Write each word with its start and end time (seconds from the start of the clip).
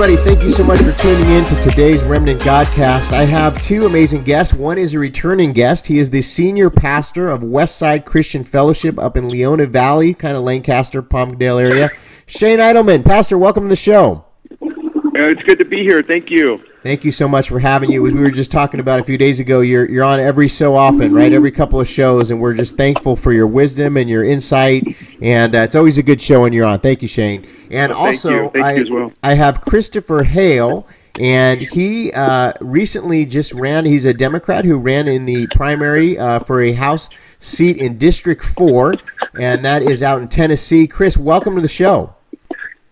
everybody. 0.00 0.30
Thank 0.30 0.44
you 0.44 0.50
so 0.50 0.62
much 0.62 0.80
for 0.80 0.92
tuning 0.92 1.28
in 1.30 1.44
to 1.46 1.56
today's 1.56 2.04
Remnant 2.04 2.40
Godcast. 2.42 3.12
I 3.12 3.24
have 3.24 3.60
two 3.60 3.84
amazing 3.84 4.22
guests. 4.22 4.54
One 4.54 4.78
is 4.78 4.94
a 4.94 4.98
returning 5.00 5.50
guest. 5.50 5.88
He 5.88 5.98
is 5.98 6.08
the 6.08 6.22
senior 6.22 6.70
pastor 6.70 7.28
of 7.28 7.40
Westside 7.40 8.04
Christian 8.04 8.44
Fellowship 8.44 8.96
up 8.96 9.16
in 9.16 9.28
Leona 9.28 9.66
Valley, 9.66 10.14
kind 10.14 10.36
of 10.36 10.44
Lancaster, 10.44 11.02
Palmdale 11.02 11.60
area. 11.60 11.90
Shane 12.26 12.60
Idleman. 12.60 13.04
Pastor, 13.04 13.38
welcome 13.38 13.64
to 13.64 13.68
the 13.68 13.74
show. 13.74 14.24
Uh, 14.62 14.68
it's 15.14 15.42
good 15.42 15.58
to 15.58 15.64
be 15.64 15.78
here. 15.78 16.00
Thank 16.04 16.30
you. 16.30 16.62
Thank 16.88 17.04
you 17.04 17.12
so 17.12 17.28
much 17.28 17.50
for 17.50 17.58
having 17.58 17.92
you. 17.92 18.06
As 18.06 18.14
we 18.14 18.22
were 18.22 18.30
just 18.30 18.50
talking 18.50 18.80
about 18.80 18.98
a 18.98 19.04
few 19.04 19.18
days 19.18 19.40
ago, 19.40 19.60
you're 19.60 19.86
you're 19.90 20.04
on 20.04 20.20
every 20.20 20.48
so 20.48 20.74
often, 20.74 21.12
right? 21.12 21.34
Every 21.34 21.50
couple 21.50 21.78
of 21.78 21.86
shows, 21.86 22.30
and 22.30 22.40
we're 22.40 22.54
just 22.54 22.78
thankful 22.78 23.14
for 23.14 23.30
your 23.30 23.46
wisdom 23.46 23.98
and 23.98 24.08
your 24.08 24.24
insight. 24.24 24.96
And 25.20 25.54
uh, 25.54 25.58
it's 25.58 25.76
always 25.76 25.98
a 25.98 26.02
good 26.02 26.18
show 26.18 26.40
when 26.40 26.54
you're 26.54 26.64
on. 26.64 26.80
Thank 26.80 27.02
you, 27.02 27.08
Shane. 27.08 27.44
And 27.70 27.92
Well, 27.92 28.06
also, 28.06 28.50
I 28.54 28.84
well. 28.90 29.12
I 29.22 29.34
have 29.34 29.60
Christopher 29.60 30.22
Hale. 30.22 30.88
And 31.20 31.60
he 31.60 32.12
uh, 32.12 32.52
recently 32.60 33.26
just 33.26 33.52
ran. 33.52 33.84
He's 33.84 34.04
a 34.04 34.14
Democrat 34.14 34.64
who 34.64 34.78
ran 34.78 35.08
in 35.08 35.26
the 35.26 35.48
primary 35.48 36.16
uh, 36.16 36.38
for 36.38 36.62
a 36.62 36.72
House 36.72 37.10
seat 37.40 37.76
in 37.78 37.98
District 37.98 38.42
Four, 38.42 38.94
and 39.38 39.64
that 39.64 39.82
is 39.82 40.02
out 40.02 40.22
in 40.22 40.28
Tennessee. 40.28 40.86
Chris, 40.86 41.18
welcome 41.18 41.56
to 41.56 41.60
the 41.60 41.66
show. 41.66 42.14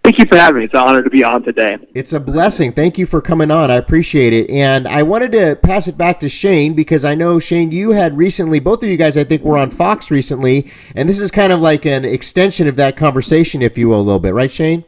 Thank 0.07 0.21
you 0.21 0.27
for 0.27 0.37
having 0.37 0.61
me. 0.61 0.67
It's 0.67 0.75
an 0.75 0.79
honor 0.79 1.03
to 1.03 1.11
be 1.11 1.25
on 1.25 1.43
today. 1.43 1.79
It's 1.93 2.13
a 2.13 2.21
blessing. 2.21 2.71
Thank 2.71 2.97
you 2.97 3.07
for 3.07 3.21
coming 3.21 3.51
on. 3.51 3.73
I 3.73 3.75
appreciate 3.75 4.33
it. 4.33 4.49
And 4.51 4.87
I 4.87 5.03
wanted 5.03 5.33
to 5.33 5.59
pass 5.61 5.89
it 5.89 5.99
back 5.99 6.21
to 6.21 6.29
Shane 6.29 6.75
because 6.75 7.05
I 7.05 7.17
know, 7.17 7.41
Shane, 7.41 7.73
you 7.73 7.91
had 7.91 8.17
recently, 8.17 8.61
both 8.61 8.85
of 8.85 8.89
you 8.89 8.97
guys, 8.97 9.17
I 9.17 9.25
think, 9.25 9.43
were 9.43 9.59
on 9.59 9.69
Fox 9.69 10.09
recently. 10.13 10.71
And 10.95 11.09
this 11.09 11.19
is 11.19 11.33
kind 11.33 11.53
of 11.53 11.59
like 11.59 11.87
an 11.87 12.05
extension 12.05 12.69
of 12.69 12.77
that 12.77 12.97
conversation, 12.97 13.63
if 13.63 13.77
you 13.77 13.89
will, 13.89 14.01
a 14.01 14.01
little 14.01 14.21
bit. 14.21 14.33
Right, 14.33 14.49
Shane? 14.49 14.85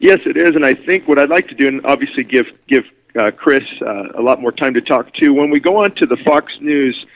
Yes, 0.00 0.18
it 0.26 0.36
is, 0.36 0.56
and 0.56 0.66
I 0.66 0.74
think 0.74 1.06
what 1.06 1.20
I'd 1.20 1.30
like 1.30 1.46
to 1.50 1.54
do, 1.54 1.68
and 1.68 1.86
obviously 1.86 2.24
give 2.24 2.48
give 2.66 2.86
uh, 3.16 3.30
Chris 3.30 3.62
uh, 3.82 4.08
a 4.16 4.20
lot 4.20 4.40
more 4.40 4.50
time 4.50 4.74
to 4.74 4.80
talk 4.80 5.12
too. 5.14 5.32
When 5.32 5.48
we 5.48 5.60
go 5.60 5.84
on 5.84 5.94
to 5.94 6.06
the 6.06 6.16
Fox 6.16 6.58
News 6.60 7.06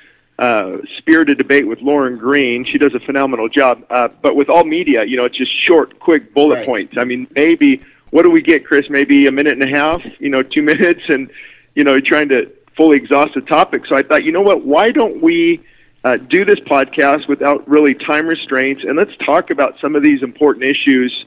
uh, 0.42 0.78
spirited 0.98 1.38
debate 1.38 1.66
with 1.66 1.80
Lauren 1.80 2.16
Green, 2.18 2.64
she 2.64 2.76
does 2.76 2.94
a 2.94 3.00
phenomenal 3.00 3.48
job. 3.48 3.84
Uh, 3.90 4.08
but 4.24 4.34
with 4.34 4.48
all 4.48 4.64
media, 4.64 5.04
you 5.04 5.16
know, 5.16 5.24
it's 5.24 5.38
just 5.38 5.52
short, 5.52 5.98
quick 6.00 6.34
bullet 6.34 6.56
Right. 6.56 6.66
points. 6.66 6.96
I 6.98 7.04
mean, 7.04 7.26
maybe 7.34 7.80
what 8.10 8.22
do 8.24 8.30
we 8.30 8.42
get, 8.42 8.66
Chris? 8.66 8.90
Maybe 8.90 9.26
a 9.26 9.32
minute 9.32 9.52
and 9.58 9.62
a 9.62 9.72
half, 9.80 10.02
you 10.18 10.28
know, 10.28 10.42
two 10.42 10.62
minutes, 10.72 11.02
and 11.08 11.30
you 11.76 11.84
know, 11.84 12.00
trying 12.00 12.28
to 12.30 12.50
fully 12.76 12.96
exhaust 12.96 13.34
the 13.34 13.40
topic. 13.42 13.86
So 13.86 13.94
I 13.96 14.02
thought, 14.02 14.24
you 14.24 14.32
know 14.32 14.42
what? 14.42 14.64
Why 14.64 14.90
don't 14.92 15.22
we? 15.22 15.60
Uh, 16.04 16.16
do 16.16 16.44
this 16.44 16.58
podcast 16.58 17.28
without 17.28 17.60
really 17.68 17.94
time 17.94 18.26
restraints, 18.26 18.82
and 18.82 18.96
let's 18.96 19.16
talk 19.18 19.50
about 19.50 19.78
some 19.80 19.94
of 19.94 20.02
these 20.02 20.20
important 20.24 20.64
issues 20.64 21.24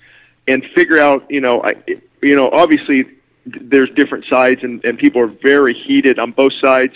and 0.50 0.66
figure 0.76 1.00
out, 1.00 1.24
you 1.32 1.40
know, 1.40 1.64
I, 1.64 1.76
you 2.22 2.36
know, 2.36 2.50
obviously 2.52 3.06
there's 3.46 3.90
different 3.92 4.26
sides 4.26 4.64
and, 4.64 4.84
and 4.84 4.98
people 5.00 5.22
are 5.22 5.28
very 5.28 5.74
heated 5.74 6.20
on 6.20 6.32
both 6.32 6.52
sides, 6.52 6.94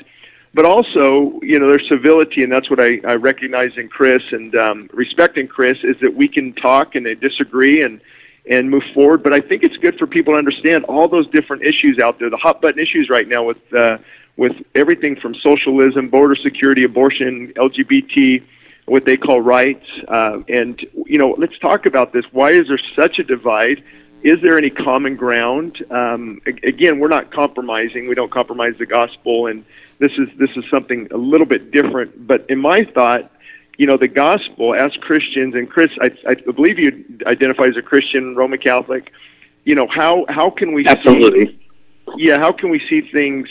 but 0.54 0.66
also, 0.66 1.40
you 1.42 1.60
know, 1.60 1.70
there's 1.70 1.88
civility 1.88 2.44
and 2.44 2.52
that's 2.52 2.70
what 2.70 2.80
I, 2.80 3.00
I 3.08 3.16
recognize 3.16 3.78
in 3.78 3.88
Chris 3.88 4.24
and 4.32 4.56
um, 4.56 4.90
respecting 4.94 5.48
Chris 5.48 5.80
is 5.84 5.96
that 6.02 6.14
we 6.14 6.28
can 6.28 6.54
talk 6.54 6.96
and 6.96 7.08
disagree 7.20 7.84
and, 7.84 8.02
and 8.50 8.70
move 8.70 8.84
forward. 8.94 9.22
But 9.22 9.34
I 9.34 9.42
think 9.42 9.64
it's 9.64 9.78
good 9.78 10.00
for 10.00 10.08
people 10.08 10.34
to 10.34 10.38
understand 10.38 10.86
all 10.86 11.08
those 11.08 11.28
different 11.28 11.64
issues 11.64 12.00
out 12.00 12.18
there, 12.20 12.30
the 12.30 12.38
hot 12.38 12.62
button 12.62 12.80
issues 12.80 13.10
right 13.10 13.28
now 13.28 13.44
with, 13.44 13.74
uh, 13.74 14.00
with 14.38 14.56
everything 14.74 15.16
from 15.16 15.36
socialism, 15.36 16.10
border 16.10 16.36
security, 16.36 16.84
abortion, 16.84 17.54
LGBT, 17.56 18.44
what 18.86 19.06
they 19.06 19.18
call 19.18 19.42
rights. 19.42 19.86
Uh, 20.08 20.40
and, 20.48 20.84
you 21.06 21.20
know, 21.20 21.36
let's 21.38 21.60
talk 21.60 21.86
about 21.86 22.12
this. 22.12 22.26
Why 22.32 22.52
is 22.52 22.70
there 22.70 22.80
such 22.80 23.20
a 23.20 23.24
divide? 23.24 23.84
Is 24.22 24.42
there 24.42 24.58
any 24.58 24.70
common 24.70 25.16
ground? 25.16 25.86
Um, 25.90 26.42
again, 26.46 27.00
we're 27.00 27.08
not 27.08 27.32
compromising. 27.32 28.08
We 28.08 28.16
don't 28.16 28.32
compromise 28.32 28.76
the 28.78 28.86
gospel, 28.86 29.48
and 29.48 29.64
this 30.00 30.12
is 30.18 30.28
this 30.38 30.52
is 30.58 30.66
something 30.70 31.08
a 31.12 31.18
little 31.18 31.46
bit 31.46 31.72
different. 31.72 32.28
But 32.28 32.46
in 32.50 32.60
my 32.60 32.84
thought, 32.84 33.32
you 33.78 33.88
know, 33.88 33.96
the 33.96 34.10
gospel 34.10 34.74
as 34.74 34.96
Christians, 34.98 35.56
and 35.56 35.70
Chris, 35.70 35.92
I, 36.02 36.12
I 36.28 36.36
believe 36.36 36.80
you 36.80 37.06
identify 37.26 37.64
as 37.64 37.78
a 37.78 37.82
Christian, 37.82 38.36
Roman 38.36 38.60
Catholic. 38.60 39.12
You 39.64 39.76
know, 39.76 39.88
how 39.88 40.26
how 40.28 40.50
can 40.50 40.74
we 40.74 40.84
see 40.84 40.90
Absolutely. 40.90 41.60
yeah, 42.18 42.40
how 42.40 42.52
can 42.52 42.70
we 42.70 42.80
see 42.88 43.02
things 43.02 43.48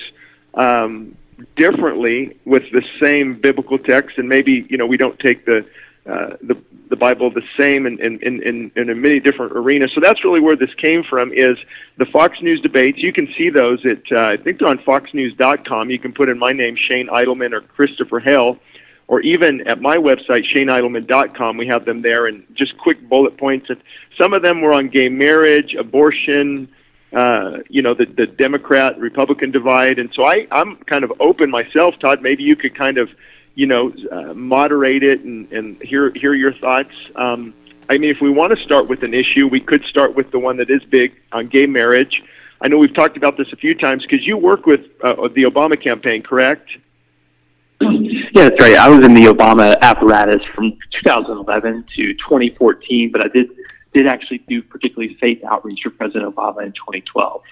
um, 0.52 1.16
differently 1.56 2.36
with 2.44 2.64
the 2.72 2.84
same 3.00 3.40
biblical 3.40 3.78
text, 3.78 4.18
and 4.18 4.28
maybe 4.28 4.66
you 4.68 4.76
know 4.76 4.86
we 4.86 4.98
don't 4.98 5.18
take 5.18 5.46
the 5.46 5.64
uh, 6.08 6.36
the 6.42 6.56
the 6.88 6.96
Bible 6.96 7.30
the 7.30 7.42
same 7.56 7.86
in 7.86 7.98
in, 8.00 8.18
in, 8.20 8.72
in 8.74 9.00
many 9.00 9.20
different 9.20 9.52
arenas. 9.52 9.92
So 9.92 10.00
that's 10.00 10.24
really 10.24 10.40
where 10.40 10.56
this 10.56 10.74
came 10.74 11.02
from. 11.04 11.32
Is 11.32 11.58
the 11.98 12.06
Fox 12.06 12.40
News 12.40 12.60
debates? 12.60 12.98
You 12.98 13.12
can 13.12 13.32
see 13.36 13.50
those 13.50 13.84
at 13.84 14.10
uh, 14.10 14.20
I 14.20 14.36
think 14.36 14.58
they're 14.58 14.68
on 14.68 14.78
FoxNews.com. 14.78 15.90
You 15.90 15.98
can 15.98 16.12
put 16.12 16.28
in 16.28 16.38
my 16.38 16.52
name, 16.52 16.76
Shane 16.76 17.08
Idleman 17.08 17.52
or 17.52 17.60
Christopher 17.60 18.20
Hale. 18.20 18.58
Or 19.06 19.22
even 19.22 19.66
at 19.66 19.80
my 19.80 19.96
website, 19.96 20.44
ShaneIdleman.com, 20.44 21.56
we 21.56 21.66
have 21.66 21.86
them 21.86 22.02
there, 22.02 22.26
and 22.26 22.44
just 22.52 22.76
quick 22.76 23.08
bullet 23.08 23.38
points. 23.38 23.70
Some 24.18 24.34
of 24.34 24.42
them 24.42 24.60
were 24.60 24.74
on 24.74 24.90
gay 24.90 25.08
marriage, 25.08 25.72
abortion, 25.74 26.68
uh, 27.14 27.58
you 27.70 27.80
know, 27.80 27.94
the, 27.94 28.04
the 28.04 28.26
Democrat 28.26 28.98
Republican 28.98 29.50
divide. 29.50 29.98
And 29.98 30.12
so 30.12 30.24
I, 30.24 30.46
I'm 30.50 30.76
kind 30.84 31.04
of 31.04 31.12
open 31.20 31.50
myself, 31.50 31.98
Todd. 31.98 32.20
Maybe 32.20 32.42
you 32.42 32.54
could 32.54 32.74
kind 32.74 32.98
of, 32.98 33.08
you 33.54 33.66
know, 33.66 33.92
uh, 34.12 34.34
moderate 34.34 35.02
it 35.02 35.20
and, 35.22 35.50
and 35.52 35.82
hear, 35.82 36.10
hear 36.14 36.34
your 36.34 36.52
thoughts. 36.52 36.92
Um, 37.16 37.54
I 37.90 37.98
mean, 37.98 38.10
if 38.10 38.20
we 38.20 38.30
want 38.30 38.56
to 38.56 38.62
start 38.62 38.86
with 38.88 39.02
an 39.02 39.14
issue, 39.14 39.46
we 39.48 39.60
could 39.60 39.84
start 39.84 40.14
with 40.14 40.30
the 40.30 40.38
one 40.38 40.56
that 40.58 40.70
is 40.70 40.84
big 40.84 41.14
on 41.32 41.48
gay 41.48 41.66
marriage. 41.66 42.22
I 42.60 42.68
know 42.68 42.76
we've 42.78 42.92
talked 42.94 43.16
about 43.16 43.36
this 43.36 43.52
a 43.52 43.56
few 43.56 43.74
times 43.74 44.02
because 44.04 44.26
you 44.26 44.36
work 44.36 44.66
with 44.66 44.86
uh, 45.02 45.14
the 45.28 45.44
Obama 45.44 45.80
campaign, 45.80 46.22
correct? 46.22 46.70
Yeah, 47.80 48.48
that's 48.50 48.60
right. 48.60 48.76
I 48.76 48.88
was 48.88 49.04
in 49.06 49.14
the 49.14 49.22
Obama 49.22 49.78
apparatus 49.80 50.44
from 50.54 50.76
2011 50.90 51.84
to 51.96 52.12
2014, 52.14 53.10
but 53.10 53.20
I 53.24 53.28
did 53.28 53.50
did 53.94 54.06
actually 54.06 54.38
do 54.38 54.62
particularly 54.62 55.14
faith 55.14 55.42
outreach 55.44 55.82
for 55.82 55.90
President 55.90 56.34
Obama 56.34 56.62
in 56.66 56.72
2012. 56.72 57.42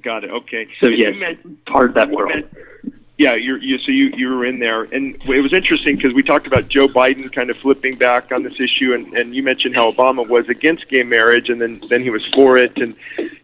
Got 0.00 0.24
it. 0.24 0.30
Okay. 0.30 0.66
So 0.80 0.86
You 0.86 0.96
yes, 0.96 1.16
meant- 1.18 1.64
part 1.66 1.90
of 1.90 1.94
that 1.96 2.10
world. 2.10 2.30
meant- 2.30 2.94
Yeah, 3.18 3.34
you're, 3.34 3.58
you 3.58 3.78
so 3.78 3.92
you 3.92 4.06
you 4.16 4.30
were 4.30 4.44
in 4.46 4.58
there, 4.58 4.84
and 4.84 5.16
it 5.26 5.42
was 5.42 5.52
interesting 5.52 5.96
because 5.96 6.14
we 6.14 6.22
talked 6.22 6.46
about 6.46 6.68
Joe 6.68 6.88
Biden 6.88 7.30
kind 7.32 7.50
of 7.50 7.58
flipping 7.58 7.96
back 7.96 8.32
on 8.32 8.42
this 8.42 8.58
issue, 8.58 8.94
and, 8.94 9.12
and 9.14 9.36
you 9.36 9.42
mentioned 9.42 9.74
how 9.74 9.92
Obama 9.92 10.26
was 10.26 10.48
against 10.48 10.88
gay 10.88 11.02
marriage, 11.02 11.50
and 11.50 11.60
then 11.60 11.82
then 11.90 12.02
he 12.02 12.08
was 12.08 12.26
for 12.34 12.56
it, 12.56 12.76
and 12.78 12.96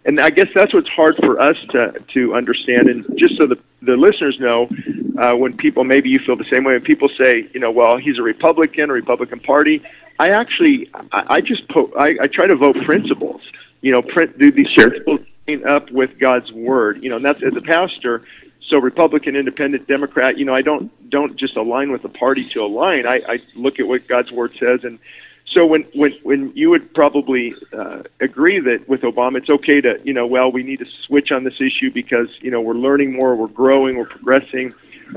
and 0.07 0.21
I 0.21 0.31
guess 0.31 0.49
that's 0.55 0.73
what's 0.73 0.89
hard 0.89 1.17
for 1.19 1.39
us 1.39 1.59
to 1.71 1.93
to 2.15 2.35
understand, 2.35 2.89
and 2.89 3.05
just 3.19 3.37
so 3.37 3.47
the 3.47 3.59
the 3.83 3.97
listeners 3.97 4.41
know, 4.41 4.71
uh, 5.19 5.35
when 5.35 5.55
people 5.55 5.85
maybe 5.85 6.09
you 6.09 6.19
feel 6.19 6.37
the 6.37 6.45
same 6.47 6.65
way, 6.65 6.73
when 6.73 6.83
people 6.83 7.11
say, 7.11 7.47
you 7.53 7.61
know, 7.61 7.71
well, 7.71 7.99
he's 7.99 8.19
a 8.19 8.23
Republican, 8.23 8.89
a 8.89 8.95
Republican 8.95 9.39
Party, 9.39 9.83
I 10.19 10.31
actually 10.31 10.91
I, 11.13 11.37
I 11.37 11.41
just 11.43 11.69
po- 11.69 11.93
I, 11.97 12.17
I 12.23 12.27
try 12.27 12.47
to 12.47 12.57
vote 12.57 12.77
principles, 12.85 13.43
you 13.83 13.93
know, 13.93 14.01
print 14.01 14.39
do 14.39 14.51
these 14.51 14.71
Sure. 14.71 14.89
principles 14.89 15.21
up 15.67 15.91
with 15.91 16.19
God's 16.19 16.53
word, 16.53 17.03
you 17.03 17.09
know, 17.11 17.17
and 17.17 17.25
that's 17.25 17.43
as 17.43 17.55
a 17.57 17.63
pastor 17.63 18.23
so 18.61 18.79
Republican, 18.79 19.37
Independent, 19.37 19.87
Democrat, 19.87 20.39
you 20.39 20.45
know, 20.45 20.55
I 20.55 20.63
don't 20.63 20.91
don't 21.11 21.37
just 21.37 21.57
align 21.57 21.93
with 21.93 22.03
the 22.03 22.09
party 22.09 22.49
to 22.51 22.61
align. 22.61 23.07
I, 23.07 23.21
I 23.29 23.39
look 23.55 23.79
at 23.79 23.87
what 23.87 24.07
God's 24.09 24.33
word 24.33 24.53
says, 24.59 24.81
and 24.83 24.99
so 25.47 25.65
when 25.65 25.85
when 25.95 26.13
when 26.23 26.53
you 26.55 26.71
would 26.71 26.93
probably 26.95 27.55
uh, 27.73 28.03
agree 28.21 28.61
that 28.61 28.89
with 28.89 29.03
Obama, 29.03 29.39
it's 29.39 29.51
okay 29.51 29.81
to 29.81 29.99
you 30.05 30.13
know, 30.13 30.27
well, 30.27 30.51
we 30.51 30.63
need 30.63 30.81
to 30.81 30.87
switch 31.07 31.33
on 31.33 31.45
this 31.45 31.61
issue 31.61 31.91
because 31.91 32.29
you 32.41 32.51
know 32.51 32.61
we're 32.61 32.75
learning 32.75 33.13
more, 33.13 33.37
we're 33.37 33.47
growing, 33.47 33.97
we're 33.97 34.07
progressing. 34.07 34.75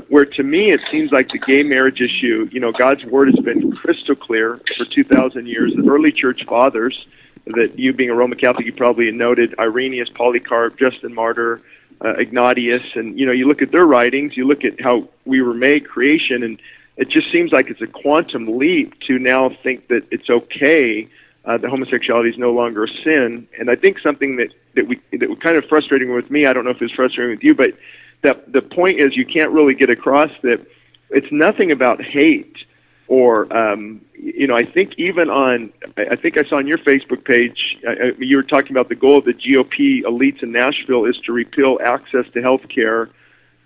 Where 0.08 0.24
to 0.24 0.42
me 0.42 0.70
it 0.70 0.80
seems 0.90 1.12
like 1.12 1.28
the 1.28 1.38
gay 1.38 1.62
marriage 1.62 2.00
issue, 2.00 2.48
you 2.50 2.60
know, 2.60 2.72
God's 2.72 3.04
word 3.04 3.28
has 3.28 3.44
been 3.44 3.72
crystal 3.72 4.14
clear 4.14 4.58
for 4.78 4.86
2,000 4.86 5.46
years. 5.46 5.74
The 5.76 5.86
early 5.86 6.10
church 6.10 6.46
fathers, 6.46 7.06
that 7.44 7.78
you 7.78 7.92
being 7.92 8.08
a 8.08 8.14
Roman 8.14 8.38
Catholic, 8.38 8.64
you 8.64 8.72
probably 8.72 9.10
noted 9.10 9.54
Irenaeus, 9.58 10.08
Polycarp, 10.14 10.78
Justin 10.78 11.14
Martyr, 11.14 11.60
uh, 12.04 12.14
Ignatius, 12.14 12.82
and 12.94 13.18
you 13.18 13.26
know, 13.26 13.32
you 13.32 13.46
look 13.46 13.62
at 13.62 13.72
their 13.72 13.86
writings, 13.86 14.36
you 14.36 14.46
look 14.46 14.64
at 14.64 14.80
how 14.80 15.08
we 15.24 15.40
were 15.40 15.54
made, 15.54 15.88
creation, 15.88 16.42
and 16.42 16.60
it 16.96 17.08
just 17.08 17.30
seems 17.30 17.52
like 17.52 17.70
it's 17.70 17.80
a 17.80 17.86
quantum 17.86 18.58
leap 18.58 18.98
to 19.00 19.18
now 19.18 19.50
think 19.62 19.88
that 19.88 20.06
it's 20.10 20.28
okay 20.28 21.08
uh, 21.44 21.58
that 21.58 21.68
homosexuality 21.68 22.30
is 22.30 22.38
no 22.38 22.52
longer 22.52 22.84
a 22.84 22.88
sin. 22.88 23.48
And 23.58 23.70
I 23.70 23.76
think 23.76 23.98
something 23.98 24.36
that 24.36 24.52
that 24.74 24.86
we 24.86 25.00
that 25.12 25.28
was 25.28 25.38
kind 25.38 25.56
of 25.56 25.64
frustrating 25.66 26.14
with 26.14 26.30
me. 26.30 26.46
I 26.46 26.52
don't 26.52 26.64
know 26.64 26.70
if 26.70 26.82
it's 26.82 26.92
frustrating 26.92 27.30
with 27.30 27.44
you, 27.44 27.54
but 27.54 27.74
that 28.22 28.52
the 28.52 28.62
point 28.62 29.00
is 29.00 29.16
you 29.16 29.26
can't 29.26 29.50
really 29.50 29.74
get 29.74 29.90
across 29.90 30.30
that 30.42 30.64
it's 31.10 31.30
nothing 31.30 31.70
about 31.70 32.00
hate 32.00 32.64
or 33.08 33.52
um, 33.56 34.00
you 34.14 34.46
know 34.46 34.56
I 34.56 34.64
think 34.64 34.94
even 34.96 35.30
on 35.30 35.72
I 35.96 36.06
I 36.12 36.16
think 36.16 36.38
I 36.38 36.44
saw 36.44 36.56
on 36.56 36.66
your 36.66 36.78
Facebook 36.78 37.24
page 37.24 37.78
uh, 37.86 38.14
you 38.18 38.36
were 38.36 38.42
talking 38.42 38.72
about 38.72 38.88
the 38.88 38.94
goal 38.94 39.18
of 39.18 39.24
the 39.24 39.34
GOP 39.34 40.02
elites 40.02 40.42
in 40.42 40.52
Nashville 40.52 41.04
is 41.04 41.18
to 41.24 41.32
repeal 41.32 41.78
access 41.84 42.26
to 42.34 42.42
health 42.42 42.68
care 42.68 43.10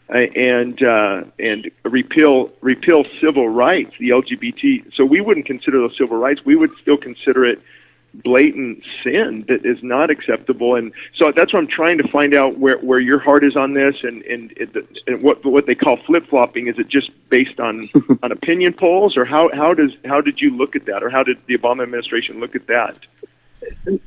uh, 0.09 0.19
and 0.19 0.83
uh, 0.83 1.25
and 1.39 1.71
repeal 1.85 2.51
repeal 2.61 3.05
civil 3.21 3.49
rights 3.49 3.93
the 3.99 4.11
LGBT 4.11 4.95
so 4.95 5.05
we 5.05 5.21
wouldn't 5.21 5.47
consider 5.47 5.79
those 5.79 5.97
civil 5.97 6.17
rights. 6.17 6.45
We 6.45 6.57
would 6.57 6.71
still 6.81 6.97
consider 6.97 7.45
it 7.45 7.61
blatant 8.23 8.83
sin 9.03 9.45
that 9.49 9.65
is 9.65 9.83
not 9.83 10.11
acceptable. 10.11 10.77
And 10.77 10.93
so 11.15 11.33
that's 11.33 11.53
what 11.53 11.61
I'm 11.61 11.67
trying 11.67 11.99
to 11.99 12.09
find 12.09 12.35
out 12.35 12.59
where, 12.59 12.79
where 12.79 13.01
your 13.01 13.19
heart 13.19 13.45
is 13.45 13.57
on 13.57 13.75
this 13.75 13.97
and, 14.03 14.23
and, 14.23 14.53
it, 14.57 14.75
and 15.07 15.23
what 15.23 15.45
what 15.45 15.67
they 15.67 15.75
call 15.75 15.99
flip 16.07 16.29
flopping. 16.29 16.69
Is 16.69 16.79
it 16.79 16.89
just 16.89 17.11
based 17.29 17.61
on, 17.61 17.89
on 18.23 18.33
opinion 18.33 18.73
polls 18.73 19.17
or 19.17 19.25
how, 19.25 19.51
how 19.55 19.75
does 19.75 19.93
how 20.05 20.21
did 20.21 20.41
you 20.41 20.51
look 20.51 20.77
at 20.77 20.87
that 20.87 21.03
or 21.03 21.11
how 21.11 21.23
did 21.23 21.39
the 21.47 21.57
Obama 21.57 21.83
administration 21.83 22.41
look 22.41 22.55
at 22.55 22.67
that? 22.67 22.99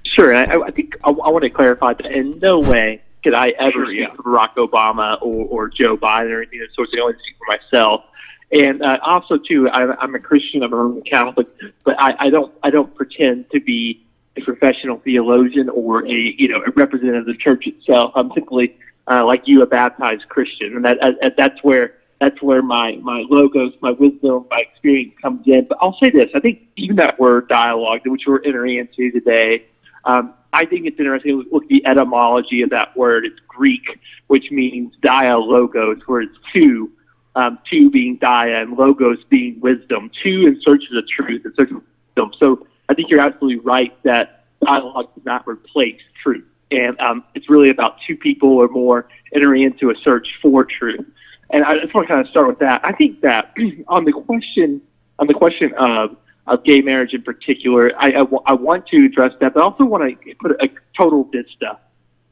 Sure. 0.04 0.34
I, 0.36 0.68
I 0.68 0.72
think 0.72 0.96
I, 1.04 1.10
I 1.10 1.30
want 1.30 1.44
to 1.44 1.50
clarify 1.50 1.94
that 1.94 2.12
in 2.12 2.40
no 2.40 2.60
way 2.60 3.02
could 3.24 3.34
I 3.34 3.50
ever 3.50 3.72
sure, 3.72 3.86
speak 3.88 4.00
yeah. 4.00 4.14
for 4.16 4.24
Barack 4.24 4.56
Obama 4.56 5.22
or, 5.22 5.46
or 5.46 5.70
Joe 5.70 5.98
Biden 5.98 6.32
or 6.32 6.42
anything 6.42 6.62
of 6.62 6.70
the 6.70 6.74
sort. 6.74 6.90
I 6.96 7.02
only 7.02 7.16
speak 7.20 7.36
for 7.38 7.48
myself. 7.48 8.04
And 8.52 8.82
uh, 8.82 9.00
also, 9.04 9.38
too, 9.38 9.70
I, 9.70 9.96
I'm 10.02 10.16
a 10.16 10.20
Christian. 10.20 10.64
I'm 10.64 10.74
a 10.74 10.76
Roman 10.76 11.04
Catholic, 11.04 11.48
but 11.84 11.96
I, 12.00 12.16
I 12.18 12.30
don't 12.30 12.52
I 12.64 12.72
don't 12.72 12.94
pretend 12.96 13.50
to 13.52 13.60
be 13.60 14.06
a 14.38 14.42
professional 14.42 15.00
theologian 15.00 15.70
or 15.70 16.06
a 16.08 16.12
you 16.38 16.48
know 16.48 16.64
a 16.66 16.72
representative 16.72 17.22
of 17.22 17.26
the 17.28 17.36
church 17.36 17.68
itself. 17.68 18.12
I'm 18.16 18.32
simply 18.34 18.76
uh, 19.08 19.24
like 19.26 19.48
you, 19.48 19.62
a 19.62 19.68
baptized 19.68 20.28
Christian, 20.30 20.76
and 20.76 20.86
that 20.86 20.98
uh, 21.02 21.30
that's 21.38 21.64
where 21.64 21.96
that's 22.20 22.42
where 22.42 22.64
my 22.64 22.96
my 23.04 23.24
logos, 23.30 23.74
my 23.82 23.92
wisdom, 23.92 24.46
my 24.50 24.62
experience 24.62 25.14
comes 25.22 25.46
in. 25.48 25.66
But 25.66 25.78
I'll 25.82 25.98
say 25.98 26.10
this: 26.10 26.32
I 26.34 26.40
think 26.40 26.64
even 26.76 26.96
that 26.96 27.20
word 27.20 27.50
dialogue, 27.50 28.02
which 28.06 28.24
we're 28.26 28.42
entering 28.42 28.78
into 28.78 29.12
today, 29.12 29.66
um, 30.06 30.34
I 30.54 30.66
think 30.66 30.88
it's 30.88 31.00
interesting 31.00 31.46
look 31.52 31.64
at 31.64 31.70
the 31.70 31.86
etymology 31.86 32.62
of 32.62 32.72
that 32.72 32.96
word. 32.98 33.26
It's 33.26 33.40
Greek, 33.48 34.00
which 34.28 34.52
means 34.52 34.96
dialogos, 35.02 36.02
where 36.08 36.22
it's 36.22 36.38
two 36.52 36.92
um, 37.36 37.60
two 37.70 37.90
being 37.90 38.18
dia 38.18 38.62
and 38.62 38.74
logos 38.78 39.24
being 39.30 39.60
wisdom, 39.60 40.12
two 40.24 40.48
in 40.48 40.62
search 40.62 40.84
of 40.86 40.96
the 40.96 41.04
truth, 41.04 41.46
in 41.46 41.54
search 41.56 41.72
of 41.72 41.82
wisdom. 42.16 42.34
So 42.40 42.68
I 42.90 42.94
think 42.94 43.10
you're 43.10 43.20
absolutely 43.20 43.60
right 43.60 43.96
that 44.04 44.46
dialogue 44.64 45.14
does 45.16 45.26
not 45.26 45.48
replace 45.48 46.02
truth. 46.22 46.46
And 46.72 47.00
um, 47.00 47.24
it's 47.34 47.50
really 47.50 47.70
about 47.70 47.98
two 48.06 48.16
people 48.16 48.50
or 48.50 48.68
more 48.68 49.08
entering 49.34 49.64
into 49.64 49.90
a 49.90 49.96
search 50.04 50.28
for 50.42 50.66
truth. 50.66 51.06
And 51.52 51.64
I 51.64 51.80
just 51.80 51.94
want 51.94 52.08
to 52.08 52.14
kind 52.14 52.26
of 52.26 52.30
start 52.30 52.48
with 52.48 52.60
that. 52.60 52.82
I 52.84 52.92
think 52.92 53.22
that 53.22 53.56
on 53.88 54.06
the 54.06 54.12
question 54.12 54.82
on 55.18 55.28
the 55.28 55.34
question 55.34 55.74
of 55.74 56.16
of 56.48 56.64
gay 56.64 56.82
marriage 56.82 57.14
in 57.14 57.22
particular, 57.22 57.92
I, 57.98 58.12
I, 58.12 58.26
I 58.48 58.54
want 58.54 58.88
to 58.88 59.06
address 59.06 59.34
that, 59.40 59.54
but 59.54 59.60
I 59.60 59.64
also 59.64 59.86
want 59.86 60.20
to 60.22 60.36
put 60.36 60.52
a, 60.52 60.66
a 60.66 60.70
total 60.98 61.26
vista 61.26 61.78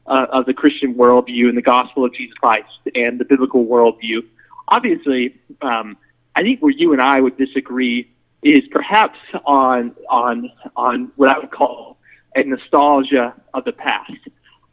uh, 0.08 0.26
of 0.30 0.46
the 0.46 0.54
Christian 0.54 0.94
worldview 0.94 1.48
and 1.48 1.56
the 1.56 1.62
gospel 1.62 2.04
of 2.04 2.12
Jesus 2.14 2.34
Christ 2.34 2.80
and 2.96 3.20
the 3.20 3.24
biblical 3.24 3.64
worldview 3.64 4.24
obviously, 4.68 5.38
um, 5.62 5.96
I 6.36 6.42
think 6.42 6.60
where 6.60 6.72
you 6.72 6.92
and 6.92 7.02
I 7.02 7.20
would 7.20 7.36
disagree 7.36 8.10
is 8.42 8.64
perhaps 8.70 9.18
on 9.44 9.94
on 10.08 10.50
on 10.76 11.10
what 11.16 11.28
I 11.28 11.38
would 11.38 11.50
call 11.50 11.98
a 12.36 12.42
nostalgia 12.44 13.34
of 13.54 13.64
the 13.64 13.72
past. 13.72 14.12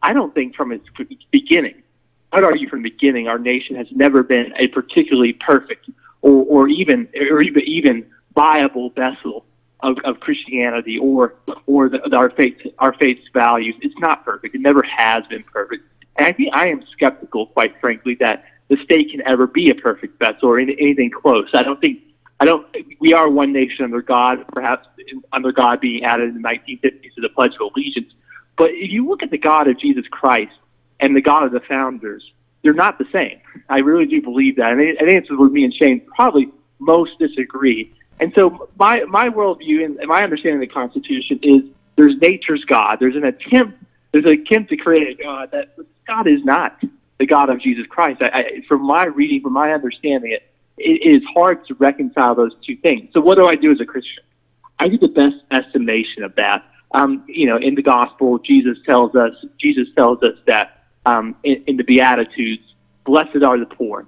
I 0.02 0.14
don't 0.14 0.34
think 0.36 0.56
from 0.56 0.72
its 0.72 0.86
beginning, 1.32 1.82
I'd 2.32 2.44
argue 2.44 2.70
from 2.70 2.84
the 2.84 2.90
beginning, 2.90 3.28
our 3.28 3.40
nation 3.40 3.76
has 3.76 3.88
never 3.92 4.22
been 4.22 4.54
a 4.58 4.68
particularly 4.68 5.34
perfect 5.34 5.90
or, 6.22 6.46
or 6.46 6.68
even 6.68 7.08
or 7.32 7.42
even 7.42 8.06
viable 8.36 8.90
vessel 8.92 9.46
of, 9.80 9.98
of 10.04 10.20
Christianity 10.20 11.00
or 11.00 11.36
or 11.66 11.90
the, 11.90 12.16
our 12.16 12.30
faith 12.30 12.58
our 12.80 12.94
faith's 12.94 13.28
values. 13.34 13.76
It's 13.82 13.98
not 14.00 14.26
perfect. 14.26 14.54
It 14.54 14.62
never 14.62 14.84
has 14.84 15.26
been 15.28 15.44
perfect. 15.44 15.84
And 16.18 16.28
I 16.28 16.32
think 16.32 16.54
I 16.54 16.68
am 16.68 16.86
skeptical, 16.92 17.48
quite 17.48 17.80
frankly, 17.82 18.16
that 18.16 18.46
the 18.68 18.78
state 18.78 19.12
can 19.12 19.22
ever 19.28 19.48
be 19.48 19.70
a 19.70 19.76
perfect 19.76 20.20
vessel 20.20 20.50
or 20.50 20.60
anything 20.60 21.12
close. 21.12 21.50
I 21.54 21.64
don't 21.64 21.80
think 21.80 22.00
I 22.40 22.46
don't. 22.46 22.68
We 23.00 23.14
are 23.14 23.30
one 23.30 23.54
nation 23.54 23.86
under 23.86 24.02
God, 24.02 24.46
perhaps 24.50 24.88
under 25.32 25.52
God 25.52 25.80
being 25.80 26.04
added 26.04 26.30
in 26.30 26.42
the 26.42 26.48
1950s 26.48 27.14
to 27.16 27.22
the 27.22 27.30
Pledge 27.30 27.56
of 27.56 27.72
Allegiance. 27.74 28.14
But 28.58 28.72
if 28.72 28.92
you 28.92 29.08
look 29.08 29.24
at 29.24 29.32
the 29.32 29.38
God 29.38 29.68
of 29.68 29.78
Jesus 29.78 30.06
Christ 30.08 30.58
and 31.00 31.16
the 31.16 31.22
God 31.22 31.44
of 31.44 31.52
the 31.52 31.62
founders, 31.62 32.32
they're 32.62 32.74
not 32.74 32.98
the 32.98 33.08
same. 33.12 33.40
I 33.70 33.80
really 33.80 34.06
do 34.06 34.22
believe 34.22 34.58
that. 34.58 34.72
And 34.72 34.82
I 34.82 34.96
think 34.96 35.24
it's 35.24 35.30
where 35.30 35.50
me 35.50 35.64
and 35.64 35.74
Shane 35.74 36.02
probably 36.16 36.52
most 36.80 37.20
disagree. 37.20 37.94
And 38.20 38.34
so 38.34 38.70
my 38.78 39.04
my 39.06 39.30
worldview 39.30 39.86
and 39.86 39.98
my 40.08 40.24
understanding 40.24 40.62
of 40.62 40.68
the 40.68 40.74
Constitution 40.74 41.40
is 41.42 41.62
there's 41.96 42.18
nature's 42.18 42.66
God. 42.66 42.98
There's 43.00 43.16
an 43.16 43.26
attempt. 43.26 43.82
There's 44.12 44.26
an 44.26 44.32
attempt 44.32 44.70
to 44.72 44.78
create 44.78 45.20
a 45.20 45.24
God 45.24 45.52
that 45.52 45.76
God 46.08 46.28
is 46.28 46.44
not 46.44 46.82
the 47.18 47.26
God 47.26 47.50
of 47.50 47.60
Jesus 47.60 47.86
Christ. 47.88 48.22
I, 48.22 48.30
I, 48.34 48.62
from 48.68 48.86
my 48.86 49.06
reading, 49.06 49.42
from 49.42 49.54
my 49.54 49.72
understanding, 49.72 50.32
it, 50.32 50.44
it 50.78 51.06
is 51.06 51.24
hard 51.34 51.66
to 51.68 51.74
reconcile 51.76 52.36
those 52.36 52.56
two 52.66 52.76
things. 52.78 53.10
So 53.14 53.22
what 53.22 53.36
do 53.36 53.48
I 53.48 53.56
do 53.56 53.72
as 53.72 53.80
a 53.80 53.86
Christian? 53.86 54.24
I 54.80 54.90
do 54.90 54.98
the 54.98 55.08
best 55.08 55.38
estimation 55.52 56.24
of 56.24 56.36
that. 56.36 56.66
Um, 56.92 57.24
you 57.28 57.46
know, 57.46 57.58
in 57.58 57.76
the 57.76 57.82
gospel, 57.82 58.40
Jesus 58.40 58.78
tells 58.86 59.16
us, 59.16 59.34
Jesus 59.58 59.88
tells 59.96 60.22
us 60.24 60.38
that 60.48 60.84
um, 61.06 61.36
in, 61.44 61.64
in 61.68 61.78
the 61.78 61.84
Beatitudes, 61.84 62.64
blessed 63.06 63.44
are 63.44 63.58
the 63.58 63.66
poor, 63.66 64.06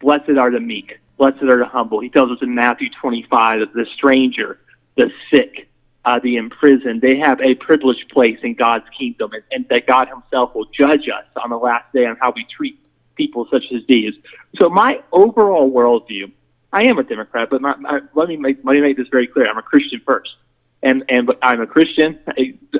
blessed 0.00 0.36
are 0.38 0.50
the 0.50 0.60
meek, 0.60 0.98
blessed 1.16 1.42
are 1.42 1.58
the 1.58 1.66
humble. 1.66 2.00
He 2.00 2.08
tells 2.08 2.30
us 2.30 2.38
in 2.42 2.54
Matthew 2.54 2.90
25 2.90 3.60
that 3.60 3.74
the 3.74 3.86
stranger, 3.94 4.60
the 4.96 5.10
sick, 5.30 5.68
uh, 6.04 6.18
the 6.18 6.36
imprisoned, 6.36 7.00
they 7.00 7.16
have 7.16 7.40
a 7.40 7.54
privileged 7.54 8.08
place 8.10 8.38
in 8.42 8.54
God's 8.54 8.84
kingdom, 8.96 9.32
and, 9.32 9.42
and 9.50 9.68
that 9.70 9.86
God 9.86 10.08
Himself 10.08 10.54
will 10.54 10.66
judge 10.66 11.08
us 11.08 11.24
on 11.42 11.50
the 11.50 11.58
last 11.58 11.90
day 11.92 12.06
on 12.06 12.16
how 12.16 12.32
we 12.34 12.44
treat 12.44 12.78
people 13.14 13.46
such 13.50 13.72
as 13.72 13.82
these. 13.88 14.14
So 14.56 14.68
my 14.68 15.00
overall 15.12 15.70
worldview, 15.70 16.30
I 16.72 16.84
am 16.84 16.98
a 16.98 17.04
Democrat, 17.04 17.48
but 17.50 17.62
my, 17.62 17.76
my, 17.76 18.00
let 18.14 18.28
me 18.28 18.36
make 18.36 18.58
let 18.64 18.74
me 18.74 18.80
make 18.80 18.96
this 18.96 19.08
very 19.08 19.26
clear. 19.26 19.48
I'm 19.48 19.58
a 19.58 19.62
Christian 19.62 20.02
first, 20.04 20.36
and 20.82 21.04
and 21.08 21.32
I'm 21.40 21.60
a 21.60 21.66
Christian. 21.66 22.18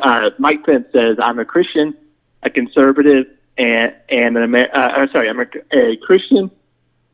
Uh, 0.03 0.31
Mike 0.38 0.67
Pence 0.67 0.87
says 0.93 1.17
I'm 1.20 1.38
a 1.38 1.44
Christian, 1.44 1.97
a 2.43 2.50
conservative, 2.50 3.27
and 3.56 3.94
and 4.09 4.37
an 4.37 4.43
Amer- 4.43 4.70
uh, 4.75 5.06
sorry, 5.12 5.29
I'm 5.29 5.41
a, 5.41 5.47
a 5.73 5.97
Christian, 5.99 6.50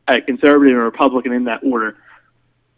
a 0.07 0.19
conservative, 0.19 0.73
and 0.73 0.81
a 0.81 0.85
Republican 0.85 1.33
in 1.33 1.45
that 1.45 1.63
order. 1.63 1.97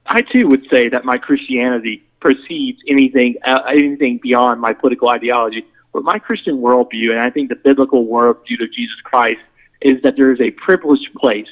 I 0.05 0.21
too 0.21 0.47
would 0.49 0.67
say 0.69 0.89
that 0.89 1.05
my 1.05 1.17
Christianity 1.17 2.03
precedes 2.23 2.81
anything 2.87 3.35
uh, 3.43 3.63
anything 3.67 4.17
beyond 4.23 4.59
my 4.61 4.73
political 4.73 5.09
ideology. 5.09 5.65
But 5.91 6.03
my 6.03 6.17
Christian 6.17 6.55
worldview, 6.57 7.11
and 7.11 7.19
I 7.19 7.29
think 7.29 7.49
the 7.49 7.57
biblical 7.57 8.07
worldview 8.07 8.63
of 8.63 8.71
Jesus 8.71 8.99
Christ, 9.03 9.41
is 9.81 10.01
that 10.01 10.15
there 10.15 10.31
is 10.31 10.39
a 10.39 10.51
privileged 10.51 11.13
place 11.15 11.49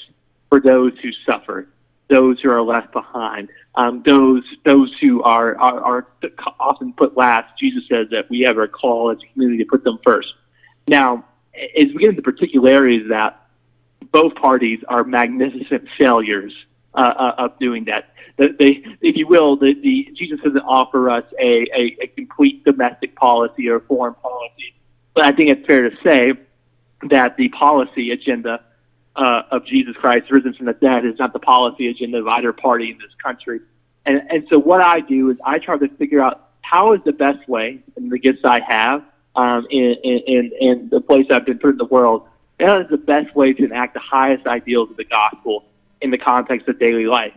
for 0.49 0.59
those 0.61 0.93
who 1.03 1.11
suffer, 1.25 1.67
those 2.09 2.39
who 2.39 2.49
are 2.49 2.61
left 2.61 2.91
behind, 2.93 3.49
um, 3.75 4.01
those 4.05 4.43
those 4.63 4.91
who 5.01 5.21
are, 5.23 5.59
are 5.59 5.81
are 5.81 6.07
often 6.59 6.93
put 6.93 7.17
last. 7.17 7.59
Jesus 7.59 7.83
says 7.89 8.07
that 8.11 8.29
we 8.29 8.39
have 8.39 8.57
a 8.57 8.67
call 8.67 9.11
as 9.11 9.17
a 9.17 9.33
community 9.33 9.63
to 9.63 9.69
put 9.69 9.83
them 9.83 9.99
first. 10.03 10.33
Now, 10.87 11.25
as 11.53 11.87
we 11.93 11.97
get 11.99 12.11
into 12.11 12.21
particularities, 12.21 13.09
that 13.09 13.45
both 14.13 14.33
parties 14.35 14.79
are 14.87 15.03
magnificent 15.03 15.87
failures 15.97 16.53
uh, 16.93 17.13
uh, 17.17 17.35
of 17.37 17.59
doing 17.59 17.85
that. 17.85 18.13
They, 18.37 18.83
if 19.01 19.15
you 19.17 19.27
will, 19.27 19.55
the, 19.55 19.73
the 19.73 20.09
Jesus 20.13 20.39
doesn't 20.41 20.61
offer 20.61 21.09
us 21.09 21.25
a, 21.39 21.63
a, 21.75 21.97
a 22.01 22.07
complete 22.07 22.63
domestic 22.63 23.15
policy 23.15 23.69
or 23.69 23.81
foreign 23.81 24.15
policy. 24.15 24.73
But 25.13 25.25
I 25.25 25.31
think 25.31 25.49
it's 25.49 25.65
fair 25.67 25.89
to 25.89 25.95
say 26.01 26.33
that 27.09 27.37
the 27.37 27.49
policy 27.49 28.11
agenda 28.11 28.63
uh, 29.15 29.43
of 29.51 29.65
Jesus 29.65 29.95
Christ 29.97 30.31
risen 30.31 30.53
from 30.53 30.65
the 30.65 30.73
dead 30.73 31.05
is 31.05 31.19
not 31.19 31.33
the 31.33 31.39
policy 31.39 31.89
agenda 31.89 32.19
of 32.19 32.27
either 32.27 32.53
party 32.53 32.91
in 32.91 32.97
this 32.97 33.13
country. 33.21 33.59
And, 34.05 34.23
and 34.29 34.47
so 34.49 34.57
what 34.57 34.81
I 34.81 35.01
do 35.01 35.29
is 35.29 35.37
I 35.45 35.59
try 35.59 35.77
to 35.77 35.87
figure 35.89 36.21
out 36.21 36.49
how 36.61 36.93
is 36.93 37.01
the 37.03 37.13
best 37.13 37.47
way, 37.49 37.79
and 37.95 38.11
the 38.11 38.17
gifts 38.17 38.41
I 38.43 38.61
have, 38.61 39.03
um, 39.35 39.67
in, 39.69 39.93
in, 40.03 40.51
in 40.59 40.89
the 40.89 41.01
place 41.01 41.27
I've 41.29 41.45
been 41.45 41.59
put 41.59 41.71
in 41.71 41.77
the 41.77 41.85
world, 41.85 42.27
how 42.59 42.79
is 42.79 42.89
the 42.89 42.97
best 42.97 43.35
way 43.35 43.53
to 43.53 43.63
enact 43.63 43.93
the 43.93 43.99
highest 43.99 44.47
ideals 44.47 44.89
of 44.89 44.97
the 44.97 45.03
gospel 45.03 45.65
in 46.01 46.11
the 46.11 46.17
context 46.17 46.67
of 46.67 46.79
daily 46.79 47.05
life. 47.05 47.33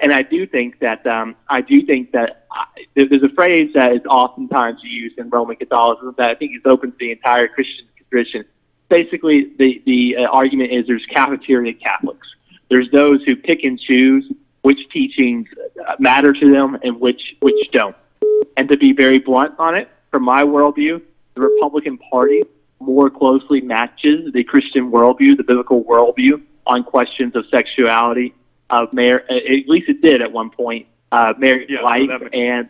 And 0.00 0.12
I 0.12 0.22
do 0.22 0.46
think 0.46 0.78
that 0.78 1.04
um, 1.06 1.34
I 1.48 1.60
do 1.60 1.82
think 1.82 2.12
that 2.12 2.46
I, 2.52 2.64
there's 2.94 3.22
a 3.22 3.28
phrase 3.30 3.72
that 3.74 3.92
is 3.92 4.00
oftentimes 4.08 4.82
used 4.84 5.18
in 5.18 5.28
Roman 5.28 5.56
Catholicism 5.56 6.14
that 6.18 6.30
I 6.30 6.34
think 6.34 6.56
is 6.56 6.62
open 6.64 6.92
to 6.92 6.98
the 6.98 7.10
entire 7.10 7.48
Christian 7.48 7.86
tradition. 8.08 8.44
Basically, 8.88 9.52
the 9.58 9.82
the 9.86 10.18
uh, 10.18 10.28
argument 10.28 10.70
is 10.70 10.86
there's 10.86 11.04
cafeteria 11.06 11.72
Catholics. 11.72 12.28
There's 12.68 12.90
those 12.90 13.22
who 13.24 13.34
pick 13.34 13.64
and 13.64 13.78
choose 13.78 14.30
which 14.62 14.88
teachings 14.90 15.48
uh, 15.86 15.96
matter 15.98 16.32
to 16.32 16.52
them 16.52 16.78
and 16.82 17.00
which 17.00 17.36
which 17.40 17.70
don't. 17.72 17.96
And 18.56 18.68
to 18.68 18.76
be 18.76 18.92
very 18.92 19.18
blunt 19.18 19.54
on 19.58 19.74
it, 19.74 19.88
from 20.10 20.22
my 20.24 20.42
worldview, 20.42 21.02
the 21.34 21.40
Republican 21.40 21.98
Party 21.98 22.42
more 22.80 23.10
closely 23.10 23.60
matches 23.60 24.32
the 24.32 24.44
Christian 24.44 24.90
worldview, 24.90 25.36
the 25.36 25.42
biblical 25.42 25.84
worldview, 25.84 26.40
on 26.68 26.84
questions 26.84 27.34
of 27.34 27.46
sexuality, 27.46 28.34
of 28.70 28.92
marriage. 28.92 29.24
At 29.28 29.68
least 29.68 29.88
it 29.88 30.00
did 30.00 30.22
at 30.22 30.30
one 30.30 30.50
point. 30.50 30.86
Uh, 31.10 31.32
marriage 31.38 31.70
yeah, 31.70 31.80
life 31.80 32.10
and 32.34 32.68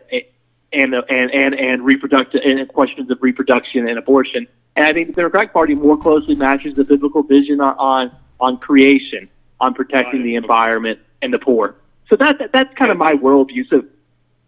and 0.72 0.94
and 0.94 1.30
and 1.32 1.54
and 1.54 1.84
reproductive 1.84 2.40
and 2.44 2.66
questions 2.68 3.10
of 3.10 3.18
reproduction 3.20 3.88
and 3.88 3.98
abortion. 3.98 4.46
And 4.76 4.86
I 4.86 4.92
think 4.92 5.08
the 5.08 5.14
Democratic 5.14 5.52
Party 5.52 5.74
more 5.74 5.98
closely 5.98 6.36
matches 6.36 6.74
the 6.74 6.84
biblical 6.84 7.24
vision 7.24 7.60
on 7.60 7.74
on, 7.78 8.16
on 8.38 8.58
creation, 8.58 9.28
on 9.60 9.74
protecting 9.74 10.20
right. 10.20 10.24
the 10.24 10.34
environment 10.36 11.00
and 11.20 11.34
the 11.34 11.38
poor. 11.40 11.74
So 12.08 12.14
that, 12.16 12.38
that 12.38 12.52
that's 12.52 12.72
kind 12.74 12.92
of 12.92 12.96
my 12.96 13.14
worldview. 13.14 13.68
So 13.68 13.84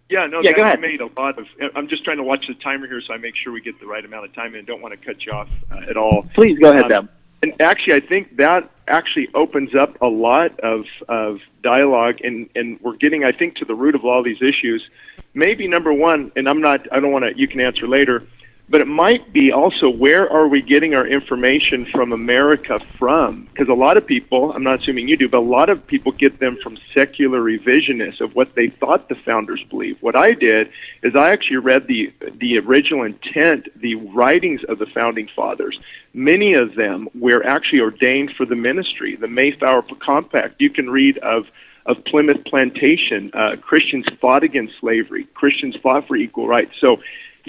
Yeah, 0.08 0.26
no, 0.26 0.40
Yeah, 0.40 0.52
go 0.52 0.62
that 0.62 0.78
ahead. 0.78 0.80
made 0.80 1.00
a 1.00 1.10
lot 1.20 1.36
of. 1.36 1.46
I'm 1.74 1.88
just 1.88 2.04
trying 2.04 2.18
to 2.18 2.22
watch 2.22 2.46
the 2.46 2.54
timer 2.54 2.86
here, 2.86 3.00
so 3.00 3.12
I 3.12 3.16
make 3.16 3.34
sure 3.34 3.52
we 3.52 3.60
get 3.60 3.80
the 3.80 3.86
right 3.86 4.04
amount 4.04 4.24
of 4.26 4.34
time 4.34 4.54
in. 4.54 4.64
Don't 4.64 4.80
want 4.80 4.98
to 4.98 5.04
cut 5.04 5.26
you 5.26 5.32
off 5.32 5.48
uh, 5.72 5.90
at 5.90 5.96
all. 5.96 6.26
Please 6.34 6.58
go 6.60 6.70
ahead, 6.70 6.84
Um, 6.84 7.06
Deb. 7.06 7.08
And 7.42 7.54
actually, 7.60 7.94
I 7.94 8.00
think 8.00 8.36
that 8.36 8.70
actually 8.86 9.28
opens 9.34 9.74
up 9.74 9.96
a 10.02 10.06
lot 10.06 10.58
of, 10.60 10.84
of 11.08 11.40
dialogue, 11.62 12.20
and, 12.22 12.48
and 12.54 12.78
we're 12.80 12.96
getting, 12.96 13.24
I 13.24 13.32
think, 13.32 13.56
to 13.56 13.64
the 13.64 13.74
root 13.74 13.94
of 13.94 14.04
all 14.04 14.22
these 14.22 14.42
issues. 14.42 14.90
Maybe 15.32 15.66
number 15.66 15.92
one, 15.92 16.32
and 16.36 16.48
I'm 16.48 16.60
not, 16.60 16.86
I 16.92 17.00
don't 17.00 17.12
want 17.12 17.24
to, 17.24 17.38
you 17.38 17.48
can 17.48 17.60
answer 17.60 17.86
later, 17.86 18.26
but 18.70 18.80
it 18.80 18.86
might 18.86 19.32
be 19.32 19.50
also 19.50 19.90
where 19.90 20.30
are 20.32 20.46
we 20.46 20.62
getting 20.62 20.94
our 20.94 21.04
information 21.04 21.84
from 21.86 22.12
America 22.12 22.78
from? 22.98 23.48
Because 23.52 23.68
a 23.68 23.74
lot 23.74 23.96
of 23.96 24.06
people, 24.06 24.52
I'm 24.52 24.62
not 24.62 24.80
assuming 24.80 25.08
you 25.08 25.16
do, 25.16 25.28
but 25.28 25.38
a 25.38 25.40
lot 25.40 25.68
of 25.68 25.84
people 25.84 26.12
get 26.12 26.38
them 26.38 26.56
from 26.62 26.78
secular 26.94 27.40
revisionists 27.40 28.20
of 28.20 28.36
what 28.36 28.54
they 28.54 28.68
thought 28.68 29.08
the 29.08 29.16
founders 29.16 29.60
believed. 29.68 30.00
What 30.02 30.14
I 30.14 30.34
did 30.34 30.70
is 31.02 31.16
I 31.16 31.32
actually 31.32 31.56
read 31.56 31.88
the 31.88 32.12
the 32.38 32.58
original 32.60 33.02
intent, 33.02 33.68
the 33.80 33.96
writings 33.96 34.62
of 34.68 34.78
the 34.78 34.86
founding 34.86 35.28
fathers. 35.34 35.80
Many 36.14 36.54
of 36.54 36.76
them 36.76 37.08
were 37.14 37.44
actually 37.44 37.80
ordained 37.80 38.34
for 38.36 38.46
the 38.46 38.56
ministry. 38.56 39.16
The 39.16 39.28
Mayflower 39.28 39.84
Compact. 39.98 40.60
You 40.60 40.70
can 40.70 40.88
read 40.88 41.18
of 41.18 41.46
of 41.86 42.04
Plymouth 42.04 42.44
Plantation. 42.44 43.30
Uh, 43.34 43.56
Christians 43.56 44.06
fought 44.20 44.44
against 44.44 44.78
slavery. 44.78 45.24
Christians 45.34 45.76
fought 45.82 46.06
for 46.06 46.14
equal 46.16 46.46
rights. 46.46 46.72
So, 46.78 47.00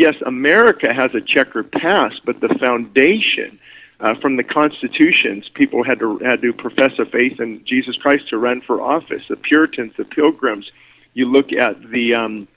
yes, 0.02 0.16
America 0.26 0.92
has 0.92 1.14
a 1.14 1.22
checkered 1.22 1.72
past, 1.72 2.22
but 2.26 2.42
the 2.42 2.50
foundation. 2.56 3.60
Uh, 4.00 4.16
from 4.16 4.36
the 4.36 4.44
constitutions, 4.44 5.48
people 5.48 5.84
had 5.84 6.00
to 6.00 6.18
had 6.18 6.42
to 6.42 6.52
profess 6.52 6.98
a 6.98 7.06
faith 7.06 7.40
in 7.40 7.64
Jesus 7.66 7.98
Christ 7.98 8.30
to 8.30 8.38
run 8.40 8.60
for 8.60 8.82
office. 8.82 9.28
The 9.30 9.36
Puritans, 9.36 9.94
the 9.96 10.06
Pilgrims. 10.06 10.72
You 11.14 11.28
look 11.28 11.54
at 11.54 11.76
the 11.92 12.16
um, 12.16 12.48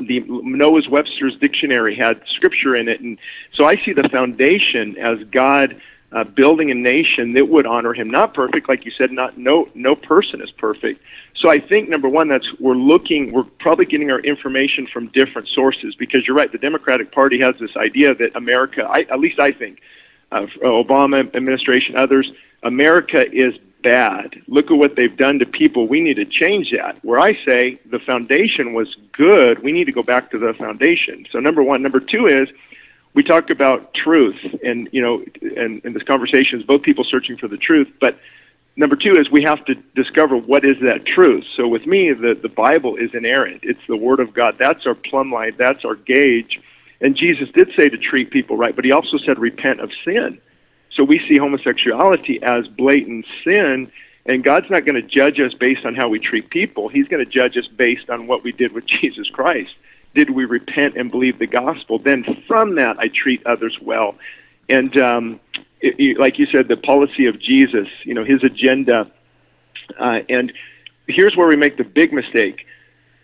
the 0.00 0.24
Noah's 0.26 0.88
Webster's 0.88 1.36
dictionary 1.36 1.94
had 1.94 2.22
scripture 2.26 2.74
in 2.74 2.88
it, 2.88 3.02
and 3.02 3.18
so 3.52 3.66
I 3.66 3.76
see 3.76 3.92
the 3.92 4.08
foundation 4.08 4.96
as 4.96 5.22
God 5.24 5.78
uh, 6.12 6.24
building 6.24 6.70
a 6.70 6.74
nation 6.74 7.34
that 7.34 7.48
would 7.48 7.66
honor 7.66 7.92
Him. 7.92 8.10
Not 8.10 8.32
perfect, 8.32 8.68
like 8.68 8.84
you 8.84 8.90
said. 8.90 9.12
Not 9.12 9.36
no 9.36 9.68
no 9.74 9.94
person 9.94 10.40
is 10.40 10.50
perfect. 10.50 11.02
So 11.34 11.50
I 11.50 11.58
think 11.60 11.88
number 11.88 12.08
one, 12.08 12.28
that's 12.28 12.58
we're 12.58 12.74
looking. 12.74 13.32
We're 13.32 13.44
probably 13.44 13.84
getting 13.84 14.10
our 14.10 14.20
information 14.20 14.86
from 14.86 15.08
different 15.08 15.48
sources 15.48 15.94
because 15.94 16.26
you're 16.26 16.36
right. 16.36 16.50
The 16.50 16.58
Democratic 16.58 17.12
Party 17.12 17.40
has 17.40 17.56
this 17.60 17.76
idea 17.76 18.14
that 18.14 18.34
America, 18.36 18.88
I, 18.88 19.00
at 19.10 19.20
least 19.20 19.38
I 19.38 19.52
think, 19.52 19.80
uh, 20.32 20.46
Obama 20.62 21.34
administration, 21.34 21.96
others, 21.96 22.32
America 22.62 23.30
is 23.30 23.58
bad. 23.82 24.42
Look 24.48 24.70
at 24.70 24.76
what 24.76 24.96
they've 24.96 25.16
done 25.16 25.38
to 25.38 25.46
people. 25.46 25.86
We 25.86 26.00
need 26.00 26.14
to 26.14 26.24
change 26.24 26.72
that. 26.72 27.02
Where 27.04 27.20
I 27.20 27.34
say 27.44 27.80
the 27.90 27.98
foundation 27.98 28.72
was 28.72 28.96
good, 29.12 29.62
we 29.62 29.72
need 29.72 29.84
to 29.84 29.92
go 29.92 30.02
back 30.02 30.30
to 30.32 30.38
the 30.38 30.54
foundation. 30.54 31.26
So 31.30 31.38
number 31.38 31.62
one, 31.62 31.82
number 31.82 32.00
two 32.00 32.26
is 32.26 32.48
we 33.18 33.24
talk 33.24 33.50
about 33.50 33.94
truth, 33.94 34.38
and 34.62 34.88
you 34.92 35.02
know, 35.02 35.24
and, 35.56 35.84
and 35.84 35.92
this 35.92 36.04
conversation 36.04 36.60
is 36.60 36.64
both 36.64 36.82
people 36.82 37.02
searching 37.02 37.36
for 37.36 37.48
the 37.48 37.56
truth, 37.56 37.88
but 38.00 38.16
number 38.76 38.94
two 38.94 39.16
is 39.16 39.28
we 39.28 39.42
have 39.42 39.64
to 39.64 39.74
discover 39.96 40.36
what 40.36 40.64
is 40.64 40.76
that 40.82 41.04
truth. 41.04 41.44
So 41.56 41.66
with 41.66 41.84
me, 41.84 42.12
the 42.12 42.38
the 42.40 42.48
Bible 42.48 42.94
is 42.94 43.12
inerrant. 43.14 43.64
It's 43.64 43.80
the 43.88 43.96
Word 43.96 44.20
of 44.20 44.32
God. 44.34 44.54
That's 44.56 44.86
our 44.86 44.94
plumb 44.94 45.32
line. 45.32 45.56
That's 45.58 45.84
our 45.84 45.96
gauge. 45.96 46.60
And 47.00 47.16
Jesus 47.16 47.48
did 47.48 47.72
say 47.74 47.88
to 47.88 47.98
treat 47.98 48.30
people 48.30 48.56
right, 48.56 48.76
but 48.76 48.84
he 48.84 48.92
also 48.92 49.18
said 49.18 49.40
repent 49.40 49.80
of 49.80 49.90
sin. 50.04 50.40
So 50.88 51.02
we 51.02 51.18
see 51.18 51.38
homosexuality 51.38 52.40
as 52.40 52.68
blatant 52.68 53.26
sin, 53.42 53.90
and 54.26 54.44
God's 54.44 54.70
not 54.70 54.84
going 54.84 54.94
to 54.94 55.02
judge 55.02 55.40
us 55.40 55.54
based 55.54 55.84
on 55.84 55.96
how 55.96 56.08
we 56.08 56.20
treat 56.20 56.50
people. 56.50 56.88
He's 56.88 57.08
going 57.08 57.24
to 57.24 57.28
judge 57.28 57.56
us 57.56 57.66
based 57.66 58.10
on 58.10 58.28
what 58.28 58.44
we 58.44 58.52
did 58.52 58.70
with 58.74 58.86
Jesus 59.00 59.28
Christ. 59.28 59.74
Did 60.14 60.30
we 60.30 60.44
repent 60.44 60.96
and 60.96 61.10
believe 61.10 61.38
the 61.38 61.46
gospel? 61.46 61.98
Then 61.98 62.42
from 62.46 62.74
that, 62.76 62.98
I 62.98 63.08
treat 63.08 63.44
others 63.46 63.78
well. 63.80 64.16
And 64.68 64.96
um, 64.96 65.40
it, 65.80 65.98
it, 65.98 66.18
like 66.18 66.38
you 66.38 66.46
said, 66.46 66.68
the 66.68 66.76
policy 66.76 67.26
of 67.26 67.38
Jesus, 67.38 67.88
you 68.02 68.14
know, 68.14 68.24
his 68.24 68.42
agenda. 68.42 69.10
Uh, 69.98 70.20
and 70.28 70.52
here's 71.06 71.36
where 71.36 71.46
we 71.46 71.56
make 71.56 71.76
the 71.76 71.84
big 71.84 72.12
mistake 72.12 72.66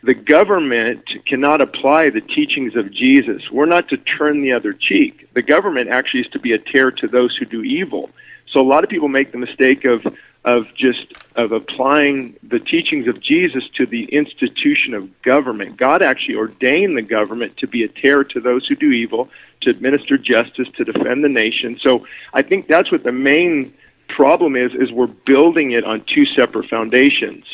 the 0.05 0.15
government 0.15 1.03
cannot 1.25 1.63
apply 1.63 2.11
the 2.11 2.21
teachings 2.21 2.77
of 2.77 2.93
Jesus. 2.93 3.51
We're 3.51 3.65
not 3.65 3.89
to 3.89 3.97
turn 3.97 4.43
the 4.43 4.53
other 4.53 4.75
cheek. 4.75 5.27
The 5.33 5.41
government 5.41 5.89
actually 5.89 6.21
is 6.21 6.29
to 6.29 6.39
be 6.39 6.53
a 6.53 6.59
terror 6.59 6.91
to 6.93 7.09
those 7.09 7.35
who 7.37 7.47
do 7.47 7.63
evil. 7.63 8.11
So 8.47 8.61
a 8.61 8.69
lot 8.69 8.85
of 8.85 8.91
people 8.91 9.09
make 9.09 9.33
the 9.33 9.39
mistake 9.39 9.87
of 9.87 10.07
of 10.45 10.67
just 10.75 11.07
of 11.37 11.53
applying 11.53 12.37
the 12.43 12.61
teachings 12.61 13.09
of 13.09 13.21
Jesus 13.21 13.69
to 13.75 13.87
the 13.87 14.05
institution 14.05 14.93
of 14.93 15.23
government. 15.23 15.77
God 15.77 16.03
actually 16.03 16.37
ordained 16.37 16.97
the 16.97 17.03
government 17.03 17.57
to 17.59 17.67
be 17.67 17.83
a 17.83 17.89
terror 17.89 18.25
to 18.25 18.41
those 18.41 18.67
who 18.67 18.77
do 18.77 18.93
evil, 18.93 19.31
to 19.63 19.71
administer 19.71 20.19
justice, 20.19 20.69
to 20.77 20.85
defend 20.85 21.25
the 21.25 21.29
nation. 21.29 21.79
So 21.81 22.07
I 22.35 22.43
think 22.43 22.69
that's 22.69 22.93
what 22.93 23.05
the 23.05 23.13
main 23.13 23.73
problem 24.09 24.55
is 24.55 24.75
is 24.75 24.93
we're 24.93 25.07
building 25.07 25.73
it 25.73 25.85
on 25.85 26.05
two 26.05 26.27
separate 26.27 26.69
foundations. 26.69 27.47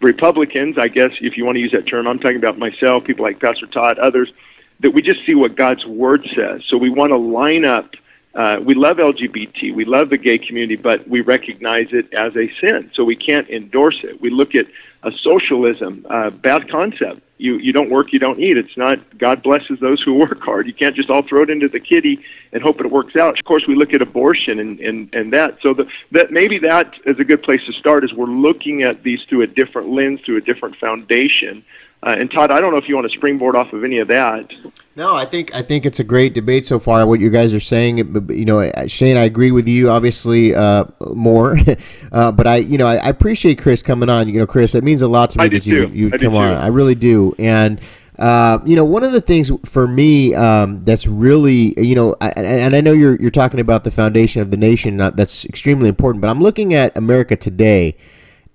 Republicans, 0.00 0.78
I 0.78 0.88
guess, 0.88 1.12
if 1.20 1.36
you 1.36 1.44
want 1.44 1.56
to 1.56 1.60
use 1.60 1.72
that 1.72 1.86
term, 1.86 2.06
I'm 2.06 2.18
talking 2.18 2.36
about 2.36 2.58
myself, 2.58 3.04
people 3.04 3.24
like 3.24 3.40
Pastor 3.40 3.66
Todd, 3.66 3.98
others, 3.98 4.32
that 4.80 4.92
we 4.92 5.02
just 5.02 5.24
see 5.24 5.34
what 5.34 5.56
God's 5.56 5.86
Word 5.86 6.28
says. 6.34 6.62
So 6.66 6.76
we 6.76 6.90
want 6.90 7.10
to 7.10 7.16
line 7.16 7.64
up. 7.64 7.96
Uh, 8.38 8.60
we 8.60 8.72
love 8.72 8.98
LGBT, 8.98 9.74
we 9.74 9.84
love 9.84 10.10
the 10.10 10.16
gay 10.16 10.38
community, 10.38 10.76
but 10.76 11.06
we 11.08 11.20
recognize 11.20 11.88
it 11.90 12.14
as 12.14 12.36
a 12.36 12.48
sin, 12.60 12.88
so 12.94 13.02
we 13.02 13.16
can't 13.16 13.50
endorse 13.50 14.04
it. 14.04 14.20
We 14.20 14.30
look 14.30 14.54
at 14.54 14.66
a 15.02 15.10
socialism, 15.10 16.06
uh, 16.08 16.30
bad 16.30 16.70
concept. 16.70 17.20
You 17.38 17.56
you 17.56 17.72
don't 17.72 17.90
work, 17.90 18.12
you 18.12 18.20
don't 18.20 18.38
eat. 18.38 18.56
It's 18.56 18.76
not 18.76 19.18
God 19.18 19.42
blesses 19.42 19.80
those 19.80 20.00
who 20.02 20.14
work 20.24 20.40
hard. 20.40 20.68
You 20.68 20.72
can't 20.72 20.94
just 20.94 21.10
all 21.10 21.22
throw 21.22 21.42
it 21.42 21.50
into 21.50 21.68
the 21.68 21.80
kitty 21.80 22.20
and 22.52 22.62
hope 22.62 22.80
it 22.80 22.92
works 22.92 23.16
out. 23.16 23.36
Of 23.40 23.44
course, 23.44 23.66
we 23.66 23.74
look 23.74 23.92
at 23.92 24.02
abortion 24.02 24.60
and 24.60 24.78
and, 24.78 25.12
and 25.12 25.32
that. 25.32 25.58
So 25.60 25.74
the, 25.74 25.88
that 26.12 26.30
maybe 26.30 26.58
that 26.58 26.94
is 27.06 27.18
a 27.18 27.24
good 27.24 27.42
place 27.42 27.66
to 27.66 27.72
start. 27.72 28.04
Is 28.04 28.14
we're 28.14 28.26
looking 28.26 28.84
at 28.84 29.02
these 29.02 29.24
through 29.24 29.42
a 29.42 29.48
different 29.48 29.88
lens, 29.88 30.20
through 30.24 30.36
a 30.36 30.42
different 30.42 30.76
foundation. 30.76 31.64
Uh, 32.00 32.14
and 32.18 32.30
Todd, 32.30 32.52
I 32.52 32.60
don't 32.60 32.70
know 32.70 32.78
if 32.78 32.88
you 32.88 32.94
want 32.94 33.10
to 33.10 33.16
springboard 33.16 33.56
off 33.56 33.72
of 33.72 33.82
any 33.82 33.98
of 33.98 34.06
that. 34.08 34.52
No, 34.94 35.16
I 35.16 35.24
think 35.24 35.52
I 35.54 35.62
think 35.62 35.84
it's 35.84 35.98
a 35.98 36.04
great 36.04 36.32
debate 36.32 36.64
so 36.64 36.78
far. 36.78 37.04
What 37.06 37.18
you 37.18 37.28
guys 37.28 37.52
are 37.52 37.60
saying, 37.60 37.98
you 38.30 38.44
know, 38.44 38.70
Shane, 38.86 39.16
I 39.16 39.24
agree 39.24 39.50
with 39.50 39.66
you. 39.66 39.90
Obviously, 39.90 40.54
uh, 40.54 40.84
more, 41.00 41.58
uh, 42.12 42.32
but 42.32 42.46
I, 42.46 42.56
you 42.56 42.78
know, 42.78 42.86
I, 42.86 42.96
I, 42.96 43.08
appreciate 43.08 43.58
Chris 43.60 43.82
coming 43.82 44.08
on. 44.08 44.28
You 44.28 44.40
know, 44.40 44.46
Chris, 44.46 44.76
it 44.76 44.84
means 44.84 45.02
a 45.02 45.08
lot 45.08 45.30
to 45.30 45.38
me 45.38 45.44
I 45.44 45.48
that 45.48 45.66
you 45.66 45.86
too. 45.86 45.92
you 45.92 46.10
I 46.12 46.18
come 46.18 46.36
on. 46.36 46.54
I 46.54 46.68
really 46.68 46.94
do, 46.94 47.34
and. 47.38 47.80
Uh, 48.18 48.60
you 48.64 48.74
know, 48.74 48.84
one 48.84 49.04
of 49.04 49.12
the 49.12 49.20
things 49.20 49.48
for 49.64 49.86
me 49.86 50.34
um, 50.34 50.84
that's 50.84 51.06
really, 51.06 51.72
you 51.80 51.94
know, 51.94 52.16
I, 52.20 52.30
and 52.30 52.74
I 52.74 52.80
know 52.80 52.90
you're 52.90 53.14
you're 53.14 53.30
talking 53.30 53.60
about 53.60 53.84
the 53.84 53.92
foundation 53.92 54.42
of 54.42 54.50
the 54.50 54.56
nation. 54.56 54.96
That's 54.96 55.44
extremely 55.44 55.88
important. 55.88 56.20
But 56.20 56.28
I'm 56.28 56.40
looking 56.40 56.74
at 56.74 56.96
America 56.96 57.36
today, 57.36 57.96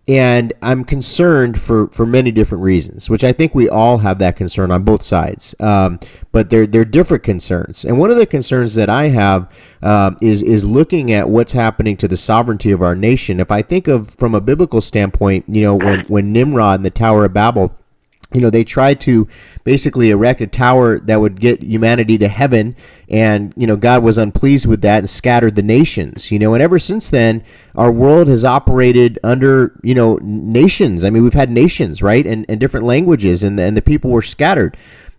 and 0.07 0.51
I'm 0.61 0.83
concerned 0.83 1.61
for, 1.61 1.87
for 1.87 2.05
many 2.05 2.31
different 2.31 2.63
reasons, 2.63 3.09
which 3.09 3.23
I 3.23 3.31
think 3.31 3.55
we 3.55 3.69
all 3.69 3.99
have 3.99 4.19
that 4.19 4.35
concern 4.35 4.69
on 4.69 4.83
both 4.83 5.01
sides. 5.01 5.55
Um, 5.61 5.99
but 6.33 6.49
they're 6.49 6.67
they're 6.67 6.83
different 6.83 7.23
concerns, 7.23 7.85
and 7.85 7.99
one 7.99 8.11
of 8.11 8.17
the 8.17 8.25
concerns 8.25 8.73
that 8.75 8.89
I 8.89 9.09
have 9.09 9.49
um, 9.81 10.17
is 10.21 10.41
is 10.41 10.65
looking 10.65 11.13
at 11.13 11.29
what's 11.29 11.53
happening 11.53 11.95
to 11.97 12.07
the 12.07 12.17
sovereignty 12.17 12.71
of 12.71 12.81
our 12.81 12.95
nation. 12.95 13.39
If 13.39 13.51
I 13.51 13.61
think 13.61 13.87
of 13.87 14.09
from 14.15 14.35
a 14.35 14.41
biblical 14.41 14.81
standpoint, 14.81 15.45
you 15.47 15.61
know, 15.61 15.75
when 15.75 16.01
when 16.07 16.33
Nimrod 16.33 16.79
and 16.79 16.85
the 16.85 16.89
Tower 16.89 17.25
of 17.25 17.33
Babel 17.33 17.77
you 18.33 18.41
know 18.41 18.49
they 18.49 18.63
tried 18.63 18.99
to 19.01 19.27
basically 19.63 20.09
erect 20.09 20.41
a 20.41 20.47
tower 20.47 20.99
that 20.99 21.21
would 21.21 21.39
get 21.39 21.63
humanity 21.63 22.17
to 22.17 22.27
heaven 22.27 22.75
and 23.07 23.53
you 23.55 23.67
know 23.67 23.75
god 23.75 24.03
was 24.03 24.17
unpleased 24.17 24.65
with 24.65 24.81
that 24.81 24.99
and 24.99 25.09
scattered 25.09 25.55
the 25.55 25.61
nations 25.61 26.31
you 26.31 26.39
know? 26.39 26.53
And 26.53 26.61
ever 26.61 26.79
since 26.79 27.09
then 27.09 27.43
our 27.75 27.91
world 27.91 28.27
has 28.27 28.43
operated 28.43 29.19
under 29.23 29.79
you 29.83 29.95
know 29.95 30.19
nations. 30.21 31.03
I 31.03 31.09
mean 31.09 31.23
we've 31.23 31.33
had 31.33 31.49
nations 31.49 32.01
right? 32.01 32.25
And, 32.25 32.45
and 32.49 32.59
different 32.59 32.85
languages 32.85 33.43
and, 33.43 33.59
and 33.59 33.77
the 33.77 33.81
people 33.81 34.11
were 34.11 34.21
scattered. 34.21 34.75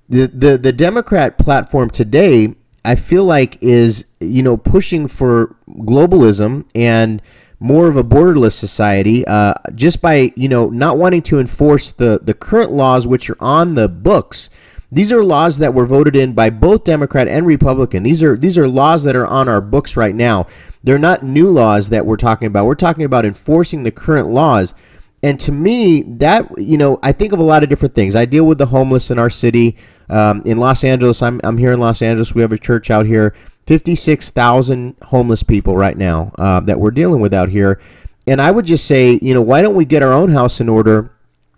The, 0.09 0.27
the 0.27 0.59
the 0.59 0.73
democrat 0.73 1.39
platform 1.39 1.89
today 1.89 2.55
i 2.85 2.95
feel 2.95 3.25
like 3.25 3.57
is 3.63 4.05
you 4.21 4.43
know 4.43 4.59
pushing 4.59 5.09
for 5.09 5.57
globalism 5.67 6.67
and 6.75 7.23
more 7.65 7.89
of 7.89 7.97
a 7.97 8.05
borderless 8.05 8.53
society 8.53 9.27
uh, 9.27 9.55
just 9.75 10.03
by 10.03 10.31
you 10.37 10.51
know 10.51 10.69
not 10.69 10.99
wanting 10.99 11.23
to 11.23 11.41
enforce 11.41 11.93
the 11.93 12.21
the 12.23 12.35
current 12.35 12.71
laws 12.71 13.07
which 13.07 13.31
are 13.31 13.39
on 13.41 13.75
the 13.75 13.89
books. 13.89 14.51
These 14.93 15.11
are 15.11 15.25
laws 15.25 15.57
that 15.59 15.73
were 15.73 15.87
voted 15.87 16.15
in 16.15 16.35
by 16.35 16.51
both 16.51 16.85
democrat 16.85 17.27
and 17.27 17.47
republican. 17.47 18.03
These 18.03 18.23
are 18.23 18.37
these 18.37 18.59
are 18.59 18.69
laws 18.69 19.03
that 19.05 19.17
are 19.17 19.27
on 19.27 19.49
our 19.49 19.63
books 19.63 19.97
right 19.97 20.15
now. 20.15 20.47
They're 20.83 20.99
not 20.99 21.23
new 21.23 21.49
laws 21.49 21.89
that 21.89 22.05
we're 22.05 22.19
talking 22.19 22.47
about. 22.49 22.67
We're 22.67 22.75
talking 22.75 23.05
about 23.05 23.25
enforcing 23.25 23.83
the 23.83 23.91
current 23.91 24.29
laws. 24.29 24.75
And 25.23 25.41
to 25.41 25.51
me 25.51 26.03
that 26.19 26.47
you 26.59 26.77
know 26.77 26.99
i 27.03 27.13
think 27.13 27.33
of 27.33 27.39
a 27.39 27.43
lot 27.43 27.63
of 27.63 27.71
different 27.71 27.95
things. 27.95 28.15
I 28.15 28.27
deal 28.27 28.45
with 28.45 28.59
the 28.59 28.67
homeless 28.67 29.11
in 29.11 29.19
our 29.19 29.31
city. 29.31 29.79
Um, 30.11 30.43
in 30.45 30.59
los 30.59 30.85
angeles 30.85 31.23
I'm, 31.23 31.41
I'm 31.43 31.57
here 31.57 31.73
in 31.73 31.81
los 31.81 32.03
angeles. 32.03 32.35
We 32.35 32.43
have 32.43 32.53
a 32.53 32.59
church 32.59 32.91
out 32.91 33.07
here 33.07 33.35
56,000 33.67 34.97
homeless 35.07 35.43
people 35.43 35.77
right 35.77 35.97
now 35.97 36.33
uh, 36.39 36.61
that 36.61 36.79
we're 36.79 36.91
dealing 36.91 37.21
with 37.21 37.33
out 37.33 37.49
here. 37.49 37.81
And 38.27 38.41
I 38.41 38.51
would 38.51 38.67
just 38.67 38.87
say, 38.87 39.19
you 39.21 39.35
know, 39.35 39.43
why 39.43 39.63
don't 39.63 39.75
we 39.75 39.85
get 39.85 40.03
our 40.03 40.13
own 40.13 40.31
house 40.31 40.61
in 40.61 40.69
order 40.69 41.15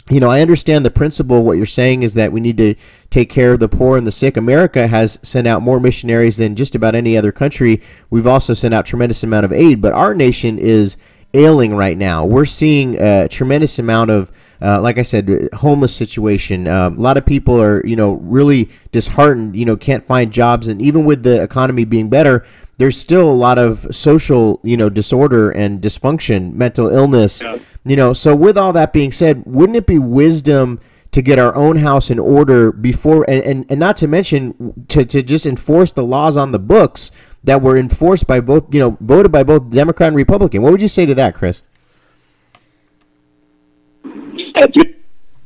you 0.09 0.21
know, 0.21 0.31
I 0.31 0.41
understand 0.41 0.85
the 0.85 0.91
principle. 0.91 1.43
What 1.43 1.57
you're 1.57 1.67
saying 1.67 2.05
is 2.05 2.15
that 2.15 2.31
we 2.31 2.41
need 2.41 2.57
to 2.59 2.77
take 3.11 3.29
care 3.29 3.53
of 3.53 3.61
the 3.61 3.69
poor 3.69 3.99
and 3.99 4.07
the 4.07 4.13
sick. 4.13 4.37
America 4.37 4.87
has 4.87 5.19
sent 5.23 5.49
out 5.49 5.63
more 5.63 5.81
missionaries 5.81 6.37
than 6.37 6.55
just 6.55 6.77
about 6.77 6.95
any 6.95 7.17
other 7.17 7.33
country. 7.33 7.83
We've 8.09 8.27
also 8.27 8.55
sent 8.55 8.73
out 8.73 8.87
tremendous 8.87 9.25
amount 9.25 9.47
of 9.47 9.53
aid, 9.53 9.81
but 9.81 9.93
our 9.93 10.15
nation 10.15 10.59
is 10.59 10.97
ailing 11.35 11.75
right 11.75 11.99
now. 11.99 12.25
We're 12.25 12.45
seeing 12.45 13.01
a 13.01 13.27
tremendous 13.27 13.81
amount 13.81 14.11
of, 14.11 14.31
uh, 14.61 14.81
like 14.81 14.99
I 14.99 15.03
said, 15.03 15.49
homeless 15.55 15.95
situation. 15.95 16.67
Um, 16.67 16.97
a 16.97 17.01
lot 17.01 17.17
of 17.17 17.27
people 17.27 17.61
are, 17.61 17.85
you 17.87 17.97
know, 17.97 18.15
really 18.15 18.71
disheartened. 18.93 19.57
You 19.57 19.65
know, 19.65 19.77
can't 19.77 20.05
find 20.05 20.33
jobs, 20.33 20.69
and 20.69 20.81
even 20.81 21.05
with 21.05 21.23
the 21.23 21.43
economy 21.43 21.85
being 21.85 22.09
better, 22.09 22.45
there's 22.79 22.99
still 22.99 23.31
a 23.31 23.33
lot 23.33 23.59
of 23.59 23.95
social, 23.95 24.61
you 24.63 24.77
know, 24.77 24.89
disorder 24.89 25.51
and 25.51 25.81
dysfunction, 25.81 26.53
mental 26.53 26.89
illness. 26.89 27.43
Yeah. 27.43 27.59
You 27.85 27.97
know, 27.97 28.13
so 28.13 28.35
with 28.35 28.59
all 28.59 28.73
that 28.73 28.93
being 28.93 29.13
said, 29.13 29.45
wouldn't 29.47 29.77
it 29.77 29.87
be 29.87 29.99
wisdom? 29.99 30.81
to 31.13 31.23
get 31.23 31.39
our 31.39 31.55
own 31.55 31.77
house 31.77 32.11
in 32.11 32.19
order 32.19 32.71
before 32.71 33.25
and, 33.27 33.43
and, 33.43 33.71
and 33.71 33.81
not 33.81 33.97
to 33.97 34.07
mention 34.07 34.85
to, 34.89 35.03
to 35.03 35.23
just 35.23 35.47
enforce 35.47 35.91
the 35.93 36.03
laws 36.03 36.37
on 36.37 36.53
the 36.53 36.59
books 36.59 37.11
that 37.43 37.63
were 37.63 37.75
enforced 37.75 38.27
by 38.27 38.39
both, 38.39 38.75
you 38.75 38.81
know, 38.81 38.99
voted 39.01 39.33
by 39.33 39.43
both 39.43 39.71
Democrat 39.71 40.09
and 40.09 40.17
Republican. 40.17 40.61
What 40.61 40.73
would 40.73 40.83
you 40.83 40.89
say 40.89 41.07
to 41.07 41.15
that, 41.15 41.35
Chris? 41.35 41.63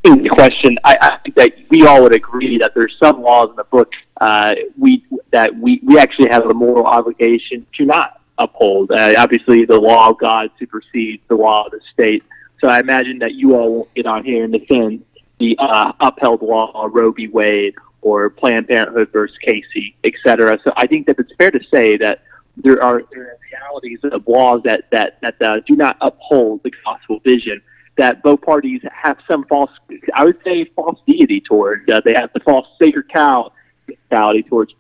The 0.05 0.29
question, 0.31 0.79
I, 0.85 0.97
I, 1.01 1.19
think 1.19 1.37
that 1.37 1.53
we 1.69 1.87
all 1.87 2.03
would 2.03 2.15
agree 2.15 2.59
that 2.59 2.75
there's 2.75 2.97
some 2.99 3.23
laws 3.23 3.51
in 3.51 3.57
the 3.57 3.65
book 3.65 3.93
uh, 4.21 4.55
we 4.79 5.05
that 5.31 5.55
we, 5.55 5.81
we 5.83 5.99
actually 5.99 6.29
have 6.31 6.47
a 6.47 6.55
moral 6.55 6.87
obligation 6.87 7.67
to 7.75 7.85
not 7.85 8.21
uphold. 8.39 8.91
Uh, 8.91 9.15
obviously, 9.19 9.65
the 9.65 9.79
law 9.79 10.11
of 10.11 10.19
God 10.19 10.51
supersedes 10.59 11.23
the 11.29 11.35
law 11.35 11.65
of 11.65 11.73
the 11.73 11.81
state. 11.93 12.25
So 12.61 12.69
I 12.69 12.81
imagine 12.81 13.19
that 13.21 13.35
you 13.35 13.57
all 13.57 13.75
won't 13.75 13.95
get 13.95 14.07
on 14.07 14.25
here 14.25 14.45
and 14.45 14.53
defend 14.53 15.05
the 15.39 15.57
uh, 15.59 15.93
upheld 16.01 16.43
law, 16.43 16.89
Roe 16.91 17.13
v. 17.13 17.29
Wade, 17.29 17.75
or 18.03 18.29
Planned 18.31 18.69
Parenthood 18.69 19.11
versus 19.13 19.37
Casey, 19.39 19.95
et 20.05 20.15
cetera. 20.23 20.59
So 20.65 20.73
I 20.77 20.87
think 20.87 21.07
that 21.07 21.19
it's 21.19 21.33
fair 21.37 21.51
to 21.51 21.63
say 21.65 21.97
that 21.99 22.23
there 22.57 22.83
are, 22.83 23.03
there 23.13 23.23
are 23.23 23.39
realities 23.51 24.01
of 24.03 24.27
laws 24.27 24.63
that 24.65 24.91
that 24.91 25.21
that 25.21 25.41
uh, 25.41 25.61
do 25.61 25.77
not 25.77 25.97
uphold 26.01 26.63
the 26.63 26.73
gospel 26.85 27.21
vision. 27.21 27.63
That 27.97 28.23
both 28.23 28.41
parties 28.41 28.81
have 28.93 29.19
some 29.29 29.45
false, 29.45 29.71
I 30.15 30.25
would 30.25 30.39
say, 30.45 30.65
false 30.77 30.99
deity 31.07 31.41
toward. 31.41 31.91
Uh, 31.91 32.01
they 32.05 32.15
have 32.15 32.31
the 32.33 32.41
false 32.41 32.67
sacred 32.81 33.09
cow 33.11 33.53
mentality 33.89 34.43
towards. 34.43 34.75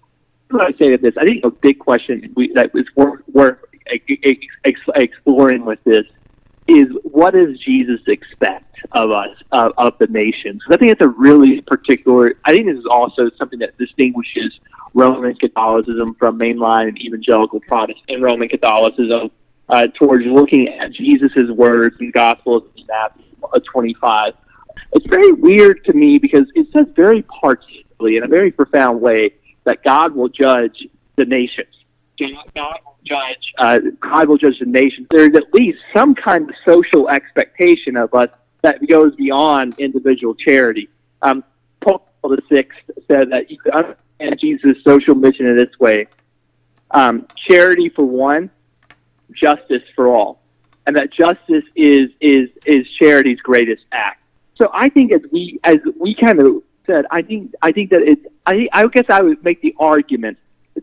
What 0.50 0.62
I 0.62 0.78
say 0.78 0.90
to 0.90 0.98
this, 0.98 1.14
I 1.16 1.24
think 1.24 1.44
a 1.44 1.50
big 1.50 1.78
question 1.78 2.32
we, 2.34 2.52
that 2.54 2.70
is 2.74 2.86
worth, 2.96 3.20
worth 3.28 3.58
ex- 3.86 4.40
ex- 4.64 4.80
exploring 4.94 5.64
with 5.64 5.78
this 5.84 6.06
is 6.66 6.88
what 7.02 7.34
does 7.34 7.58
Jesus 7.58 8.00
expect 8.06 8.78
of 8.92 9.10
us, 9.10 9.36
of, 9.52 9.72
of 9.76 9.94
the 9.98 10.06
nations? 10.06 10.62
I 10.68 10.76
think 10.76 10.92
it's 10.92 11.00
a 11.00 11.08
really 11.08 11.60
particular, 11.62 12.34
I 12.44 12.52
think 12.52 12.66
this 12.66 12.78
is 12.78 12.86
also 12.86 13.30
something 13.36 13.58
that 13.58 13.76
distinguishes 13.78 14.60
Roman 14.94 15.34
Catholicism 15.34 16.14
from 16.14 16.38
mainline 16.38 16.88
and 16.88 17.00
evangelical 17.00 17.60
Protestant 17.60 18.04
and 18.08 18.22
Roman 18.22 18.48
Catholicism 18.48 19.30
uh, 19.70 19.86
towards 19.94 20.26
looking 20.26 20.68
at 20.68 20.92
Jesus' 20.92 21.50
words 21.50 21.96
and 22.00 22.12
Gospels 22.12 22.64
in 22.76 22.84
Matthew 22.86 23.24
25. 23.72 24.34
It's 24.92 25.06
very 25.06 25.32
weird 25.32 25.84
to 25.84 25.92
me 25.92 26.18
because 26.18 26.50
it 26.54 26.66
says 26.72 26.86
very 26.94 27.22
particularly, 27.22 28.16
in 28.16 28.24
a 28.24 28.28
very 28.28 28.50
profound 28.50 29.00
way, 29.00 29.34
that 29.64 29.82
God 29.84 30.14
will 30.14 30.28
judge 30.28 30.86
the 31.16 31.24
nations. 31.24 31.68
God 32.18 32.78
will 32.84 32.98
judge, 33.04 33.52
uh, 33.58 33.78
God 34.00 34.28
will 34.28 34.36
judge 34.36 34.58
the 34.58 34.66
nation. 34.66 35.06
There's 35.10 35.34
at 35.36 35.54
least 35.54 35.78
some 35.94 36.14
kind 36.14 36.50
of 36.50 36.56
social 36.66 37.08
expectation 37.08 37.96
of 37.96 38.12
us 38.12 38.28
that 38.62 38.86
goes 38.88 39.14
beyond 39.14 39.78
individual 39.78 40.34
charity. 40.34 40.88
Um, 41.22 41.44
Paul 41.80 42.04
the 42.24 42.42
Sixth 42.50 42.78
said 43.08 43.30
that 43.30 43.50
you 43.50 43.58
could 43.58 43.72
understand 43.72 44.38
Jesus' 44.38 44.82
social 44.84 45.14
mission 45.14 45.46
in 45.46 45.56
this 45.56 45.78
way: 45.78 46.08
um, 46.90 47.26
charity 47.36 47.88
for 47.88 48.04
one, 48.04 48.50
justice 49.32 49.82
for 49.94 50.08
all, 50.08 50.42
and 50.86 50.96
that 50.96 51.12
justice 51.12 51.64
is 51.74 52.10
is 52.20 52.50
is 52.66 52.88
charity's 52.90 53.40
greatest 53.40 53.84
act. 53.92 54.22
So 54.56 54.70
I 54.72 54.88
think 54.88 55.12
as 55.12 55.22
we 55.32 55.58
as 55.64 55.78
we 55.98 56.14
kind 56.14 56.40
of 56.40 56.62
said, 56.86 57.06
I 57.10 57.22
think 57.22 57.54
I 57.62 57.72
think 57.72 57.90
that 57.90 58.02
it's 58.02 58.24
I 58.46 58.68
I 58.72 58.86
guess 58.88 59.06
I 59.08 59.22
would 59.22 59.42
make 59.44 59.60
the 59.62 59.74
argument 59.78 60.38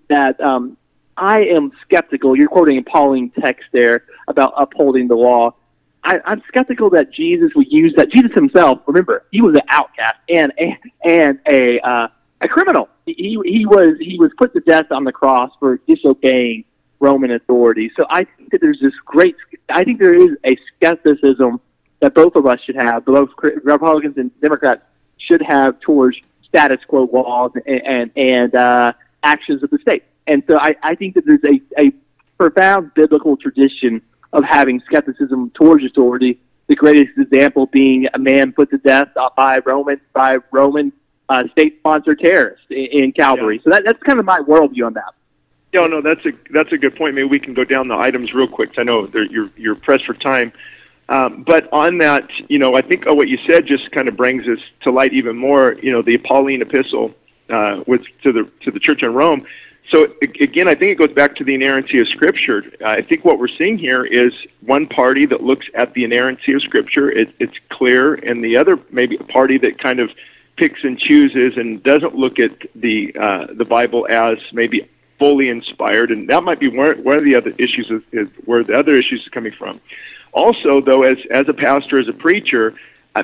that 0.10 0.40
um, 0.42 0.78
I 1.18 1.40
am 1.46 1.72
skeptical. 1.82 2.36
You're 2.36 2.48
quoting 2.48 2.78
a 2.78 2.84
Pauline 2.84 3.32
text 3.40 3.66
there 3.72 4.06
about 4.28 4.54
upholding 4.56 5.08
the 5.08 5.16
law. 5.16 5.56
I, 6.04 6.20
I'm 6.26 6.42
skeptical 6.48 6.90
that 6.92 7.12
Jesus 7.12 7.52
would 7.56 7.72
use 7.72 7.94
that. 7.98 8.10
Jesus 8.10 8.32
himself, 8.34 8.82
remember, 8.88 9.26
he 9.32 9.42
was 9.42 9.56
an 9.56 9.64
outcast 9.68 10.18
and 10.30 10.54
a, 10.60 10.78
and 11.04 11.40
a 11.48 11.80
uh, 11.82 12.08
a 12.42 12.48
criminal. 12.48 12.88
He 13.06 13.40
he 13.46 13.66
was 13.66 13.98
he 14.00 14.18
was 14.18 14.32
put 14.38 14.54
to 14.54 14.60
death 14.62 14.92
on 14.92 15.04
the 15.04 15.12
cross 15.12 15.52
for 15.60 15.78
disobeying 15.88 16.66
Roman 17.00 17.32
authority. 17.32 17.92
So 17.96 18.06
I 18.10 18.24
think 18.24 18.52
that 18.52 18.62
there's 18.62 18.80
this 18.80 18.94
great. 19.06 19.36
I 19.70 19.84
think 19.84 20.00
there 20.00 20.14
is 20.14 20.38
a 20.46 20.58
skepticism 20.76 21.60
that 22.00 22.14
both 22.14 22.36
of 22.36 22.46
us 22.46 22.60
should 22.62 22.76
have, 22.76 23.06
both 23.06 23.30
Republicans 23.64 24.18
and 24.18 24.32
Democrats 24.42 24.82
should 25.18 25.42
have 25.42 25.80
towards 25.80 26.18
status 26.44 26.84
quo 26.88 27.10
laws 27.12 27.52
and 27.66 27.82
and, 27.86 28.12
and 28.16 28.56
uh, 28.56 28.94
actions 29.24 29.64
of 29.64 29.70
the 29.70 29.80
state. 29.80 30.04
And 30.28 30.44
so 30.48 30.58
I, 30.58 30.76
I 30.84 30.96
think 30.96 31.16
that 31.16 31.26
there's 31.26 31.44
a, 31.44 31.62
a 31.80 31.92
profound 32.38 32.94
biblical 32.94 33.38
tradition 33.38 34.02
of 34.34 34.44
having 34.44 34.82
skepticism 34.82 35.52
towards 35.52 35.86
authority. 35.86 36.40
The 36.68 36.76
greatest 36.76 37.18
example 37.18 37.68
being 37.68 38.08
a 38.14 38.20
man 38.20 38.52
put 38.52 38.70
to 38.72 38.78
death 38.78 39.10
by 39.36 39.60
Roman 39.60 40.02
by 40.14 40.38
Roman 40.52 40.92
uh, 41.30 41.44
state-sponsored 41.54 42.20
terrorists 42.20 42.66
in, 42.70 42.86
in 42.88 43.12
Calvary. 43.14 43.58
Yeah. 43.58 43.62
So 43.64 43.70
that, 43.72 43.84
that's 43.86 44.02
kind 44.04 44.20
of 44.20 44.26
my 44.26 44.40
worldview 44.40 44.86
on 44.86 44.94
that. 44.94 45.14
Yeah, 45.78 45.88
no, 45.88 46.02
that's 46.02 46.26
a 46.26 46.32
that's 46.52 46.72
a 46.72 46.78
good 46.78 46.96
point. 46.96 47.16
Maybe 47.16 47.28
we 47.28 47.40
can 47.40 47.54
go 47.54 47.64
down 47.64 47.88
the 47.88 47.96
items 47.96 48.34
real 48.34 48.48
quick. 48.48 48.72
I 48.78 48.84
know 48.84 49.10
you're 49.30 49.50
you're 49.56 49.76
pressed 49.76 50.06
for 50.06 50.14
time. 50.14 50.52
Um, 51.10 51.44
but 51.44 51.72
on 51.72 52.00
that, 52.00 52.30
you 52.50 52.60
know, 52.60 52.76
I 52.76 52.82
think 52.82 53.06
oh, 53.08 53.14
what 53.14 53.30
you 53.30 53.38
said 53.48 53.66
just 53.66 53.92
kind 53.92 54.08
of 54.08 54.18
brings 54.18 54.48
us 54.48 54.60
to 54.82 54.92
light 54.92 55.14
even 55.14 55.38
more. 55.38 55.76
You 55.82 55.92
know, 55.92 56.02
the 56.02 56.18
Pauline 56.18 56.62
epistle 56.62 57.14
uh, 57.50 57.84
with 57.88 58.02
to 58.24 58.32
the 58.32 58.50
to 58.62 58.72
the 58.72 58.80
church 58.80 59.04
in 59.04 59.14
Rome 59.14 59.46
so 59.90 60.14
again, 60.22 60.68
I 60.68 60.76
think 60.76 60.92
it 60.92 60.96
goes 60.96 61.14
back 61.14 61.36
to 61.38 61.46
the 61.46 61.56
inerrancy 61.56 62.00
of 62.00 62.08
Scripture. 62.10 62.66
I 62.86 63.02
think 63.02 63.24
what 63.24 63.40
we're 63.40 63.48
seeing 63.48 63.78
here 63.78 64.04
is 64.04 64.34
one 64.62 64.86
party 64.86 65.26
that 65.28 65.44
looks 65.44 65.68
at 65.76 65.94
the 65.94 66.04
inerrancy 66.04 66.54
of 66.54 66.62
Scripture. 66.62 67.10
It, 67.10 67.34
it's 67.40 67.58
clear, 67.70 68.16
and 68.16 68.44
the 68.44 68.58
other 68.58 68.78
maybe 68.92 69.16
a 69.16 69.24
party 69.24 69.58
that 69.60 69.80
kind 69.80 70.00
of 70.00 70.12
picks 70.58 70.84
and 70.84 71.00
chooses 71.00 71.56
and 71.56 71.82
doesn't 71.84 72.16
look 72.16 72.38
at 72.38 72.52
the 72.76 73.16
uh, 73.18 73.48
the 73.54 73.64
Bible 73.64 74.06
as 74.10 74.38
maybe 74.52 74.90
fully 75.20 75.50
inspired. 75.50 76.12
And 76.12 76.30
that 76.30 76.44
might 76.44 76.60
be 76.60 76.68
one 76.68 77.18
of 77.18 77.24
the 77.24 77.36
other 77.36 77.54
issues 77.58 77.90
is, 77.90 78.02
is 78.12 78.28
where 78.46 78.64
the 78.64 78.78
other 78.78 78.96
issues 78.96 79.26
are 79.28 79.32
coming 79.32 79.54
from. 79.54 79.80
Also, 80.34 80.82
though, 80.82 81.04
as 81.04 81.18
as 81.32 81.48
a 81.48 81.54
pastor, 81.54 81.98
as 81.98 82.08
a 82.08 82.14
preacher, 82.14 82.74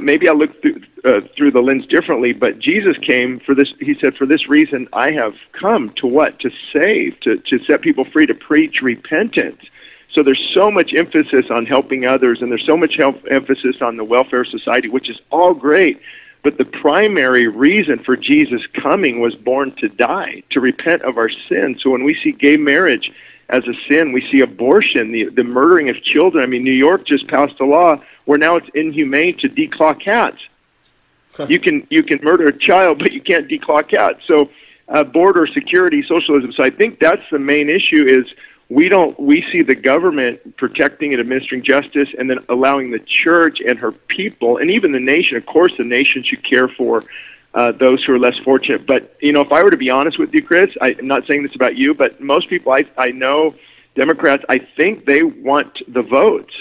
maybe 0.02 0.28
I 0.28 0.32
look 0.32 0.62
through, 0.62 0.82
uh, 1.06 1.22
through 1.36 1.52
the 1.52 1.62
lens 1.62 1.86
differently, 1.86 2.34
but 2.34 2.58
Jesus 2.60 2.98
came 2.98 3.40
for 3.40 3.54
this. 3.54 3.74
He 3.80 3.94
said, 4.00 4.16
"For 4.16 4.26
this 4.26 4.48
reason, 4.48 4.88
I 4.94 5.12
have 5.12 5.36
come 5.52 5.92
to 5.98 6.08
what? 6.08 6.40
To 6.40 6.52
save, 6.72 7.20
to 7.22 7.38
to 7.38 7.60
set 7.66 7.82
people 7.82 8.06
free, 8.06 8.26
to 8.26 8.34
preach 8.34 8.82
repentance." 8.82 9.62
So 10.12 10.22
there's 10.24 10.40
so 10.40 10.70
much 10.70 10.94
emphasis 10.94 11.50
on 11.50 11.66
helping 11.66 12.06
others, 12.06 12.42
and 12.42 12.52
there's 12.52 12.66
so 12.66 12.78
much 12.78 12.98
help, 12.98 13.24
emphasis 13.30 13.82
on 13.82 13.98
the 13.98 14.04
welfare 14.04 14.42
of 14.42 14.48
society, 14.48 14.88
which 14.88 15.10
is 15.10 15.20
all 15.32 15.54
great. 15.54 16.00
But 16.44 16.58
the 16.58 16.66
primary 16.66 17.48
reason 17.48 18.00
for 18.00 18.18
Jesus 18.18 18.68
coming 18.68 19.22
was 19.22 19.34
born 19.34 19.72
to 19.78 19.88
die, 19.88 20.44
to 20.50 20.60
repent 20.60 21.02
of 21.04 21.18
our 21.18 21.30
sins. 21.30 21.82
So 21.82 21.90
when 21.90 22.04
we 22.04 22.14
see 22.14 22.34
gay 22.34 22.58
marriage 22.58 23.14
as 23.48 23.66
a 23.66 23.74
sin, 23.88 24.12
we 24.12 24.30
see 24.30 24.42
abortion, 24.42 25.14
the, 25.14 25.26
the 25.26 25.44
murdering 25.46 25.90
of 25.90 26.02
children. 26.04 26.44
I 26.44 26.48
mean, 26.48 26.64
New 26.64 26.72
York 26.72 27.06
just 27.06 27.28
passed 27.28 27.60
a 27.62 27.66
law 27.66 28.02
where 28.26 28.38
now 28.38 28.58
it's 28.58 28.70
inhumane 28.74 29.38
to 29.38 29.50
declaw 29.50 29.98
cats. 29.98 30.42
you 31.48 31.60
can 31.60 31.88
you 31.90 32.04
can 32.04 32.20
murder 32.24 32.48
a 32.48 32.58
child, 32.58 33.00
but 33.00 33.14
you 33.14 33.22
can't 33.22 33.48
declaw 33.48 33.88
cats. 33.88 34.20
So, 34.28 34.50
uh, 34.90 35.04
border 35.04 35.48
security, 35.48 36.04
socialism. 36.04 36.52
So 36.52 36.64
I 36.64 36.70
think 36.70 37.00
that's 37.00 37.24
the 37.32 37.40
main 37.40 37.70
issue. 37.70 38.06
Is 38.06 38.34
we 38.70 38.90
don't 38.90 39.20
we 39.20 39.42
see 39.52 39.62
the 39.62 39.76
government 39.76 40.58
protecting 40.58 41.14
and 41.14 41.20
administering 41.20 41.64
justice, 41.64 42.10
and 42.18 42.30
then 42.30 42.40
allowing 42.50 42.92
the 42.92 43.00
church 43.00 43.62
and 43.62 43.78
her 43.80 43.92
people, 43.92 44.58
and 44.58 44.72
even 44.72 44.92
the 44.92 45.00
nation. 45.00 45.38
Of 45.38 45.46
course, 45.46 45.74
the 45.78 45.84
nation 45.84 46.24
should 46.24 46.44
care 46.44 46.68
for. 46.68 47.04
Uh, 47.56 47.72
those 47.72 48.04
who 48.04 48.12
are 48.12 48.18
less 48.18 48.40
fortunate, 48.40 48.88
but 48.88 49.16
you 49.22 49.32
know, 49.32 49.42
if 49.42 49.52
I 49.52 49.62
were 49.62 49.70
to 49.70 49.78
be 49.78 49.92
honest 49.92 50.18
with 50.18 50.34
you, 50.34 50.42
Chris, 50.42 50.76
I, 50.82 50.96
I'm 50.98 51.06
not 51.06 51.28
saying 51.28 51.44
this 51.44 51.54
about 51.54 51.76
you, 51.78 51.94
but 51.94 52.20
most 52.20 52.50
people 52.50 52.72
I 52.72 52.84
I 52.98 53.12
know, 53.12 53.54
Democrats, 53.94 54.44
I 54.50 54.58
think 54.58 55.06
they 55.06 55.22
want 55.22 55.84
the 55.88 56.02
votes. 56.02 56.56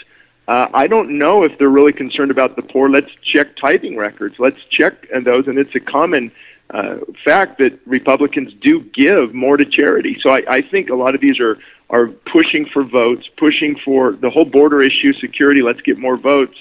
Uh, 0.48 0.68
I 0.74 0.86
don't 0.86 1.16
know 1.16 1.44
if 1.44 1.56
they're 1.58 1.70
really 1.70 1.94
concerned 1.94 2.30
about 2.30 2.56
the 2.56 2.62
poor. 2.62 2.90
Let's 2.90 3.10
check 3.22 3.56
tithing 3.56 3.96
records. 3.96 4.38
Let's 4.38 4.62
check 4.68 5.06
and 5.14 5.26
those, 5.26 5.46
and 5.46 5.58
it's 5.58 5.74
a 5.74 5.80
common 5.80 6.30
uh, 6.70 6.96
fact 7.24 7.58
that 7.58 7.78
Republicans 7.86 8.52
do 8.54 8.82
give 8.82 9.32
more 9.34 9.56
to 9.56 9.64
charity. 9.64 10.18
So 10.20 10.30
I, 10.30 10.42
I 10.48 10.62
think 10.62 10.90
a 10.90 10.94
lot 10.94 11.14
of 11.14 11.20
these 11.20 11.38
are 11.38 11.58
are 11.92 12.06
pushing 12.06 12.64
for 12.66 12.82
votes, 12.82 13.28
pushing 13.36 13.76
for 13.76 14.12
the 14.12 14.30
whole 14.30 14.46
border 14.46 14.82
issue, 14.82 15.12
security. 15.12 15.62
Let's 15.62 15.82
get 15.82 15.98
more 15.98 16.16
votes. 16.16 16.56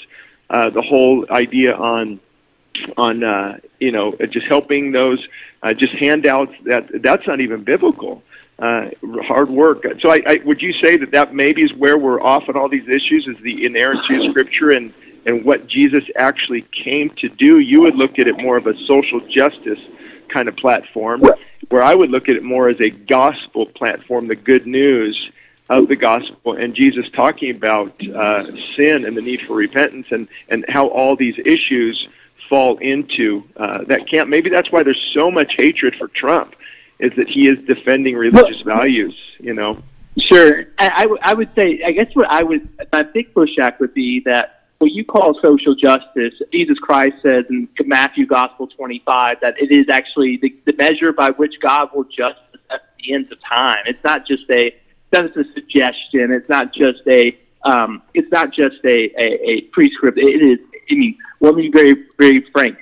Uh, 0.50 0.70
the 0.70 0.82
whole 0.82 1.26
idea 1.32 1.74
on 1.74 2.20
on 2.98 3.24
uh, 3.24 3.58
you 3.80 3.92
know 3.92 4.16
just 4.30 4.46
helping 4.48 4.92
those 4.92 5.26
uh, 5.64 5.74
just 5.74 5.94
handouts 5.94 6.54
that 6.66 6.90
that's 7.02 7.26
not 7.26 7.40
even 7.40 7.64
biblical 7.64 8.22
uh, 8.60 8.90
hard 9.24 9.50
work 9.50 9.84
so 10.00 10.10
I, 10.10 10.22
I 10.26 10.40
would 10.46 10.62
you 10.62 10.72
say 10.74 10.98
that 10.98 11.12
that 11.12 11.34
maybe 11.34 11.64
is 11.64 11.74
where 11.74 11.98
we're 11.98 12.22
off 12.22 12.48
on 12.48 12.56
all 12.56 12.70
these 12.70 12.88
issues 12.88 13.28
is 13.28 13.36
the 13.44 13.66
inerrancy 13.66 14.16
of 14.16 14.32
scripture 14.32 14.72
and 14.72 14.94
and 15.26 15.44
what 15.44 15.68
Jesus 15.68 16.04
actually 16.16 16.62
came 16.64 17.10
to 17.18 17.28
do 17.28 17.60
you 17.60 17.82
would 17.82 17.96
look 17.96 18.20
at 18.20 18.28
it 18.28 18.38
more 18.42 18.58
of 18.58 18.68
a 18.68 18.78
social 18.86 19.20
justice 19.28 19.80
kind 20.30 20.48
of 20.48 20.56
platform 20.56 21.22
where 21.72 21.84
I 21.84 21.96
would 21.96 22.10
look 22.10 22.30
at 22.30 22.36
it 22.36 22.44
more 22.44 22.70
as 22.70 22.80
a 22.80 22.90
gospel 22.90 23.66
platform 23.66 24.28
the 24.28 24.36
good 24.36 24.68
news 24.68 25.32
of 25.70 25.88
the 25.88 25.96
gospel 25.96 26.54
and 26.54 26.74
Jesus 26.74 27.10
talking 27.12 27.56
about 27.56 27.94
uh, 28.08 28.46
sin 28.76 29.06
and 29.06 29.16
the 29.16 29.22
need 29.22 29.42
for 29.48 29.56
repentance 29.56 30.08
and, 30.12 30.28
and 30.50 30.66
how 30.68 30.88
all 30.88 31.16
these 31.16 31.40
issues 31.46 32.10
fall 32.50 32.78
into 32.80 33.44
uh, 33.56 33.84
that 33.86 34.06
camp. 34.08 34.30
Maybe 34.30 34.50
that's 34.50 34.72
why 34.72 34.84
there's 34.84 35.02
so 35.14 35.32
much 35.32 35.56
hatred 35.56 35.96
for 35.96 36.10
Trump, 36.10 36.56
is 37.00 37.14
that 37.16 37.30
he 37.30 37.48
is 37.48 37.58
defending 37.66 38.18
religious 38.18 38.66
well, 38.66 38.78
values. 38.78 39.16
You 39.40 39.54
know. 39.54 39.82
Sure, 40.18 40.66
I, 40.78 40.90
I, 40.90 41.02
w- 41.04 41.20
I 41.22 41.34
would 41.34 41.56
say. 41.56 41.82
I 41.84 41.94
guess 41.94 42.14
what 42.14 42.30
I 42.30 42.44
would 42.44 42.68
my 42.92 43.04
big 43.04 43.34
pushback 43.34 43.80
would 43.80 43.94
be 43.94 44.20
that 44.22 44.61
what 44.82 44.92
you 44.92 45.06
call 45.06 45.40
social 45.40 45.76
justice, 45.76 46.34
Jesus 46.52 46.80
Christ 46.80 47.18
says 47.22 47.46
in 47.50 47.70
Matthew 47.86 48.26
Gospel 48.26 48.68
25 48.68 49.38
that 49.42 49.62
it 49.62 49.72
is 49.72 49.90
actually 49.90 50.38
the, 50.38 50.56
the 50.66 50.74
measure 50.74 51.14
by 51.14 51.30
which 51.30 51.60
God 51.60 51.90
will 51.94 52.04
judge 52.06 52.36
at 52.72 52.82
the 52.98 53.14
end 53.14 53.32
of 53.32 53.40
time. 53.42 53.84
It's 53.86 54.04
not 54.04 54.26
just 54.26 54.50
a 54.50 54.76
that's 55.12 55.36
a 55.36 55.44
suggestion. 55.54 56.32
It's 56.32 56.50
not 56.50 56.74
just 56.74 57.02
a 57.08 57.38
um, 57.64 58.02
it's 58.16 58.32
not 58.32 58.52
just 58.52 58.78
a, 58.84 59.12
a, 59.22 59.50
a 59.50 59.62
prescript. 59.74 60.18
It 60.18 60.42
is. 60.42 60.60
I 60.90 60.96
mean, 60.96 61.18
let 61.42 61.54
me 61.54 61.70
be 61.70 61.72
very 61.72 62.06
very 62.18 62.42
frank. 62.52 62.78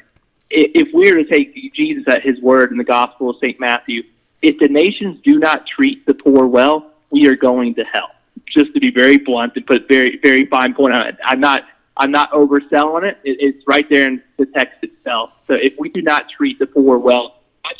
If 0.49 0.93
we 0.93 1.11
are 1.11 1.15
to 1.15 1.25
take 1.25 1.73
Jesus 1.73 2.05
at 2.07 2.23
his 2.23 2.41
word 2.41 2.71
in 2.71 2.77
the 2.77 2.83
Gospel 2.83 3.31
of 3.31 3.35
Saint 3.41 3.59
Matthew, 3.59 4.03
if 4.41 4.57
the 4.57 4.67
nations 4.67 5.19
do 5.23 5.37
not 5.37 5.67
treat 5.67 6.05
the 6.05 6.13
poor 6.13 6.47
well, 6.47 6.93
we 7.11 7.27
are 7.27 7.35
going 7.35 7.75
to 7.75 7.83
hell. 7.83 8.11
Just 8.47 8.73
to 8.73 8.79
be 8.79 8.89
very 8.89 9.17
blunt 9.17 9.53
and 9.57 9.67
put 9.67 9.87
very 9.87 10.17
very 10.17 10.45
fine 10.45 10.73
point 10.73 10.93
on 10.93 11.07
it. 11.07 11.17
I'm 11.25 11.39
not 11.41 11.65
I'm 11.99 12.11
not 12.11 12.31
overselling 12.31 13.03
it. 13.03 13.19
it 13.23 13.37
it's 13.39 13.67
right 13.67 13.87
there 13.89 14.07
in 14.07 14.23
the 14.37 14.45
text 14.47 14.83
itself. 14.83 15.39
So 15.47 15.53
if 15.53 15.75
we 15.77 15.89
do 15.89 16.01
not 16.01 16.29
treat 16.29 16.57
the 16.57 16.65
poor 16.65 16.97
well, 16.97 17.35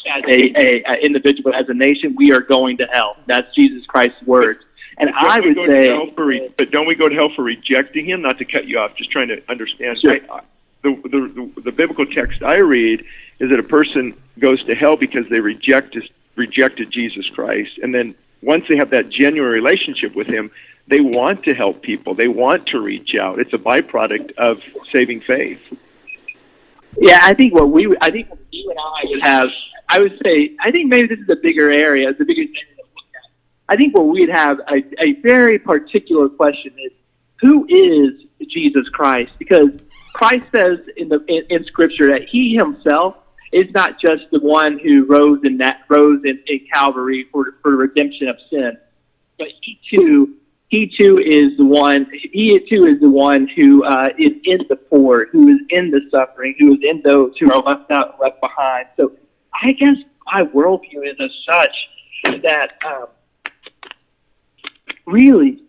as 0.05 0.23
a, 0.27 0.59
a, 0.59 0.83
a 0.83 1.05
individual, 1.05 1.53
as 1.53 1.69
a 1.69 1.73
nation, 1.73 2.15
we 2.15 2.31
are 2.31 2.41
going 2.41 2.77
to 2.77 2.85
hell. 2.91 3.15
That's 3.25 3.53
Jesus 3.55 3.85
Christ's 3.87 4.21
words. 4.23 4.59
And 4.97 5.09
don't 5.09 5.17
I 5.17 5.39
would 5.39 5.55
say, 5.55 6.13
for 6.13 6.25
re- 6.25 6.53
but 6.57 6.71
don't 6.71 6.85
we 6.85 6.95
go 6.95 7.07
to 7.07 7.15
hell 7.15 7.31
for 7.33 7.43
rejecting 7.43 8.05
him? 8.05 8.21
Not 8.21 8.37
to 8.39 8.45
cut 8.45 8.67
you 8.67 8.77
off, 8.79 8.95
just 8.97 9.09
trying 9.09 9.29
to 9.29 9.41
understand. 9.49 9.97
Sure. 9.99 10.17
I, 10.29 10.41
the, 10.83 10.95
the, 11.03 11.51
the, 11.55 11.61
the 11.61 11.71
biblical 11.71 12.05
text 12.05 12.43
I 12.43 12.57
read 12.57 13.03
is 13.39 13.49
that 13.49 13.59
a 13.59 13.63
person 13.63 14.13
goes 14.37 14.63
to 14.65 14.75
hell 14.75 14.97
because 14.97 15.25
they 15.29 15.39
reject 15.39 15.97
rejected 16.35 16.91
Jesus 16.91 17.29
Christ, 17.29 17.79
and 17.81 17.95
then 17.95 18.15
once 18.41 18.65
they 18.67 18.77
have 18.77 18.89
that 18.91 19.09
genuine 19.09 19.51
relationship 19.51 20.15
with 20.15 20.27
Him, 20.27 20.51
they 20.87 21.01
want 21.01 21.43
to 21.43 21.53
help 21.53 21.81
people. 21.81 22.15
They 22.15 22.27
want 22.27 22.67
to 22.67 22.79
reach 22.79 23.15
out. 23.15 23.39
It's 23.39 23.53
a 23.53 23.57
byproduct 23.57 24.35
of 24.37 24.59
saving 24.91 25.21
faith. 25.21 25.59
Yeah, 26.97 27.19
I 27.21 27.33
think 27.33 27.53
what 27.53 27.69
we, 27.69 27.95
I 28.01 28.09
think 28.09 28.29
what 28.29 28.39
you 28.51 28.69
and 28.69 28.79
I 28.79 29.05
would 29.09 29.21
have, 29.21 29.49
I 29.89 29.99
would 29.99 30.19
say, 30.23 30.55
I 30.59 30.71
think 30.71 30.89
maybe 30.89 31.07
this 31.07 31.19
is 31.19 31.29
a 31.29 31.35
bigger 31.35 31.69
area, 31.69 32.09
it's 32.09 32.19
a 32.19 32.25
bigger 32.25 32.43
thing 32.43 32.53
to 32.53 32.81
look 32.81 33.05
at. 33.15 33.29
I 33.69 33.75
think 33.77 33.95
what 33.95 34.07
we'd 34.07 34.29
have 34.29 34.59
a, 34.67 34.83
a 34.99 35.13
very 35.21 35.59
particular 35.59 36.27
question 36.29 36.73
is, 36.77 36.91
who 37.39 37.65
is 37.69 38.25
Jesus 38.47 38.89
Christ? 38.89 39.31
Because 39.37 39.69
Christ 40.13 40.45
says 40.51 40.79
in 40.97 41.07
the 41.07 41.23
in, 41.27 41.45
in 41.49 41.63
Scripture 41.65 42.07
that 42.11 42.23
He 42.27 42.55
Himself 42.55 43.15
is 43.51 43.69
not 43.71 43.99
just 43.99 44.25
the 44.31 44.39
one 44.39 44.79
who 44.79 45.05
rose 45.05 45.39
in 45.43 45.57
that 45.57 45.81
rose 45.89 46.21
in, 46.25 46.39
in 46.47 46.61
Calvary 46.71 47.27
for 47.31 47.55
for 47.61 47.75
redemption 47.75 48.27
of 48.27 48.37
sin, 48.49 48.77
but 49.37 49.49
He 49.61 49.79
too 49.89 50.35
he 50.69 50.87
too 50.87 51.17
is 51.17 51.57
the 51.57 51.65
one. 51.65 52.07
He 52.13 52.59
too 52.69 52.85
is 52.85 52.99
the 52.99 53.09
one 53.09 53.47
who 53.47 53.83
uh, 53.83 54.09
is 54.19 54.33
in 54.43 54.65
the 54.69 54.75
poor, 54.75 55.25
who 55.31 55.47
is 55.47 55.59
in 55.69 55.89
the 55.89 56.01
suffering, 56.11 56.55
who 56.59 56.75
is 56.75 56.79
in 56.83 57.01
those 57.01 57.35
who 57.39 57.51
are 57.51 57.61
left 57.61 57.89
out, 57.89 58.21
left 58.21 58.39
behind. 58.39 58.85
So, 58.95 59.13
I 59.63 59.71
guess 59.71 59.97
my 60.31 60.43
worldview 60.43 61.07
is 61.07 61.15
as 61.19 61.31
such 61.43 61.89
that 62.43 62.73
um, 62.85 63.07
really, 65.07 65.63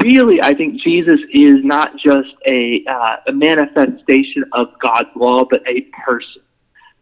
really, 0.00 0.42
I 0.42 0.54
think 0.54 0.80
Jesus 0.80 1.20
is 1.32 1.64
not 1.64 1.96
just 1.96 2.34
a, 2.46 2.84
uh, 2.86 3.16
a 3.26 3.32
manifestation 3.32 4.44
of 4.52 4.68
God's 4.80 5.10
law, 5.14 5.44
but 5.48 5.62
a 5.66 5.82
person 6.04 6.42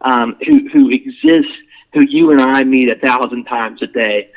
um, 0.02 0.36
who 0.46 0.68
who 0.68 0.90
exists, 0.90 1.52
who 1.92 2.02
you 2.02 2.30
and 2.30 2.40
I 2.40 2.62
meet 2.64 2.88
a 2.88 2.96
thousand 2.96 3.44
times 3.44 3.82
a 3.82 3.86
day 3.86 4.30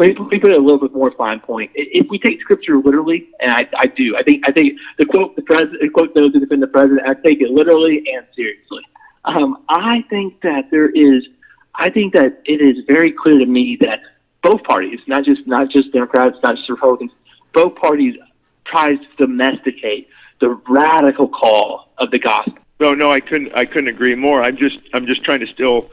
let 0.00 0.18
me, 0.18 0.38
put 0.38 0.50
it 0.50 0.58
a 0.58 0.62
little 0.62 0.78
bit 0.78 0.94
more 0.94 1.10
fine 1.12 1.40
point. 1.40 1.70
If 1.74 2.08
we 2.08 2.18
take 2.18 2.40
scripture 2.40 2.78
literally, 2.78 3.28
and 3.40 3.52
I, 3.52 3.68
I 3.76 3.86
do, 3.86 4.16
I 4.16 4.22
think 4.22 4.48
I 4.48 4.52
think 4.52 4.78
the 4.98 5.04
quote 5.04 5.36
the 5.36 5.42
president 5.42 5.92
quote 5.92 6.14
those 6.14 6.32
who 6.32 6.40
defend 6.40 6.62
the 6.62 6.68
president, 6.68 7.06
I 7.06 7.12
take 7.14 7.42
it 7.42 7.50
literally 7.50 8.02
and 8.10 8.26
seriously. 8.34 8.82
Um, 9.26 9.64
I 9.68 10.02
think 10.08 10.40
that 10.40 10.70
there 10.70 10.88
is, 10.88 11.28
I 11.74 11.90
think 11.90 12.14
that 12.14 12.40
it 12.46 12.62
is 12.62 12.82
very 12.86 13.12
clear 13.12 13.38
to 13.38 13.46
me 13.46 13.76
that 13.82 14.00
both 14.42 14.62
parties, 14.62 15.00
not 15.06 15.24
just 15.24 15.46
not 15.46 15.68
just 15.68 15.92
Democrats, 15.92 16.38
not 16.42 16.56
just 16.56 16.70
Republicans, 16.70 17.12
both 17.52 17.74
parties 17.76 18.16
tries 18.64 18.98
to 18.98 19.26
domesticate 19.26 20.08
the 20.40 20.50
radical 20.68 21.28
call 21.28 21.88
of 21.98 22.10
the 22.10 22.18
gospel. 22.18 22.54
No, 22.78 22.94
no, 22.94 23.12
I 23.12 23.20
couldn't. 23.20 23.52
I 23.54 23.66
couldn't 23.66 23.88
agree 23.88 24.14
more. 24.14 24.42
I'm 24.42 24.56
just, 24.56 24.78
I'm 24.94 25.06
just 25.06 25.22
trying 25.22 25.40
to 25.40 25.46
still 25.46 25.90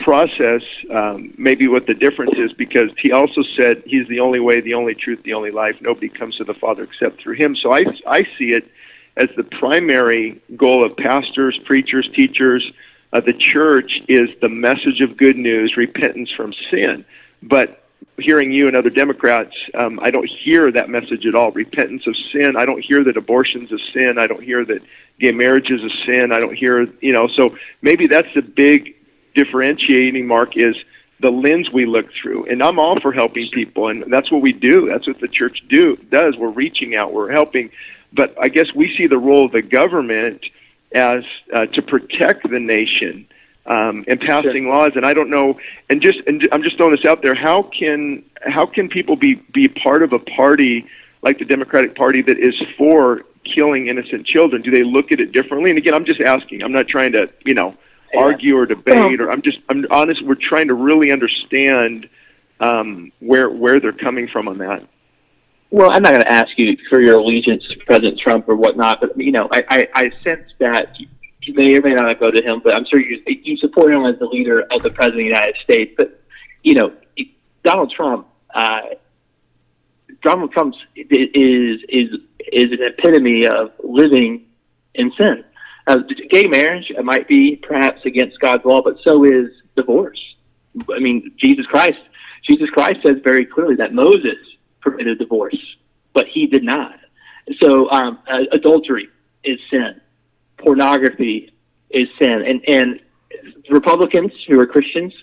process 0.00 0.62
um, 0.92 1.32
maybe 1.38 1.68
what 1.68 1.86
the 1.86 1.94
difference 1.94 2.36
is 2.36 2.52
because 2.52 2.90
he 2.98 3.12
also 3.12 3.42
said 3.42 3.82
he's 3.86 4.06
the 4.08 4.20
only 4.20 4.40
way, 4.40 4.60
the 4.60 4.74
only 4.74 4.94
truth, 4.94 5.22
the 5.22 5.32
only 5.32 5.50
life. 5.50 5.76
Nobody 5.80 6.08
comes 6.08 6.36
to 6.36 6.44
the 6.44 6.54
Father 6.54 6.82
except 6.82 7.20
through 7.20 7.36
him. 7.36 7.56
So 7.56 7.72
I, 7.72 7.84
I 8.06 8.26
see 8.38 8.52
it 8.52 8.70
as 9.16 9.28
the 9.36 9.44
primary 9.44 10.40
goal 10.56 10.84
of 10.84 10.96
pastors, 10.96 11.58
preachers, 11.64 12.08
teachers, 12.12 12.70
uh, 13.12 13.20
the 13.20 13.32
church 13.32 14.02
is 14.08 14.28
the 14.42 14.48
message 14.48 15.00
of 15.00 15.16
good 15.16 15.36
news, 15.36 15.76
repentance 15.76 16.30
from 16.30 16.52
sin. 16.70 17.04
But 17.42 17.85
hearing 18.18 18.50
you 18.50 18.66
and 18.66 18.76
other 18.76 18.90
Democrats, 18.90 19.54
um, 19.74 20.00
I 20.02 20.10
don't 20.10 20.28
hear 20.28 20.70
that 20.72 20.88
message 20.88 21.26
at 21.26 21.34
all. 21.34 21.52
Repentance 21.52 22.06
of 22.06 22.16
sin. 22.16 22.56
I 22.56 22.64
don't 22.64 22.82
hear 22.82 23.04
that 23.04 23.16
abortion's 23.16 23.72
a 23.72 23.78
sin. 23.92 24.18
I 24.18 24.26
don't 24.26 24.42
hear 24.42 24.64
that 24.64 24.82
gay 25.20 25.32
marriage 25.32 25.70
is 25.70 25.84
a 25.84 25.90
sin. 26.04 26.32
I 26.32 26.40
don't 26.40 26.54
hear, 26.54 26.88
you 27.00 27.12
know, 27.12 27.28
so 27.28 27.56
maybe 27.82 28.06
that's 28.06 28.32
the 28.34 28.42
big 28.42 28.94
differentiating 29.34 30.26
mark 30.26 30.56
is 30.56 30.76
the 31.20 31.30
lens 31.30 31.70
we 31.70 31.86
look 31.86 32.12
through. 32.12 32.46
And 32.46 32.62
I'm 32.62 32.78
all 32.78 33.00
for 33.00 33.12
helping 33.12 33.48
people, 33.50 33.88
and 33.88 34.04
that's 34.12 34.30
what 34.30 34.42
we 34.42 34.52
do. 34.52 34.88
That's 34.88 35.06
what 35.06 35.20
the 35.20 35.28
church 35.28 35.64
do 35.68 35.96
does. 36.10 36.36
We're 36.36 36.48
reaching 36.50 36.96
out. 36.96 37.12
We're 37.12 37.32
helping. 37.32 37.70
But 38.12 38.34
I 38.40 38.48
guess 38.48 38.74
we 38.74 38.94
see 38.96 39.06
the 39.06 39.18
role 39.18 39.46
of 39.46 39.52
the 39.52 39.62
government 39.62 40.46
as 40.92 41.24
uh, 41.52 41.66
to 41.66 41.82
protect 41.82 42.48
the 42.48 42.60
nation 42.60 43.26
um, 43.66 44.04
and 44.08 44.20
passing 44.20 44.64
sure. 44.64 44.74
laws. 44.74 44.92
And 44.96 45.04
I 45.04 45.14
don't 45.14 45.30
know. 45.30 45.58
And 45.88 46.00
just 46.00 46.20
and 46.26 46.48
I'm 46.52 46.62
just 46.62 46.76
throwing 46.76 46.94
this 46.94 47.04
out 47.04 47.22
there. 47.22 47.34
How 47.34 47.62
can 47.62 48.24
how 48.42 48.66
can 48.66 48.88
people 48.88 49.16
be 49.16 49.34
be 49.34 49.68
part 49.68 50.02
of 50.02 50.12
a 50.12 50.18
party 50.18 50.86
like 51.22 51.38
the 51.38 51.44
Democratic 51.44 51.94
Party 51.94 52.22
that 52.22 52.38
is 52.38 52.60
for 52.76 53.22
killing 53.44 53.88
innocent 53.88 54.26
children? 54.26 54.62
Do 54.62 54.70
they 54.70 54.82
look 54.82 55.12
at 55.12 55.20
it 55.20 55.32
differently? 55.32 55.70
And 55.70 55.78
again, 55.78 55.94
I'm 55.94 56.04
just 56.04 56.20
asking. 56.20 56.62
I'm 56.62 56.72
not 56.72 56.88
trying 56.88 57.12
to 57.12 57.30
you 57.44 57.54
know 57.54 57.76
argue 58.16 58.56
or 58.56 58.66
debate 58.66 59.20
or 59.20 59.30
I'm 59.30 59.42
just 59.42 59.58
I'm 59.68 59.84
honest 59.90 60.22
we're 60.22 60.36
trying 60.36 60.68
to 60.68 60.74
really 60.74 61.10
understand 61.10 62.08
um, 62.60 63.12
where 63.20 63.50
where 63.50 63.80
they're 63.80 63.92
coming 63.92 64.28
from 64.28 64.48
on 64.48 64.58
that. 64.58 64.86
Well, 65.70 65.90
I'm 65.90 66.02
not 66.02 66.12
going 66.12 66.22
to 66.22 66.30
ask 66.30 66.56
you 66.58 66.76
for 66.88 67.00
your 67.00 67.18
allegiance 67.18 67.66
to 67.68 67.76
President 67.86 68.20
Trump 68.20 68.48
or 68.48 68.54
whatnot, 68.54 69.00
but 69.00 69.18
you 69.18 69.32
know, 69.32 69.48
I, 69.50 69.64
I, 69.68 69.88
I 69.94 70.10
sense 70.22 70.52
that 70.58 70.96
you 71.42 71.54
may 71.54 71.76
or 71.76 71.82
may 71.82 71.94
not 71.94 72.18
go 72.18 72.30
to 72.30 72.42
him, 72.42 72.60
but 72.62 72.74
I'm 72.74 72.84
sure 72.84 73.00
you 73.00 73.22
you 73.26 73.56
support 73.56 73.92
him 73.92 74.04
as 74.04 74.18
the 74.18 74.26
leader 74.26 74.62
of 74.70 74.82
the 74.82 74.90
President 74.90 75.14
of 75.14 75.18
the 75.18 75.24
United 75.24 75.56
States. 75.62 75.94
But 75.96 76.20
you 76.62 76.74
know, 76.74 76.92
Donald 77.62 77.90
Trump, 77.90 78.26
uh, 78.54 78.82
Donald 80.22 80.52
Trump 80.52 80.74
is 80.96 81.82
is 81.88 82.18
is 82.52 82.72
an 82.72 82.82
epitome 82.82 83.46
of 83.46 83.72
living 83.82 84.46
in 84.94 85.12
sin. 85.12 85.44
Uh, 85.86 85.98
gay 86.30 86.48
marriage 86.48 86.92
might 87.04 87.28
be 87.28 87.56
perhaps 87.56 88.04
against 88.06 88.40
God's 88.40 88.64
law, 88.64 88.82
but 88.82 88.98
so 89.00 89.24
is 89.24 89.50
divorce. 89.76 90.20
I 90.92 90.98
mean, 90.98 91.32
Jesus 91.36 91.66
Christ, 91.66 92.00
Jesus 92.42 92.68
Christ 92.70 93.00
says 93.04 93.18
very 93.22 93.46
clearly 93.46 93.76
that 93.76 93.94
Moses 93.94 94.36
permitted 94.80 95.18
divorce, 95.18 95.58
but 96.12 96.26
he 96.26 96.46
did 96.46 96.64
not. 96.64 96.98
So 97.60 97.88
um, 97.90 98.18
uh, 98.28 98.44
adultery 98.50 99.08
is 99.44 99.60
sin. 99.70 100.00
Pornography 100.58 101.52
is 101.90 102.08
sin. 102.18 102.42
And, 102.42 102.68
and 102.68 103.00
Republicans 103.70 104.32
who 104.46 104.58
are 104.60 104.66
Christians 104.66 105.14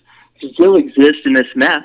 still 0.53 0.75
exist 0.75 1.25
in 1.25 1.33
this 1.33 1.47
mess 1.55 1.83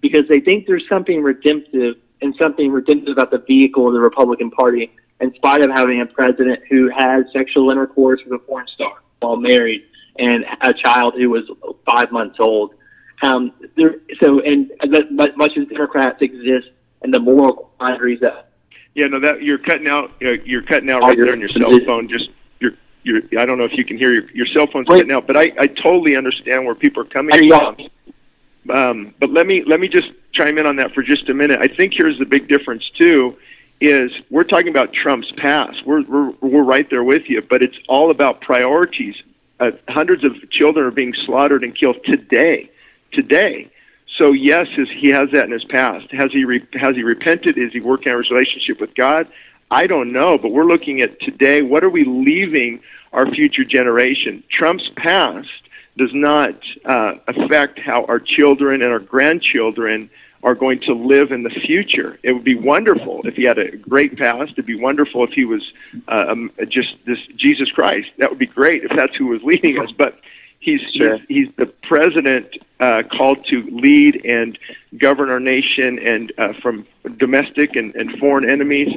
because 0.00 0.28
they 0.28 0.40
think 0.40 0.66
there's 0.66 0.86
something 0.88 1.22
redemptive 1.22 1.96
and 2.20 2.34
something 2.36 2.70
redemptive 2.70 3.12
about 3.12 3.30
the 3.30 3.38
vehicle 3.38 3.86
of 3.88 3.94
the 3.94 4.00
Republican 4.00 4.50
Party 4.50 4.92
in 5.20 5.34
spite 5.34 5.62
of 5.62 5.70
having 5.70 6.00
a 6.00 6.06
president 6.06 6.60
who 6.68 6.88
had 6.88 7.24
sexual 7.32 7.70
intercourse 7.70 8.20
with 8.24 8.34
a 8.34 8.38
porn 8.38 8.66
star 8.66 9.02
while 9.20 9.36
married 9.36 9.84
and 10.18 10.44
a 10.60 10.72
child 10.72 11.14
who 11.16 11.30
was 11.30 11.50
five 11.84 12.12
months 12.12 12.38
old. 12.38 12.74
Um, 13.22 13.52
there, 13.76 13.96
so, 14.20 14.40
and 14.40 14.70
but 14.90 15.36
much 15.36 15.56
as 15.56 15.66
Democrats 15.68 16.20
exist 16.20 16.70
and 17.02 17.12
the 17.12 17.18
moral 17.18 17.70
quandaries 17.78 18.20
that. 18.20 18.50
Yeah, 18.94 19.06
no, 19.06 19.18
that 19.20 19.42
you're 19.42 19.58
cutting 19.58 19.88
out. 19.88 20.12
Uh, 20.22 20.32
you're 20.44 20.62
cutting 20.62 20.90
out 20.90 21.02
right 21.02 21.16
there 21.16 21.32
on 21.32 21.40
your 21.40 21.48
cell 21.48 21.78
phone. 21.86 22.08
Just 22.08 22.30
you're. 23.04 23.22
I 23.38 23.46
don't 23.46 23.58
know 23.58 23.64
if 23.64 23.74
you 23.74 23.84
can 23.84 23.96
hear 23.96 24.12
your 24.12 24.30
your 24.32 24.46
cell 24.46 24.66
phone's 24.66 24.88
cutting 24.88 25.12
out, 25.12 25.26
but 25.26 25.36
I 25.36 25.52
I 25.58 25.66
totally 25.66 26.16
understand 26.16 26.64
where 26.66 26.74
people 26.74 27.02
are 27.02 27.06
coming 27.06 27.48
from. 27.48 27.76
Um, 28.70 29.14
but 29.20 29.30
let 29.30 29.46
me 29.46 29.62
let 29.64 29.78
me 29.78 29.88
just 29.88 30.10
chime 30.32 30.58
in 30.58 30.66
on 30.66 30.76
that 30.76 30.92
for 30.92 31.02
just 31.02 31.28
a 31.28 31.34
minute. 31.34 31.60
I 31.60 31.68
think 31.68 31.94
here's 31.94 32.18
the 32.18 32.24
big 32.24 32.48
difference 32.48 32.90
too, 32.90 33.36
is 33.80 34.12
we're 34.30 34.44
talking 34.44 34.68
about 34.68 34.92
Trump's 34.92 35.32
past. 35.32 35.84
We're 35.86 36.02
we're 36.04 36.30
we're 36.40 36.62
right 36.62 36.88
there 36.88 37.04
with 37.04 37.28
you, 37.28 37.42
but 37.42 37.62
it's 37.62 37.78
all 37.88 38.10
about 38.10 38.40
priorities. 38.40 39.22
Uh, 39.60 39.72
hundreds 39.88 40.24
of 40.24 40.50
children 40.50 40.86
are 40.86 40.90
being 40.90 41.14
slaughtered 41.14 41.62
and 41.62 41.74
killed 41.74 42.02
today, 42.04 42.70
today. 43.12 43.70
So 44.16 44.32
yes, 44.32 44.68
his, 44.68 44.90
he 44.90 45.08
has 45.08 45.30
that 45.30 45.44
in 45.44 45.50
his 45.50 45.64
past. 45.64 46.10
Has 46.10 46.32
he 46.32 46.44
re, 46.44 46.66
has 46.74 46.96
he 46.96 47.02
repented? 47.02 47.56
Is 47.56 47.72
he 47.72 47.80
working 47.80 48.12
on 48.12 48.18
his 48.18 48.30
relationship 48.30 48.80
with 48.80 48.94
God? 48.94 49.28
I 49.74 49.88
don't 49.88 50.12
know, 50.12 50.38
but 50.38 50.52
we're 50.52 50.66
looking 50.66 51.00
at 51.00 51.18
today. 51.18 51.60
What 51.60 51.82
are 51.82 51.90
we 51.90 52.04
leaving 52.04 52.78
our 53.12 53.26
future 53.26 53.64
generation? 53.64 54.44
Trump's 54.48 54.88
past 54.94 55.50
does 55.96 56.14
not 56.14 56.54
uh, 56.84 57.14
affect 57.26 57.80
how 57.80 58.04
our 58.04 58.20
children 58.20 58.82
and 58.82 58.92
our 58.92 59.00
grandchildren 59.00 60.08
are 60.44 60.54
going 60.54 60.78
to 60.82 60.94
live 60.94 61.32
in 61.32 61.42
the 61.42 61.50
future. 61.50 62.20
It 62.22 62.34
would 62.34 62.44
be 62.44 62.54
wonderful 62.54 63.22
if 63.24 63.34
he 63.34 63.42
had 63.42 63.58
a 63.58 63.76
great 63.76 64.16
past. 64.16 64.52
It'd 64.52 64.64
be 64.64 64.76
wonderful 64.76 65.24
if 65.24 65.30
he 65.30 65.44
was 65.44 65.72
uh, 66.06 66.26
um, 66.28 66.52
just 66.68 66.94
this 67.04 67.18
Jesus 67.34 67.72
Christ. 67.72 68.12
That 68.18 68.30
would 68.30 68.38
be 68.38 68.46
great 68.46 68.84
if 68.84 68.92
that's 68.94 69.16
who 69.16 69.26
was 69.26 69.42
leading 69.42 69.80
us. 69.80 69.90
But 69.90 70.20
he's 70.64 70.80
sure. 70.92 71.18
he's, 71.18 71.46
he's 71.46 71.48
the 71.56 71.66
president 71.66 72.56
uh, 72.80 73.02
called 73.12 73.44
to 73.46 73.62
lead 73.70 74.24
and 74.24 74.58
govern 74.98 75.30
our 75.30 75.40
nation 75.40 75.98
and 75.98 76.32
uh, 76.38 76.52
from 76.54 76.86
domestic 77.18 77.76
and, 77.76 77.94
and 77.94 78.18
foreign 78.18 78.48
enemies. 78.48 78.96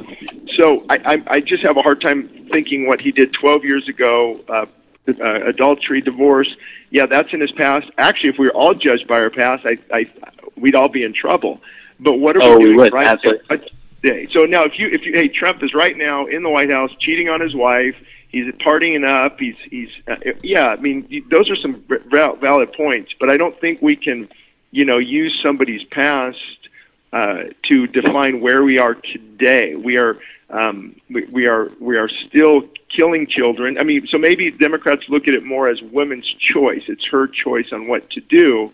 So 0.54 0.84
I, 0.88 0.96
I, 1.04 1.22
I 1.36 1.40
just 1.40 1.62
have 1.62 1.76
a 1.76 1.82
hard 1.82 2.00
time 2.00 2.48
thinking 2.50 2.86
what 2.86 3.00
he 3.00 3.12
did 3.12 3.32
12 3.32 3.64
years 3.64 3.88
ago. 3.88 4.40
Uh, 4.48 4.66
uh, 5.08 5.46
adultery, 5.46 6.02
divorce. 6.02 6.54
Yeah, 6.90 7.06
that's 7.06 7.32
in 7.32 7.40
his 7.40 7.50
past. 7.50 7.88
Actually, 7.96 8.28
if 8.28 8.38
we 8.38 8.44
were 8.44 8.52
all 8.52 8.74
judged 8.74 9.08
by 9.08 9.20
our 9.20 9.30
past, 9.30 9.64
I, 9.64 9.78
I, 9.90 10.06
we'd 10.54 10.74
all 10.74 10.90
be 10.90 11.02
in 11.02 11.14
trouble. 11.14 11.62
But 11.98 12.14
what 12.14 12.36
are 12.36 12.42
oh, 12.42 12.58
we 12.58 12.64
doing 12.64 12.76
we 12.76 12.90
right 12.90 13.18
today? 13.22 14.28
So 14.30 14.44
now, 14.44 14.64
if 14.64 14.78
you, 14.78 14.88
if 14.88 15.06
you, 15.06 15.14
hey, 15.14 15.28
Trump 15.28 15.62
is 15.62 15.72
right 15.72 15.96
now 15.96 16.26
in 16.26 16.42
the 16.42 16.50
White 16.50 16.70
House 16.70 16.90
cheating 16.98 17.30
on 17.30 17.40
his 17.40 17.54
wife. 17.54 17.96
He's 18.28 18.52
partying 18.54 19.06
up. 19.06 19.40
He's, 19.40 19.56
he's, 19.70 19.90
uh, 20.06 20.16
yeah. 20.42 20.68
I 20.68 20.76
mean, 20.76 21.24
those 21.30 21.50
are 21.50 21.56
some 21.56 21.84
valid 22.10 22.72
points. 22.72 23.14
But 23.18 23.30
I 23.30 23.36
don't 23.36 23.58
think 23.60 23.80
we 23.80 23.96
can, 23.96 24.28
you 24.70 24.84
know, 24.84 24.98
use 24.98 25.38
somebody's 25.40 25.84
past 25.84 26.68
uh, 27.12 27.44
to 27.62 27.86
define 27.86 28.40
where 28.40 28.62
we 28.62 28.78
are 28.78 28.94
today. 28.94 29.74
We 29.74 29.96
are 29.96 30.18
um, 30.50 30.96
we, 31.10 31.24
we 31.26 31.46
are 31.46 31.70
we 31.80 31.96
are 31.96 32.08
still 32.08 32.62
killing 32.88 33.26
children. 33.26 33.78
I 33.78 33.82
mean, 33.82 34.06
so 34.06 34.18
maybe 34.18 34.50
Democrats 34.50 35.08
look 35.08 35.28
at 35.28 35.34
it 35.34 35.44
more 35.44 35.68
as 35.68 35.82
women's 35.82 36.26
choice. 36.26 36.84
It's 36.86 37.06
her 37.06 37.26
choice 37.26 37.72
on 37.72 37.86
what 37.86 38.08
to 38.10 38.20
do, 38.20 38.72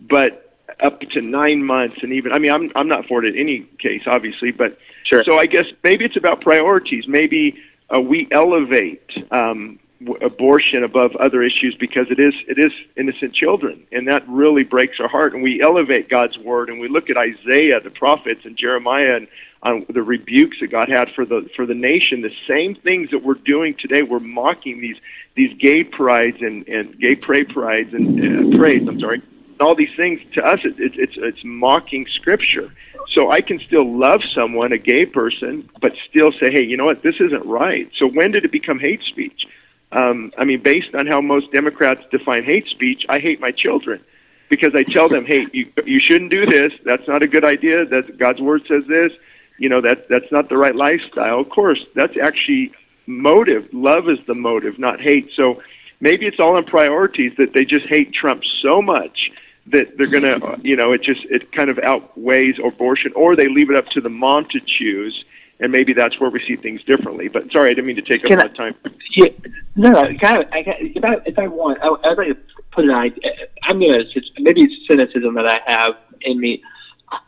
but 0.00 0.56
up 0.80 1.00
to 1.00 1.20
nine 1.20 1.62
months 1.62 2.02
and 2.02 2.12
even 2.12 2.32
I 2.32 2.38
mean 2.38 2.50
I'm 2.50 2.72
I'm 2.74 2.88
not 2.88 3.06
for 3.06 3.24
it 3.24 3.34
in 3.34 3.40
any 3.40 3.60
case, 3.78 4.02
obviously, 4.06 4.50
but 4.50 4.78
sure. 5.04 5.22
so 5.24 5.38
I 5.38 5.46
guess 5.46 5.66
maybe 5.82 6.04
it's 6.04 6.16
about 6.16 6.40
priorities. 6.40 7.06
Maybe 7.06 7.56
uh, 7.94 8.00
we 8.00 8.28
elevate 8.30 9.10
um, 9.30 9.78
abortion 10.20 10.82
above 10.82 11.14
other 11.16 11.42
issues 11.42 11.74
because 11.74 12.06
it 12.10 12.18
is 12.18 12.34
it 12.48 12.58
is 12.58 12.72
innocent 12.96 13.32
children 13.34 13.86
and 13.92 14.08
that 14.08 14.26
really 14.28 14.64
breaks 14.64 14.98
our 15.00 15.08
heart. 15.08 15.34
And 15.34 15.42
we 15.42 15.62
elevate 15.62 16.08
God's 16.08 16.38
word 16.38 16.68
and 16.70 16.80
we 16.80 16.88
look 16.88 17.10
at 17.10 17.16
Isaiah 17.16 17.80
the 17.80 17.90
prophets 17.90 18.40
and 18.44 18.56
Jeremiah 18.56 19.16
and 19.16 19.28
on 19.62 19.86
the 19.88 20.02
rebukes 20.02 20.58
that 20.60 20.68
God 20.68 20.88
had 20.88 21.10
for 21.14 21.24
the 21.24 21.48
for 21.54 21.66
the 21.66 21.74
nation. 21.74 22.22
The 22.22 22.34
same 22.48 22.74
things 22.74 23.10
that 23.10 23.22
we're 23.22 23.34
doing 23.34 23.74
today 23.74 24.02
we're 24.02 24.20
mocking 24.20 24.80
these 24.80 24.98
these 25.36 25.56
gay 25.58 25.84
prides 25.84 26.38
and 26.40 26.66
and 26.66 26.98
gay 26.98 27.14
pray 27.14 27.44
prides 27.44 27.94
and 27.94 28.54
uh, 28.54 28.56
praise 28.56 28.86
I'm 28.88 28.98
sorry 28.98 29.22
all 29.62 29.74
these 29.74 29.94
things 29.96 30.20
to 30.32 30.44
us 30.44 30.60
it, 30.64 30.78
it, 30.78 30.92
it's 30.96 31.16
it's 31.16 31.44
mocking 31.44 32.06
scripture 32.06 32.72
so 33.08 33.30
I 33.30 33.40
can 33.40 33.58
still 33.58 33.90
love 33.98 34.22
someone 34.24 34.72
a 34.72 34.78
gay 34.78 35.06
person 35.06 35.68
but 35.80 35.92
still 36.08 36.32
say 36.32 36.50
hey 36.50 36.62
you 36.62 36.76
know 36.76 36.84
what 36.84 37.02
this 37.02 37.16
isn't 37.20 37.46
right 37.46 37.90
so 37.94 38.06
when 38.06 38.30
did 38.32 38.44
it 38.44 38.52
become 38.52 38.78
hate 38.78 39.02
speech 39.02 39.46
um, 39.92 40.32
I 40.38 40.44
mean, 40.44 40.62
based 40.62 40.94
on 40.94 41.06
how 41.06 41.20
most 41.20 41.52
Democrats 41.52 42.02
define 42.10 42.44
hate 42.44 42.66
speech, 42.66 43.04
I 43.08 43.18
hate 43.18 43.40
my 43.40 43.50
children 43.50 44.02
because 44.48 44.74
I 44.74 44.82
tell 44.82 45.08
them, 45.08 45.26
hey, 45.26 45.46
you 45.52 45.70
you 45.84 46.00
shouldn't 46.00 46.30
do 46.30 46.46
this. 46.46 46.72
That's 46.84 47.06
not 47.06 47.22
a 47.22 47.28
good 47.28 47.44
idea. 47.44 47.84
That 47.84 48.18
God's 48.18 48.40
word 48.40 48.62
says 48.66 48.84
this. 48.88 49.12
You 49.58 49.68
know 49.68 49.82
that 49.82 50.08
that's 50.08 50.32
not 50.32 50.48
the 50.48 50.56
right 50.56 50.74
lifestyle. 50.74 51.40
Of 51.40 51.50
course, 51.50 51.84
that's 51.94 52.16
actually 52.16 52.72
motive. 53.06 53.68
Love 53.72 54.08
is 54.08 54.18
the 54.26 54.34
motive, 54.34 54.78
not 54.78 55.00
hate. 55.00 55.30
So 55.34 55.62
maybe 56.00 56.26
it's 56.26 56.40
all 56.40 56.56
in 56.56 56.64
priorities 56.64 57.32
that 57.36 57.52
they 57.52 57.66
just 57.66 57.86
hate 57.86 58.12
Trump 58.14 58.44
so 58.44 58.80
much 58.80 59.30
that 59.66 59.96
they're 59.96 60.06
going 60.06 60.22
to, 60.24 60.58
you 60.62 60.76
know, 60.76 60.92
it 60.92 61.02
just 61.02 61.24
it 61.26 61.52
kind 61.52 61.70
of 61.70 61.78
outweighs 61.78 62.58
abortion, 62.58 63.12
or 63.14 63.36
they 63.36 63.48
leave 63.48 63.70
it 63.70 63.76
up 63.76 63.86
to 63.90 64.00
the 64.00 64.10
mom 64.10 64.46
to 64.46 64.60
choose 64.60 65.24
and 65.62 65.70
maybe 65.70 65.92
that's 65.92 66.18
where 66.18 66.28
we 66.28 66.40
see 66.44 66.56
things 66.56 66.82
differently. 66.82 67.28
But 67.28 67.50
sorry, 67.52 67.70
I 67.70 67.74
didn't 67.74 67.86
mean 67.86 67.96
to 67.96 68.02
take 68.02 68.24
up 68.24 68.44
of 68.44 68.54
time. 68.54 68.74
Yeah, 69.14 69.28
no, 69.76 69.90
no, 69.90 70.02
of. 70.02 70.46
I, 70.52 70.64
if 70.80 71.04
I 71.04 71.16
if 71.24 71.38
I 71.38 71.46
want, 71.46 71.78
I, 71.80 71.88
I'd 72.10 72.18
like 72.18 72.28
to 72.28 72.38
put 72.72 72.84
an 72.84 72.90
idea. 72.90 73.32
I'm 73.62 73.80
gonna 73.80 74.04
maybe 74.38 74.62
it's 74.62 74.86
cynicism 74.88 75.34
that 75.34 75.46
I 75.46 75.60
have 75.70 75.96
in 76.22 76.40
me. 76.40 76.62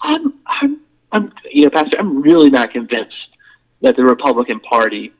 I'm 0.03 0.35
I'm 0.47 0.81
I'm 1.13 1.33
you 1.51 1.65
know, 1.65 1.71
Pastor. 1.71 1.97
I'm 1.99 2.21
really 2.21 2.51
not 2.51 2.73
convinced 2.73 3.17
that 3.83 3.97
the 3.97 4.05
Republican 4.05 4.59
Party 4.61 5.13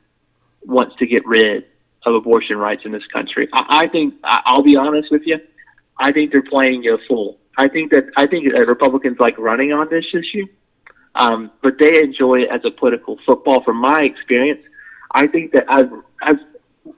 wants 0.65 0.95
to 0.97 1.07
get 1.07 1.25
rid 1.25 1.65
of 2.05 2.15
abortion 2.15 2.57
rights 2.57 2.83
in 2.83 2.91
this 2.91 3.07
country. 3.07 3.47
I, 3.53 3.65
I 3.83 3.87
think 3.87 4.15
I'll 4.23 4.63
be 4.63 4.75
honest 4.75 5.09
with 5.09 5.25
you. 5.25 5.39
I 5.97 6.11
think 6.11 6.31
they're 6.31 6.41
playing 6.41 6.87
a 6.87 6.97
fool. 7.07 7.39
I 7.57 7.67
think 7.67 7.91
that 7.91 8.05
I 8.17 8.27
think 8.27 8.51
that 8.51 8.67
Republicans 8.67 9.17
like 9.19 9.37
running 9.37 9.71
on 9.71 9.89
this 9.89 10.05
issue 10.13 10.45
um, 11.15 11.51
but 11.61 11.77
they 11.79 12.01
enjoy 12.01 12.41
it 12.41 12.49
as 12.49 12.61
a 12.65 12.71
political 12.71 13.17
football. 13.25 13.63
From 13.63 13.77
my 13.77 14.03
experience, 14.03 14.61
I 15.11 15.27
think 15.27 15.53
that 15.53 15.65
I've, 15.69 15.91
I've, 16.21 16.39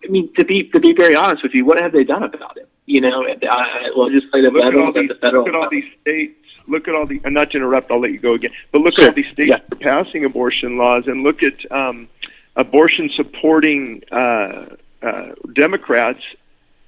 I 0.03 0.07
mean, 0.09 0.33
to 0.33 0.43
be 0.43 0.63
to 0.69 0.79
be 0.79 0.93
very 0.93 1.15
honest 1.15 1.43
with 1.43 1.53
you, 1.53 1.65
what 1.65 1.79
have 1.79 1.91
they 1.91 2.03
done 2.03 2.23
about 2.23 2.57
it? 2.57 2.67
You 2.87 3.01
know, 3.01 3.25
I, 3.27 3.91
well, 3.95 4.09
just 4.09 4.29
play 4.31 4.41
the 4.41 4.49
look 4.49 4.63
federal, 4.63 4.93
these, 4.93 5.09
the 5.09 5.15
federal. 5.15 5.45
Look 5.45 5.53
at 5.53 5.59
all 5.59 5.69
these 5.69 5.85
states. 6.01 6.35
Look 6.67 6.87
at 6.87 6.95
all 6.95 7.05
the. 7.05 7.21
And 7.23 7.33
not 7.33 7.51
to 7.51 7.57
interrupt, 7.57 7.91
I'll 7.91 7.99
let 7.99 8.11
you 8.11 8.19
go 8.19 8.33
again. 8.33 8.51
But 8.71 8.81
look 8.81 8.95
sure. 8.95 9.05
at 9.05 9.09
all 9.09 9.15
these 9.15 9.31
states 9.31 9.49
yeah. 9.49 9.59
that 9.69 9.73
are 9.73 10.03
passing 10.03 10.25
abortion 10.25 10.77
laws, 10.77 11.07
and 11.07 11.23
look 11.23 11.43
at 11.43 11.71
um, 11.71 12.09
abortion 12.55 13.09
supporting 13.09 14.03
uh, 14.11 14.75
uh, 15.03 15.31
Democrats 15.53 16.23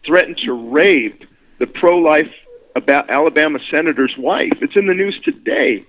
threaten 0.06 0.36
to 0.36 0.54
rape 0.54 1.26
the 1.60 1.68
pro-life 1.68 2.32
about 2.76 3.10
Alabama 3.10 3.60
senator's 3.70 4.16
wife. 4.18 4.54
It's 4.62 4.76
in 4.76 4.88
the 4.88 4.94
news 4.94 5.20
today. 5.24 5.86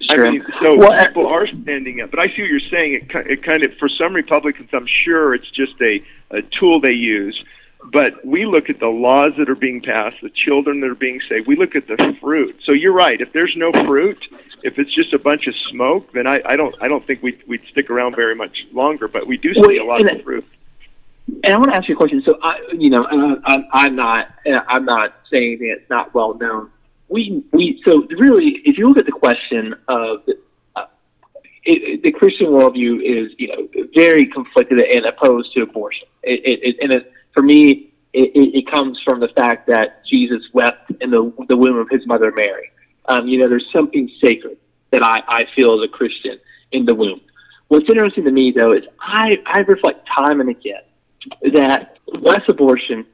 Sure. 0.00 0.26
I 0.26 0.30
mean, 0.30 0.46
so 0.60 0.76
well, 0.76 0.92
uh, 0.92 1.06
people 1.06 1.26
are 1.26 1.46
standing 1.46 2.00
up, 2.00 2.10
but 2.10 2.20
I 2.20 2.28
see 2.28 2.42
what 2.42 2.50
you're 2.50 2.60
saying. 2.60 2.94
It, 2.94 3.26
it 3.26 3.42
kind 3.42 3.64
of, 3.64 3.74
for 3.78 3.88
some 3.88 4.14
Republicans, 4.14 4.70
I'm 4.72 4.86
sure 4.86 5.34
it's 5.34 5.50
just 5.50 5.74
a, 5.80 6.02
a 6.30 6.42
tool 6.42 6.80
they 6.80 6.92
use. 6.92 7.42
But 7.92 8.24
we 8.24 8.44
look 8.44 8.68
at 8.70 8.80
the 8.80 8.88
laws 8.88 9.32
that 9.38 9.48
are 9.48 9.54
being 9.54 9.80
passed, 9.80 10.16
the 10.22 10.30
children 10.30 10.80
that 10.80 10.90
are 10.90 10.96
being 10.96 11.20
saved. 11.28 11.46
We 11.46 11.56
look 11.56 11.76
at 11.76 11.86
the 11.86 12.16
fruit. 12.20 12.56
So 12.64 12.72
you're 12.72 12.92
right. 12.92 13.20
If 13.20 13.32
there's 13.32 13.54
no 13.56 13.72
fruit, 13.72 14.18
if 14.62 14.78
it's 14.78 14.92
just 14.92 15.12
a 15.12 15.18
bunch 15.18 15.46
of 15.46 15.54
smoke, 15.56 16.12
then 16.12 16.26
I, 16.26 16.42
I 16.44 16.56
don't 16.56 16.74
I 16.80 16.88
don't 16.88 17.06
think 17.06 17.22
we'd, 17.22 17.40
we'd 17.46 17.62
stick 17.70 17.88
around 17.88 18.16
very 18.16 18.34
much 18.34 18.66
longer. 18.72 19.06
But 19.06 19.28
we 19.28 19.36
do 19.36 19.54
see 19.54 19.60
well, 19.60 19.82
a 19.82 19.84
lot 19.84 20.12
of 20.12 20.22
fruit. 20.22 20.44
And 21.44 21.54
I 21.54 21.56
want 21.56 21.70
to 21.70 21.76
ask 21.76 21.88
you 21.88 21.94
a 21.94 21.98
question. 21.98 22.22
So 22.24 22.38
I, 22.42 22.58
you 22.72 22.90
know, 22.90 23.06
I, 23.44 23.64
I'm 23.72 23.96
not 23.96 24.28
I'm 24.46 24.84
not 24.84 25.14
saying 25.30 25.58
that 25.60 25.70
it's 25.78 25.90
not 25.90 26.14
well 26.14 26.34
known 26.34 26.70
we 27.08 27.44
we 27.52 27.82
so 27.84 28.06
really, 28.18 28.60
if 28.64 28.78
you 28.78 28.88
look 28.88 28.98
at 28.98 29.06
the 29.06 29.12
question 29.12 29.74
of 29.88 30.22
uh, 30.76 30.86
it, 31.64 32.02
the 32.02 32.12
Christian 32.12 32.48
worldview 32.48 33.02
is 33.02 33.32
you 33.38 33.48
know 33.48 33.86
very 33.94 34.26
conflicted 34.26 34.78
and 34.78 35.06
opposed 35.06 35.52
to 35.54 35.62
abortion. 35.62 36.06
It, 36.22 36.40
it, 36.44 36.76
and 36.82 36.92
it, 36.92 37.12
for 37.32 37.42
me, 37.42 37.92
it, 38.12 38.30
it, 38.34 38.70
comes 38.70 39.00
from 39.02 39.20
the 39.20 39.28
fact 39.28 39.66
that 39.68 40.04
Jesus 40.04 40.46
wept 40.52 40.90
in 41.00 41.10
the 41.10 41.32
the 41.48 41.56
womb 41.56 41.78
of 41.78 41.88
his 41.90 42.06
mother 42.06 42.30
Mary. 42.30 42.70
Um, 43.06 43.26
you 43.26 43.38
know, 43.38 43.48
there's 43.48 43.70
something 43.72 44.10
sacred 44.22 44.58
that 44.90 45.02
I, 45.02 45.22
I 45.26 45.46
feel 45.54 45.78
as 45.78 45.84
a 45.84 45.88
Christian 45.88 46.38
in 46.72 46.84
the 46.84 46.94
womb. 46.94 47.20
What's 47.68 47.88
interesting 47.88 48.24
to 48.24 48.30
me 48.30 48.50
though 48.50 48.72
is 48.72 48.84
I, 49.00 49.38
I 49.46 49.60
reflect 49.60 50.06
time 50.06 50.40
and 50.40 50.50
again 50.50 50.82
that 51.52 51.98
less 52.06 52.42
abortion 52.48 53.06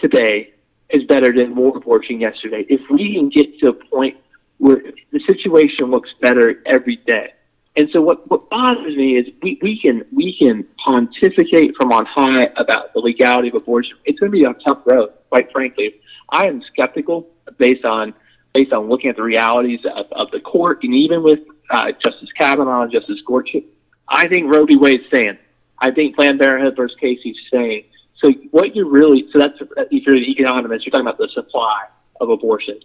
today 0.00 0.52
is 0.90 1.04
better 1.04 1.32
than 1.32 1.54
more 1.54 1.76
abortion 1.76 2.20
yesterday. 2.20 2.64
If 2.68 2.80
we 2.90 3.14
can 3.14 3.28
get 3.28 3.58
to 3.60 3.68
a 3.68 3.72
point 3.72 4.16
where 4.58 4.82
the 5.12 5.20
situation 5.20 5.86
looks 5.90 6.10
better 6.20 6.62
every 6.66 6.96
day, 6.96 7.32
And 7.78 7.88
so 7.92 8.02
what, 8.02 8.28
what 8.28 8.50
bothers 8.50 8.96
me 8.96 9.16
is 9.16 9.28
we, 9.40 9.56
we 9.62 9.80
can 9.80 10.04
we 10.12 10.36
can 10.36 10.64
pontificate 10.84 11.76
from 11.76 11.92
on 11.92 12.06
high 12.06 12.48
about 12.56 12.92
the 12.92 12.98
legality 12.98 13.48
of 13.50 13.54
abortion. 13.54 13.96
It's 14.04 14.18
going 14.18 14.32
to 14.32 14.36
be 14.36 14.44
a 14.44 14.52
tough 14.54 14.80
road, 14.84 15.10
quite 15.28 15.52
frankly. 15.52 15.94
I 16.30 16.48
am 16.48 16.60
skeptical 16.62 17.28
based 17.56 17.84
on 17.84 18.14
based 18.52 18.72
on 18.72 18.88
looking 18.88 19.10
at 19.10 19.16
the 19.16 19.22
realities 19.22 19.86
of, 19.94 20.06
of 20.10 20.28
the 20.32 20.40
court, 20.40 20.82
and 20.82 20.92
even 20.92 21.22
with 21.22 21.38
uh, 21.70 21.92
Justice 21.92 22.32
Kavanaugh 22.32 22.82
and 22.82 22.90
Justice 22.92 23.20
Gorsuch. 23.24 23.62
I 24.08 24.26
think 24.26 24.52
Roe 24.52 24.66
v. 24.66 24.74
Wade 24.74 25.04
staying. 25.06 25.38
I 25.80 25.90
think 25.90 26.16
Planned 26.16 26.40
Parenthood 26.40 26.76
versus 26.76 26.96
Casey 27.00 27.34
staying. 27.46 27.84
So 28.16 28.32
what 28.50 28.74
you 28.74 28.88
really 28.88 29.28
so 29.32 29.38
that's 29.38 29.58
if 29.90 30.06
you're 30.06 30.16
the 30.16 30.30
economist, 30.30 30.84
you're 30.84 30.90
talking 30.90 31.06
about 31.06 31.18
the 31.18 31.28
supply 31.28 31.86
of 32.20 32.30
abortion. 32.30 32.80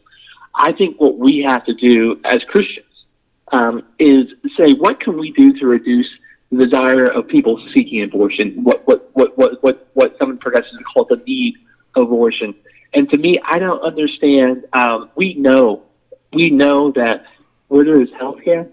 I 0.56 0.72
think 0.72 1.02
what 1.02 1.18
we 1.18 1.40
have 1.40 1.66
to 1.66 1.74
do 1.74 2.20
as 2.24 2.44
Christians 2.44 3.06
um, 3.52 3.84
is 3.98 4.34
say 4.56 4.74
what 4.74 5.00
can 5.00 5.18
we 5.18 5.32
do 5.32 5.54
to 5.60 5.66
reduce 5.66 6.10
the 6.52 6.66
desire 6.66 7.06
of 7.06 7.28
people 7.28 7.62
seeking 7.74 8.04
abortion. 8.04 8.64
What 8.64 8.86
what 8.88 9.10
what 9.14 9.38
what 9.38 9.64
what, 9.64 9.88
what 9.94 10.18
some 10.20 10.38
progressives 10.38 10.84
call 10.94 11.06
the 11.06 11.18
need 11.26 11.56
of 11.96 12.04
abortion. 12.04 12.54
And 12.94 13.10
to 13.10 13.18
me, 13.18 13.40
I 13.44 13.58
don't 13.58 13.82
understand. 13.82 14.66
Um, 14.74 15.10
we 15.16 15.34
know 15.34 15.84
we 16.32 16.50
know 16.50 16.92
that 16.92 17.26
where 17.68 17.84
there 17.84 18.02
is 18.02 18.10
healthcare, 18.12 18.70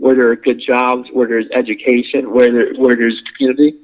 where 0.00 0.16
there 0.16 0.30
are 0.30 0.36
good 0.36 0.58
jobs, 0.58 1.10
where 1.12 1.28
there's 1.28 1.46
education, 1.52 2.32
where 2.32 2.50
there 2.50 2.74
where 2.74 2.96
there's 2.96 3.22
community, 3.36 3.76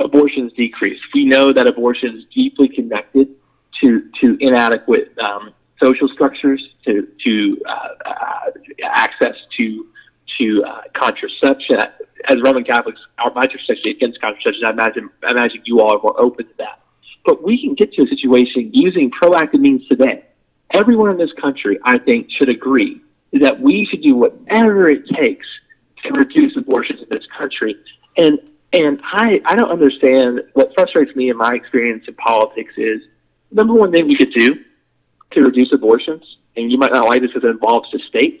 abortions 0.00 0.50
decrease. 0.54 0.98
We 1.12 1.26
know 1.26 1.52
that 1.52 1.66
abortion 1.66 2.16
is 2.16 2.24
deeply 2.34 2.68
connected 2.68 3.28
to 3.80 4.10
to 4.20 4.38
inadequate 4.40 5.16
um, 5.18 5.52
social 5.78 6.08
structures, 6.08 6.70
to 6.86 7.06
to 7.22 7.62
uh, 7.66 7.88
uh, 8.06 8.50
access 8.82 9.36
to 9.58 9.86
to 10.38 10.64
uh, 10.64 10.80
contraception. 10.94 11.80
As 12.28 12.40
Roman 12.40 12.64
Catholics, 12.64 13.00
our 13.18 13.30
my 13.34 13.44
is 13.44 13.80
against 13.84 14.22
contraception. 14.22 14.64
I 14.64 14.70
imagine 14.70 15.10
I 15.22 15.32
imagine 15.32 15.60
you 15.66 15.80
all 15.80 15.98
are 15.98 16.02
more 16.02 16.18
open 16.18 16.46
to 16.46 16.54
that. 16.58 16.80
But 17.26 17.44
we 17.44 17.60
can 17.60 17.74
get 17.74 17.92
to 17.92 18.04
a 18.04 18.06
situation 18.06 18.70
using 18.72 19.10
proactive 19.10 19.60
means 19.60 19.86
today. 19.86 20.24
Everyone 20.70 21.10
in 21.10 21.18
this 21.18 21.32
country, 21.34 21.78
I 21.84 21.98
think, 21.98 22.30
should 22.30 22.48
agree 22.48 23.01
that 23.32 23.60
we 23.60 23.84
should 23.86 24.02
do 24.02 24.16
whatever 24.16 24.88
it 24.88 25.06
takes 25.08 25.46
to 26.04 26.12
reduce 26.12 26.56
abortions 26.56 27.00
in 27.00 27.08
this 27.10 27.26
country. 27.26 27.76
And 28.16 28.38
and 28.74 29.00
I, 29.04 29.40
I 29.44 29.54
don't 29.54 29.70
understand 29.70 30.40
what 30.54 30.72
frustrates 30.74 31.14
me 31.14 31.28
in 31.28 31.36
my 31.36 31.54
experience 31.54 32.08
in 32.08 32.14
politics 32.14 32.72
is 32.78 33.02
number 33.50 33.74
one 33.74 33.92
thing 33.92 34.08
we 34.08 34.16
could 34.16 34.32
do 34.32 34.64
to 35.32 35.42
reduce 35.42 35.72
abortions, 35.72 36.38
and 36.56 36.72
you 36.72 36.78
might 36.78 36.92
not 36.92 37.06
like 37.06 37.20
this 37.20 37.32
because 37.32 37.46
it 37.46 37.50
involves 37.50 37.90
the 37.90 37.98
state, 37.98 38.40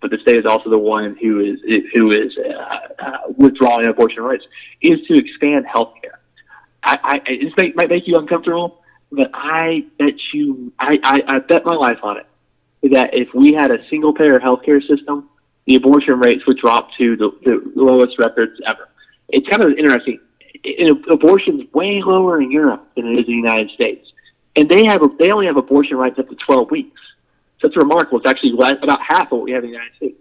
but 0.00 0.10
the 0.10 0.18
state 0.18 0.36
is 0.36 0.44
also 0.44 0.68
the 0.68 0.78
one 0.78 1.16
who 1.16 1.40
is 1.40 1.60
who 1.94 2.10
is 2.10 2.36
uh, 2.36 2.78
uh, 2.98 3.18
withdrawing 3.36 3.86
abortion 3.86 4.22
rights, 4.22 4.46
is 4.82 5.00
to 5.06 5.14
expand 5.14 5.66
health 5.66 5.94
care. 6.02 6.20
I, 6.82 6.98
I 7.02 7.22
it 7.26 7.56
may, 7.56 7.72
might 7.72 7.88
make 7.88 8.06
you 8.06 8.18
uncomfortable, 8.18 8.82
but 9.10 9.30
I 9.32 9.86
bet 9.98 10.34
you 10.34 10.72
I, 10.78 10.98
I, 11.02 11.36
I 11.36 11.38
bet 11.38 11.64
my 11.64 11.74
life 11.74 11.98
on 12.02 12.18
it 12.18 12.26
that 12.90 13.14
if 13.14 13.32
we 13.34 13.52
had 13.52 13.70
a 13.70 13.86
single 13.88 14.12
payer 14.12 14.38
healthcare 14.38 14.86
system, 14.86 15.28
the 15.66 15.76
abortion 15.76 16.18
rates 16.18 16.46
would 16.46 16.58
drop 16.58 16.92
to 16.98 17.16
the, 17.16 17.30
the 17.44 17.72
lowest 17.74 18.18
records 18.18 18.60
ever. 18.66 18.88
It's 19.28 19.48
kind 19.48 19.64
of 19.64 19.72
interesting. 19.72 20.20
In, 20.62 21.02
abortion's 21.10 21.72
way 21.72 22.02
lower 22.02 22.40
in 22.40 22.50
Europe 22.50 22.86
than 22.96 23.06
it 23.06 23.12
is 23.12 23.26
in 23.26 23.32
the 23.32 23.32
United 23.32 23.70
States, 23.70 24.12
and 24.56 24.68
they 24.68 24.84
have 24.84 25.02
they 25.18 25.30
only 25.30 25.46
have 25.46 25.56
abortion 25.56 25.96
rights 25.96 26.18
up 26.18 26.28
to 26.28 26.34
12 26.36 26.70
weeks. 26.70 27.00
So 27.60 27.68
it's 27.68 27.76
remarkable. 27.76 28.18
It's 28.18 28.28
actually 28.28 28.52
less, 28.52 28.76
about 28.82 29.00
half 29.00 29.32
of 29.32 29.38
what 29.38 29.42
we 29.42 29.52
have 29.52 29.64
in 29.64 29.70
the 29.70 29.76
United 29.76 29.96
States. 29.96 30.18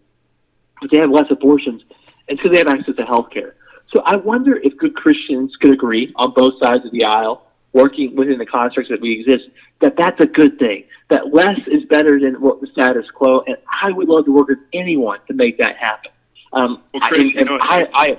But 0.82 0.92
they 0.92 0.98
have 0.98 1.10
less 1.10 1.30
abortions, 1.30 1.84
and 2.30 2.40
so 2.42 2.50
they 2.50 2.58
have 2.58 2.68
access 2.68 2.96
to 2.96 3.06
health 3.06 3.30
care. 3.32 3.56
So 3.88 4.02
I 4.06 4.16
wonder 4.16 4.58
if 4.58 4.76
good 4.78 4.96
Christians 4.96 5.56
could 5.58 5.72
agree 5.72 6.12
on 6.16 6.34
both 6.34 6.58
sides 6.60 6.86
of 6.86 6.92
the 6.92 7.04
aisle, 7.04 7.46
working 7.74 8.16
within 8.16 8.38
the 8.38 8.46
constructs 8.46 8.90
that 8.90 9.02
we 9.02 9.20
exist, 9.20 9.50
that 9.82 9.96
that's 9.98 10.20
a 10.22 10.26
good 10.26 10.58
thing. 10.60 10.86
That 11.10 11.34
less 11.34 11.60
is 11.68 11.84
better 11.86 12.20
than 12.20 12.40
what 12.40 12.62
the 12.62 12.68
status 12.68 13.10
quo, 13.12 13.44
and 13.46 13.58
I 13.82 13.92
would 13.92 14.08
love 14.08 14.26
to 14.26 14.32
work 14.32 14.48
with 14.48 14.60
anyone 14.72 15.20
to 15.28 15.34
make 15.34 15.58
that 15.58 15.76
happen. 15.78 16.12
Um, 16.54 16.84
well, 16.94 17.08
Chris, 17.10 17.20
I, 17.20 17.24
and, 17.24 17.36
and 17.36 17.46
know, 17.48 17.58
I, 17.62 17.88
I, 17.94 18.18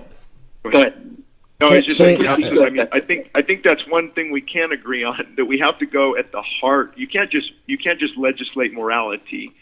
go 0.70 0.80
ahead. 0.80 1.16
No, 1.60 1.72
it's 1.72 1.86
just, 1.86 1.98
say, 1.98 2.16
I, 2.26 2.34
I 2.34 2.70
mean, 2.70 2.88
I 2.90 3.00
think 3.00 3.30
I 3.34 3.40
think 3.40 3.62
that's 3.62 3.86
one 3.86 4.10
thing 4.10 4.32
we 4.32 4.40
can 4.40 4.72
agree 4.72 5.04
on 5.04 5.18
that 5.36 5.44
we 5.44 5.58
have 5.60 5.78
to 5.78 5.86
go 5.86 6.16
at 6.16 6.32
the 6.32 6.42
heart. 6.42 6.94
You 6.96 7.06
can't 7.06 7.30
just 7.30 7.52
you 7.66 7.78
can't 7.78 7.98
just 7.98 8.16
legislate 8.16 8.74
morality, 8.74 9.54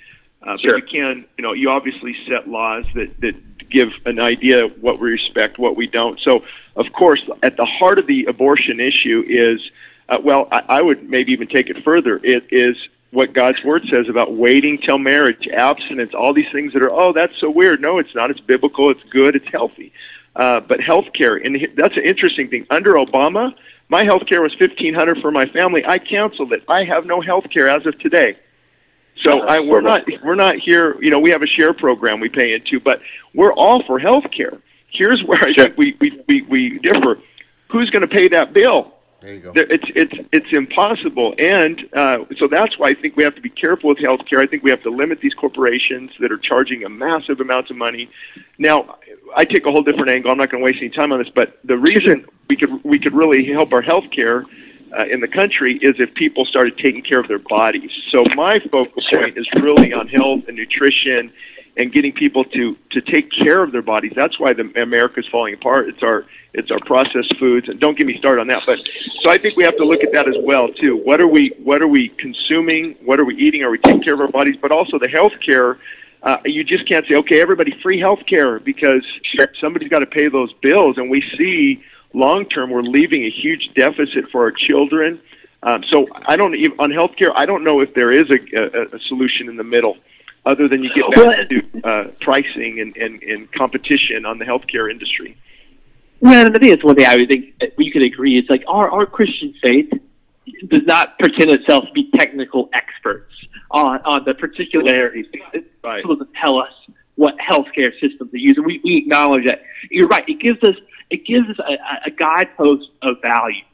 uh, 0.43 0.57
sure. 0.57 0.73
but 0.73 0.77
you 0.93 1.01
can 1.01 1.25
you 1.37 1.43
know 1.43 1.53
you 1.53 1.71
obviously 1.71 2.17
set 2.27 2.49
laws 2.49 2.85
that 2.95 3.21
that 3.21 3.52
give 3.73 3.91
an 4.05 4.19
idea 4.21 4.69
what 4.81 5.01
we 5.01 5.11
respect, 5.11 5.59
what 5.59 5.75
we 5.77 5.87
don't. 5.87 6.21
So 6.21 6.45
of 6.77 6.87
course, 6.93 7.23
at 7.43 7.57
the 7.57 7.65
heart 7.65 7.99
of 7.99 8.07
the 8.07 8.21
abortion 8.27 8.81
issue 8.81 9.25
is 9.27 9.71
uh, 10.09 10.19
well, 10.23 10.49
I, 10.53 10.63
I 10.79 10.83
would 10.83 11.09
maybe 11.09 11.33
even 11.33 11.49
take 11.49 11.71
it 11.71 11.83
further. 11.83 12.21
It 12.23 12.45
is 12.51 12.77
what 13.13 13.33
God's 13.33 13.63
word 13.63 13.87
says 13.89 14.09
about 14.09 14.35
waiting 14.35 14.79
till 14.79 14.99
marriage, 14.99 15.47
abstinence, 15.49 16.15
all 16.15 16.33
these 16.33 16.51
things 16.51 16.73
that 16.73 16.83
are, 16.83 16.93
oh, 16.93 17.13
that's 17.13 17.39
so 17.39 17.51
weird. 17.51 17.81
No, 17.81 17.99
it's 17.99 18.15
not. 18.15 18.31
It's 18.31 18.41
biblical. 18.41 18.91
It's 18.91 19.05
good. 19.11 19.37
It's 19.37 19.49
healthy. 19.49 19.93
Uh, 20.35 20.61
but 20.61 20.81
health 20.81 21.13
care, 21.13 21.37
and 21.37 21.69
that's 21.77 21.97
an 21.97 22.05
interesting 22.05 22.49
thing. 22.49 22.67
Under 22.71 22.95
Obama, 22.95 23.55
my 23.91 24.03
health 24.03 24.25
care 24.25 24.41
was 24.41 24.55
fifteen 24.55 24.95
hundred 24.95 25.21
for 25.21 25.31
my 25.31 25.45
family. 25.45 25.85
I 25.85 25.99
canceled 25.99 26.55
it. 26.55 26.63
I 26.69 26.85
have 26.85 27.05
no 27.05 27.21
health 27.21 27.51
care 27.51 27.69
as 27.69 27.85
of 27.85 27.99
today. 27.99 28.39
So 29.17 29.41
I, 29.41 29.61
we're 29.61 29.81
not 29.81 30.05
we're 30.25 30.35
not 30.35 30.57
here. 30.57 31.01
You 31.03 31.11
know, 31.11 31.21
we 31.21 31.31
have 31.31 31.43
a 31.43 31.47
share 31.47 31.75
program 31.75 32.21
we 32.21 32.29
pay 32.29 32.55
into, 32.55 32.81
but 32.81 33.01
we're 33.35 33.53
all 33.53 33.83
for 33.83 33.99
health 33.99 34.31
care. 34.31 34.59
Here's 34.89 35.23
where 35.25 35.43
I 35.43 35.53
think 35.53 35.77
we, 35.77 35.97
we, 36.01 36.23
we, 36.29 36.43
we 36.43 36.79
differ. 36.79 37.19
Who's 37.69 37.91
going 37.91 38.03
to 38.03 38.09
pay 38.09 38.29
that 38.29 38.53
bill? 38.53 38.95
There 39.23 39.35
you 39.35 39.41
go. 39.41 39.53
It's 39.55 39.85
it's 39.95 40.29
it's 40.33 40.53
impossible, 40.53 41.35
and 41.39 41.89
uh, 41.93 42.25
so 42.39 42.49
that's 42.49 42.77
why 42.77 42.89
I 42.89 42.95
think 42.95 43.17
we 43.17 43.23
have 43.23 43.37
to 43.37 43.41
be 43.41 43.51
careful 43.51 43.91
with 43.91 43.99
healthcare. 43.99 44.41
I 44.41 44.47
think 44.47 44.65
we 44.65 44.71
have 44.71 44.83
to 44.83 44.91
limit 44.91 45.21
these 45.21 45.33
corporations 45.33 46.11
that 46.19 46.33
are 46.33 46.39
charging 46.39 46.85
a 46.85 46.89
massive 46.89 47.41
amounts 47.41 47.71
of 47.71 47.77
money. 47.77 48.11
Now, 48.59 48.97
I 49.37 49.45
take 49.45 49.65
a 49.65 49.71
whole 49.71 49.85
different 49.85 50.09
angle. 50.09 50.33
I'm 50.33 50.39
not 50.39 50.51
going 50.51 50.61
to 50.61 50.65
waste 50.65 50.79
any 50.79 50.91
time 50.91 51.13
on 51.13 51.21
this, 51.21 51.31
but 51.33 51.61
the 51.63 51.79
reason 51.79 52.27
we 52.49 52.57
could 52.57 52.83
we 52.83 52.99
could 52.99 53.15
really 53.15 53.45
help 53.45 53.73
our 53.73 53.83
healthcare 53.83 54.45
uh, 54.97 55.07
in 55.07 55.21
the 55.21 55.29
country 55.29 55.77
is 55.79 55.99
if 55.99 56.13
people 56.15 56.45
started 56.45 56.77
taking 56.79 57.03
care 57.03 57.21
of 57.21 57.29
their 57.29 57.39
bodies. 57.39 57.91
So 58.09 58.25
my 58.37 58.59
focal 58.59 59.03
point 59.03 59.39
is 59.39 59.49
really 59.55 59.93
on 59.93 60.09
health 60.09 60.43
and 60.49 60.57
nutrition 60.57 61.33
and 61.77 61.91
getting 61.91 62.13
people 62.13 62.45
to 62.45 62.77
to 62.91 63.01
take 63.01 63.31
care 63.31 63.63
of 63.63 63.73
their 63.73 63.83
bodies. 63.83 64.13
That's 64.15 64.39
why 64.39 64.53
the 64.53 64.71
America's 64.81 65.27
falling 65.29 65.55
apart. 65.55 65.89
It's 65.89 66.03
our 66.03 66.27
it's 66.53 66.71
our 66.71 66.81
processed 66.81 67.37
foods, 67.39 67.69
and 67.69 67.81
don't 67.81 67.97
get 67.97 68.07
me 68.07 68.19
started 68.19 68.43
on 68.43 68.47
that. 68.49 68.63
But 68.67 68.81
so 69.21 69.31
I 69.31 69.39
think 69.39 69.57
we 69.57 69.65
have 69.65 69.77
to 69.79 69.85
look 69.85 70.03
at 70.03 70.13
that 70.13 70.29
as 70.29 70.37
well 70.41 70.69
too. 70.69 70.97
What 70.99 71.21
are 71.21 71.29
we 71.29 71.55
what 71.63 71.81
are 71.81 71.89
we 71.89 72.11
consuming? 72.11 72.97
What 73.05 73.19
are 73.19 73.25
we 73.25 73.37
eating? 73.37 73.63
Are 73.63 73.71
we 73.71 73.79
taking 73.79 74.03
care 74.03 74.15
of 74.15 74.21
our 74.21 74.29
bodies? 74.29 74.57
But 74.61 74.73
also 74.73 74.99
the 74.99 75.09
health 75.09 75.33
care. 75.45 75.79
Uh, 76.23 76.37
you 76.45 76.63
just 76.63 76.87
can't 76.87 77.05
say, 77.09 77.17
okay, 77.17 77.41
everybody 77.41 77.77
free 77.83 77.99
health 77.99 78.21
care 78.27 78.61
because 78.61 79.05
somebody's 79.59 79.89
got 79.89 79.99
to 80.01 80.07
pay 80.07 80.29
those 80.29 80.53
bills, 80.53 80.97
and 80.97 81.11
we 81.11 81.21
see 81.37 81.83
long 82.13 82.47
term 82.47 82.71
we're 82.71 82.83
leaving 82.83 83.25
a 83.25 83.31
huge 83.31 83.73
deficit 83.75 84.31
for 84.31 84.43
our 84.43 84.53
children. 84.53 85.21
Um, 85.63 85.85
so 85.85 86.09
I 86.27 86.37
don't 86.37 86.55
even 86.57 86.79
on 86.81 86.91
healthcare. 86.91 87.33
I 87.35 87.47
don't 87.47 87.63
know 87.63 87.81
if 87.81 87.95
there 87.95 88.11
is 88.11 88.31
a, 88.31 88.41
a, 88.57 88.97
a 88.97 89.01
solution 89.01 89.49
in 89.49 89.57
the 89.57 89.65
middle 89.65 89.97
other 90.45 90.67
than 90.67 90.83
you 90.83 90.93
get 90.93 91.09
back 91.11 91.17
well, 91.17 91.47
to 91.47 91.85
uh, 91.85 92.05
pricing 92.21 92.81
and, 92.81 92.97
and, 92.97 93.23
and 93.23 93.53
competition 93.53 94.27
on 94.27 94.39
the 94.39 94.45
healthcare 94.45 94.91
industry. 94.91 95.37
Well, 96.21 96.47
I 96.47 96.51
think 96.59 96.73
that's 96.73 96.85
one 96.85 96.97
thing 96.97 97.07
I 97.07 97.17
would 97.17 97.29
think 97.29 97.55
we 97.77 97.91
could 97.91 98.03
agree. 98.03 98.39
It's 98.39 98.51
like 98.51 98.65
our, 98.69 98.91
our 98.91 99.07
Christian 99.07 99.55
faith 99.63 99.91
does 100.69 100.83
not 100.85 101.19
pretend 101.19 101.51
itself 101.51 101.87
to 101.87 101.93
be 101.93 102.11
technical 102.13 102.69
experts 102.73 103.33
on, 103.71 104.01
on 104.05 104.25
the 104.25 104.35
particularities. 104.35 105.27
It 105.53 105.71
right. 105.83 106.05
doesn't 106.05 106.35
tell 106.35 106.59
us 106.59 106.73
what 107.17 107.37
healthcare 107.39 107.93
systems 108.01 108.31
to 108.31 108.41
use, 108.41 108.57
and 108.57 108.67
we, 108.67 108.81
we 108.85 108.97
acknowledge 108.97 109.45
that. 109.45 109.63
You're 109.91 110.09
right. 110.09 110.29
It 110.29 110.41
gives 110.41 110.63
us 110.63 110.77
it 111.13 111.27
gives 111.27 111.49
us 111.51 111.59
a, 111.59 111.77
a 112.07 112.11
guidepost 112.11 112.89
of 113.03 113.21
values 113.21 113.65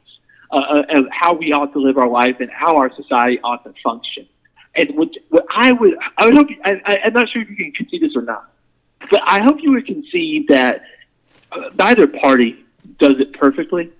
uh, 0.51 0.57
uh, 0.57 0.83
of 0.89 1.05
how 1.09 1.33
we 1.33 1.53
ought 1.53 1.71
to 1.73 1.79
live 1.79 1.97
our 1.97 2.07
life 2.07 2.37
and 2.39 2.49
how 2.51 2.75
our 2.75 2.93
society 2.93 3.39
ought 3.43 3.63
to 3.63 3.73
function. 3.81 4.27
And 4.75 4.95
what, 4.97 5.09
what 5.29 5.45
I 5.49 5.71
would, 5.71 5.95
I 6.17 6.25
would 6.25 6.35
hope, 6.35 6.47
I, 6.65 6.81
I, 6.85 6.99
I'm 7.05 7.13
not 7.13 7.29
sure 7.29 7.41
if 7.41 7.49
you 7.49 7.55
can 7.55 7.71
concede 7.71 8.01
this 8.01 8.15
or 8.15 8.23
not, 8.23 8.51
but 9.09 9.21
I 9.25 9.41
hope 9.41 9.57
you 9.61 9.71
would 9.71 9.85
concede 9.85 10.47
that 10.49 10.83
uh, 11.51 11.69
neither 11.77 12.07
party 12.07 12.65
does 12.99 13.19
it 13.19 13.31
perfectly, 13.33 13.91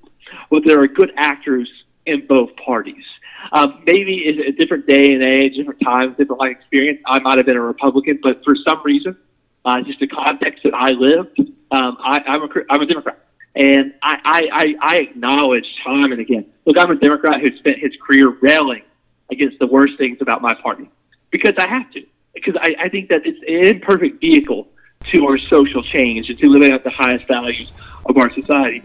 but 0.50 0.64
there 0.66 0.80
are 0.82 0.88
good 0.88 1.14
actors 1.16 1.70
in 2.06 2.28
both 2.28 2.54
parties. 2.58 3.06
Um, 3.54 3.82
maybe 3.86 4.28
in 4.28 4.42
a 4.42 4.52
different 4.52 4.86
day 4.86 5.14
and 5.14 5.24
age, 5.24 5.56
different 5.56 5.80
times, 5.80 6.18
different 6.18 6.42
life 6.42 6.58
experience, 6.58 7.00
I 7.06 7.20
might 7.20 7.38
have 7.38 7.46
been 7.46 7.58
a 7.58 7.62
Republican, 7.62 8.20
but 8.22 8.44
for 8.44 8.56
some 8.68 8.82
reason, 8.84 9.16
uh, 9.64 9.82
just 9.82 10.00
the 10.00 10.08
context 10.08 10.64
that 10.64 10.74
I 10.74 10.92
lived, 10.92 11.40
um, 11.72 11.98
I, 12.02 12.22
I'm, 12.28 12.44
a, 12.44 12.50
I'm 12.70 12.82
a 12.82 12.86
Democrat. 12.86 13.20
And 13.56 13.93
I, 14.02 14.50
I, 14.52 14.76
I 14.82 14.97
acknowledge 14.97 15.66
time 15.84 16.12
and 16.12 16.22
again, 16.22 16.45
look, 16.66 16.78
I'm 16.78 16.91
a 16.91 16.95
Democrat 16.95 17.41
who 17.41 17.56
spent 17.58 17.80
his 17.80 17.95
career 18.06 18.30
railing 18.41 18.84
against 19.32 19.60
the 19.60 19.68
worst 19.68 19.97
things 19.97 20.20
about 20.22 20.41
my 20.41 20.54
party 20.54 20.89
because 21.32 21.54
I 21.58 21.68
have 21.68 21.89
to. 21.91 22.06
Because 22.34 22.56
I, 22.62 22.76
I 22.80 22.89
think 22.89 23.10
that 23.10 23.26
it's 23.26 23.39
an 23.39 23.76
imperfect 23.76 24.22
vehicle 24.22 24.68
to 25.12 25.28
our 25.28 25.38
social 25.38 25.82
change 25.82 26.30
and 26.30 26.38
to 26.39 26.47
living 26.47 26.72
out 26.72 26.84
the 26.84 26.89
highest 26.89 27.28
values 27.28 27.72
of 28.06 28.18
our 28.18 28.32
society. 28.34 28.84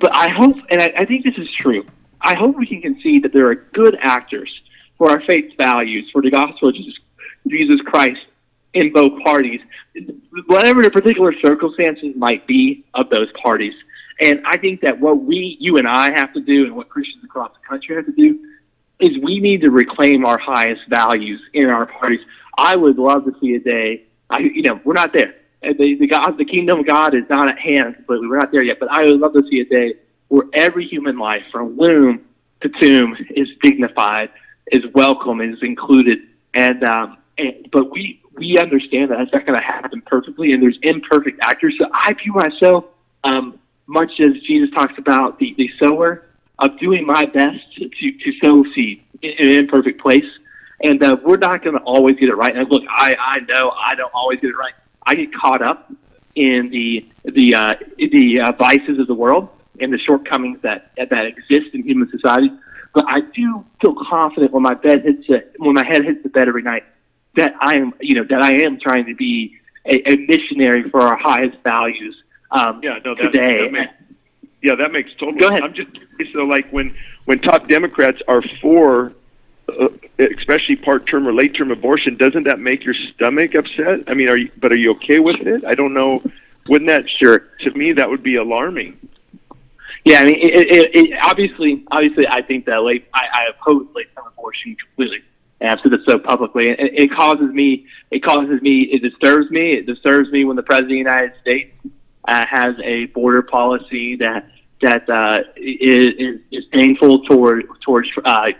But 0.00 0.14
I 0.14 0.28
hope, 0.28 0.56
and 0.70 0.82
I, 0.82 0.92
I 0.96 1.04
think 1.04 1.24
this 1.24 1.38
is 1.38 1.50
true, 1.52 1.86
I 2.20 2.34
hope 2.34 2.56
we 2.56 2.66
can 2.66 2.80
concede 2.80 3.22
that 3.24 3.32
there 3.32 3.48
are 3.48 3.54
good 3.54 3.96
actors 4.00 4.62
for 4.98 5.10
our 5.10 5.20
faith 5.20 5.56
values, 5.56 6.10
for 6.10 6.20
the 6.20 6.30
gospel 6.30 6.68
of 6.68 6.74
Jesus, 6.74 6.98
Jesus 7.46 7.80
Christ 7.82 8.26
in 8.74 8.92
both 8.92 9.22
parties, 9.22 9.60
whatever 10.46 10.82
the 10.82 10.90
particular 10.90 11.32
circumstances 11.40 12.14
might 12.16 12.46
be 12.46 12.84
of 12.94 13.08
those 13.08 13.30
parties. 13.32 13.74
And 14.20 14.40
I 14.44 14.56
think 14.56 14.80
that 14.82 14.98
what 15.00 15.22
we, 15.22 15.56
you 15.60 15.78
and 15.78 15.88
I, 15.88 16.10
have 16.10 16.32
to 16.34 16.40
do, 16.40 16.66
and 16.66 16.76
what 16.76 16.88
Christians 16.88 17.24
across 17.24 17.52
the 17.52 17.66
country 17.66 17.96
have 17.96 18.06
to 18.06 18.12
do, 18.12 18.38
is 19.00 19.18
we 19.18 19.40
need 19.40 19.60
to 19.62 19.70
reclaim 19.70 20.24
our 20.24 20.38
highest 20.38 20.82
values 20.88 21.40
in 21.52 21.68
our 21.68 21.86
parties. 21.86 22.20
I 22.58 22.76
would 22.76 22.98
love 22.98 23.24
to 23.24 23.34
see 23.40 23.54
a 23.54 23.60
day. 23.60 24.04
I, 24.30 24.38
you 24.38 24.62
know, 24.62 24.80
we're 24.84 24.92
not 24.92 25.12
there. 25.12 25.34
The, 25.62 25.96
the 25.96 26.06
God, 26.06 26.36
the 26.36 26.44
kingdom 26.44 26.80
of 26.80 26.86
God 26.86 27.14
is 27.14 27.24
not 27.30 27.48
at 27.48 27.58
hand, 27.58 28.04
but 28.06 28.20
we're 28.20 28.38
not 28.38 28.52
there 28.52 28.62
yet. 28.62 28.78
But 28.78 28.90
I 28.90 29.04
would 29.04 29.18
love 29.18 29.32
to 29.34 29.46
see 29.48 29.60
a 29.60 29.64
day 29.64 29.94
where 30.28 30.44
every 30.52 30.86
human 30.86 31.18
life, 31.18 31.42
from 31.50 31.76
womb 31.76 32.24
to 32.60 32.68
tomb, 32.68 33.16
is 33.30 33.48
dignified, 33.62 34.30
is 34.72 34.84
welcome, 34.94 35.40
is 35.40 35.62
included, 35.62 36.18
and, 36.54 36.84
um, 36.84 37.18
and 37.38 37.68
but 37.72 37.90
we 37.90 38.22
we 38.36 38.58
understand 38.58 39.10
that 39.10 39.18
that's 39.18 39.32
not 39.32 39.46
going 39.46 39.58
to 39.58 39.64
happen 39.64 40.02
perfectly, 40.02 40.52
and 40.52 40.62
there's 40.62 40.78
imperfect 40.82 41.38
actors. 41.40 41.74
So 41.78 41.86
I 41.92 42.12
view 42.14 42.32
myself, 42.32 42.84
um, 43.22 43.58
much 43.86 44.20
as 44.20 44.32
Jesus 44.42 44.70
talks 44.70 44.98
about 44.98 45.38
the, 45.38 45.54
the 45.56 45.70
sower, 45.78 46.26
of 46.58 46.78
doing 46.78 47.04
my 47.04 47.26
best 47.26 47.64
to, 47.76 47.88
to 47.88 48.32
sow 48.40 48.64
seed 48.74 49.02
in, 49.22 49.32
an 49.38 49.48
imperfect 49.48 50.00
place. 50.00 50.26
And 50.82 51.02
uh, 51.02 51.16
we're 51.24 51.36
not 51.36 51.62
going 51.62 51.76
to 51.76 51.82
always 51.82 52.16
get 52.16 52.28
it 52.28 52.36
right. 52.36 52.56
And 52.56 52.68
look, 52.70 52.84
I, 52.88 53.16
I 53.18 53.40
know 53.40 53.70
I 53.70 53.94
don't 53.94 54.12
always 54.14 54.40
get 54.40 54.50
it 54.50 54.56
right. 54.56 54.74
I 55.04 55.14
get 55.14 55.34
caught 55.34 55.62
up 55.62 55.92
in 56.34 56.70
the 56.70 57.08
the 57.24 57.54
uh, 57.54 57.74
the 57.98 58.40
uh, 58.40 58.52
vices 58.52 58.98
of 58.98 59.06
the 59.06 59.14
world 59.14 59.48
and 59.80 59.92
the 59.92 59.98
shortcomings 59.98 60.60
that 60.62 60.92
that 60.96 61.26
exist 61.26 61.74
in 61.74 61.82
human 61.82 62.10
society. 62.10 62.50
But 62.92 63.04
I 63.08 63.20
do 63.20 63.64
feel 63.80 63.94
confident 63.94 64.52
when 64.52 64.62
my 64.62 64.74
bed 64.74 65.02
hits 65.02 65.24
it, 65.28 65.54
when 65.58 65.74
my 65.74 65.84
head 65.84 66.04
hits 66.04 66.22
the 66.22 66.28
bed 66.28 66.48
every 66.48 66.62
night 66.62 66.84
that 67.36 67.54
I 67.60 67.74
am, 67.76 67.92
you 68.00 68.14
know, 68.14 68.24
that 68.24 68.42
I 68.42 68.52
am 68.52 68.78
trying 68.78 69.06
to 69.06 69.14
be 69.14 69.58
a, 69.84 70.08
a 70.10 70.16
missionary 70.26 70.88
for 70.90 71.00
our 71.00 71.16
highest 71.16 71.58
values 71.62 72.22
um, 72.50 72.80
yeah, 72.82 72.98
no, 73.04 73.14
that, 73.14 73.22
today. 73.22 73.62
That 73.62 73.72
makes, 73.72 73.92
yeah, 74.62 74.74
that 74.76 74.92
makes 74.92 75.12
total. 75.14 75.38
Go 75.38 75.48
ahead. 75.48 75.62
I'm 75.62 75.74
just 75.74 75.90
so 76.32 76.44
like 76.44 76.70
when 76.70 76.94
when 77.24 77.40
top 77.40 77.68
Democrats 77.68 78.22
are 78.28 78.42
for, 78.60 79.12
uh, 79.68 79.88
especially 80.18 80.76
part-term 80.76 81.26
or 81.26 81.32
late-term 81.32 81.70
abortion, 81.70 82.16
doesn't 82.16 82.44
that 82.44 82.60
make 82.60 82.84
your 82.84 82.94
stomach 82.94 83.54
upset? 83.54 84.04
I 84.06 84.14
mean, 84.14 84.28
are 84.28 84.36
you? 84.36 84.50
But 84.58 84.72
are 84.72 84.76
you 84.76 84.92
okay 84.92 85.18
with 85.18 85.40
it? 85.40 85.64
I 85.64 85.74
don't 85.74 85.92
know. 85.92 86.22
Wouldn't 86.68 86.88
that 86.88 87.10
sure 87.10 87.40
to 87.60 87.70
me 87.72 87.92
that 87.92 88.08
would 88.08 88.22
be 88.22 88.36
alarming? 88.36 88.98
Yeah, 90.04 90.20
I 90.20 90.24
mean, 90.24 90.36
it, 90.36 90.54
it, 90.54 90.94
it, 90.94 91.18
obviously, 91.22 91.82
obviously, 91.90 92.26
I 92.28 92.42
think 92.42 92.66
that 92.66 92.82
late, 92.82 93.06
I, 93.14 93.26
I 93.32 93.46
oppose 93.48 93.86
late-term 93.94 94.26
abortion 94.26 94.76
completely 94.76 95.22
and 95.64 95.72
I've 95.72 95.80
said 95.80 95.92
this 95.92 96.04
so 96.06 96.18
publicly. 96.18 96.68
It, 96.68 96.78
it 96.78 97.10
causes 97.10 97.50
me, 97.50 97.86
it 98.10 98.22
causes 98.22 98.60
me, 98.60 98.82
it 98.82 99.02
disturbs 99.02 99.50
me. 99.50 99.72
It 99.72 99.86
disturbs 99.86 100.30
me 100.30 100.44
when 100.44 100.56
the 100.56 100.62
president 100.62 100.90
of 100.90 100.90
the 100.90 100.98
United 100.98 101.32
States 101.40 101.74
uh, 102.28 102.44
has 102.44 102.74
a 102.82 103.06
border 103.06 103.40
policy 103.40 104.14
that 104.16 104.46
that 104.82 105.08
uh, 105.08 105.40
is, 105.56 106.40
is 106.50 106.66
painful 106.66 107.24
toward 107.24 107.64
towards 107.80 108.10
uh, 108.26 108.52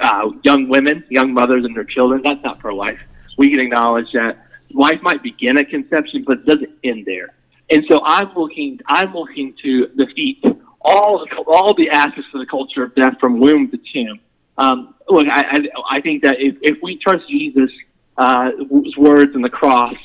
uh, 0.00 0.30
young 0.44 0.68
women, 0.68 1.02
young 1.08 1.32
mothers, 1.32 1.64
and 1.64 1.74
their 1.74 1.84
children. 1.84 2.20
That's 2.22 2.42
not 2.44 2.58
pro-life. 2.58 2.98
We 3.38 3.48
can 3.48 3.60
acknowledge 3.60 4.12
that 4.12 4.46
life 4.72 5.00
might 5.00 5.22
begin 5.22 5.56
at 5.56 5.70
conception, 5.70 6.22
but 6.26 6.40
it 6.40 6.46
doesn't 6.46 6.70
end 6.84 7.06
there. 7.06 7.34
And 7.70 7.82
so 7.88 8.02
I'm 8.04 8.30
looking, 8.36 8.78
I'm 8.86 9.14
looking 9.14 9.54
to 9.62 9.86
defeat 9.96 10.44
all 10.82 11.26
all 11.46 11.72
the 11.72 11.88
aspects 11.88 12.28
of 12.34 12.40
the 12.40 12.46
culture 12.46 12.82
of 12.82 12.94
death 12.94 13.14
from 13.18 13.40
womb 13.40 13.70
to 13.70 13.78
tomb 13.90 14.20
um, 14.58 14.94
look, 15.08 15.28
I, 15.28 15.40
I, 15.40 15.68
I 15.90 16.00
think 16.00 16.22
that 16.22 16.40
if, 16.40 16.56
if 16.62 16.78
we 16.82 16.96
trust 16.96 17.28
Jesus' 17.28 17.72
uh, 18.16 18.52
words 18.96 19.34
and 19.34 19.44
the 19.44 19.50
cross, 19.50 19.96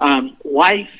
um, 0.00 0.36
life 0.44 0.90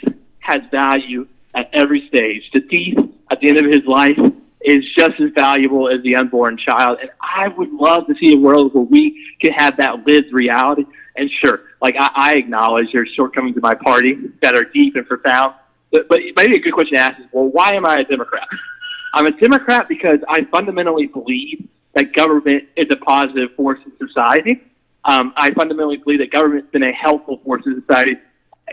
has 0.40 0.62
value 0.70 1.26
at 1.54 1.70
every 1.72 2.06
stage. 2.08 2.50
The 2.52 2.60
thief 2.60 2.96
at 3.30 3.40
the 3.40 3.48
end 3.48 3.58
of 3.58 3.64
his 3.66 3.84
life 3.86 4.18
is 4.60 4.84
just 4.94 5.20
as 5.20 5.30
valuable 5.34 5.88
as 5.88 6.02
the 6.02 6.16
unborn 6.16 6.56
child. 6.56 6.98
And 7.00 7.10
I 7.20 7.48
would 7.48 7.72
love 7.72 8.06
to 8.08 8.14
see 8.16 8.34
a 8.34 8.36
world 8.36 8.74
where 8.74 8.84
we 8.84 9.36
could 9.40 9.52
have 9.52 9.76
that 9.76 10.06
lived 10.06 10.32
reality. 10.32 10.84
And 11.16 11.30
sure, 11.30 11.62
like 11.80 11.96
I, 11.98 12.10
I 12.14 12.34
acknowledge 12.34 12.92
there's 12.92 13.10
shortcomings 13.10 13.56
in 13.56 13.62
my 13.62 13.74
party 13.74 14.18
that 14.42 14.54
are 14.54 14.64
deep 14.64 14.96
and 14.96 15.06
profound. 15.06 15.54
But, 15.92 16.08
but 16.08 16.20
maybe 16.36 16.56
a 16.56 16.58
good 16.58 16.74
question 16.74 16.94
to 16.94 17.00
ask 17.00 17.20
is, 17.20 17.26
well, 17.32 17.46
why 17.46 17.74
am 17.74 17.86
I 17.86 17.98
a 17.98 18.04
Democrat? 18.04 18.48
I'm 19.14 19.26
a 19.26 19.30
Democrat 19.30 19.88
because 19.88 20.18
I 20.28 20.44
fundamentally 20.44 21.06
believe 21.06 21.68
that 21.96 22.12
government 22.12 22.62
is 22.76 22.86
a 22.90 22.96
positive 22.96 23.54
force 23.56 23.80
in 23.84 23.92
society. 24.06 24.62
Um, 25.04 25.32
I 25.36 25.50
fundamentally 25.52 25.96
believe 25.96 26.20
that 26.20 26.30
government's 26.30 26.70
been 26.70 26.82
a 26.84 26.92
helpful 26.92 27.40
force 27.44 27.64
in 27.66 27.80
society. 27.80 28.16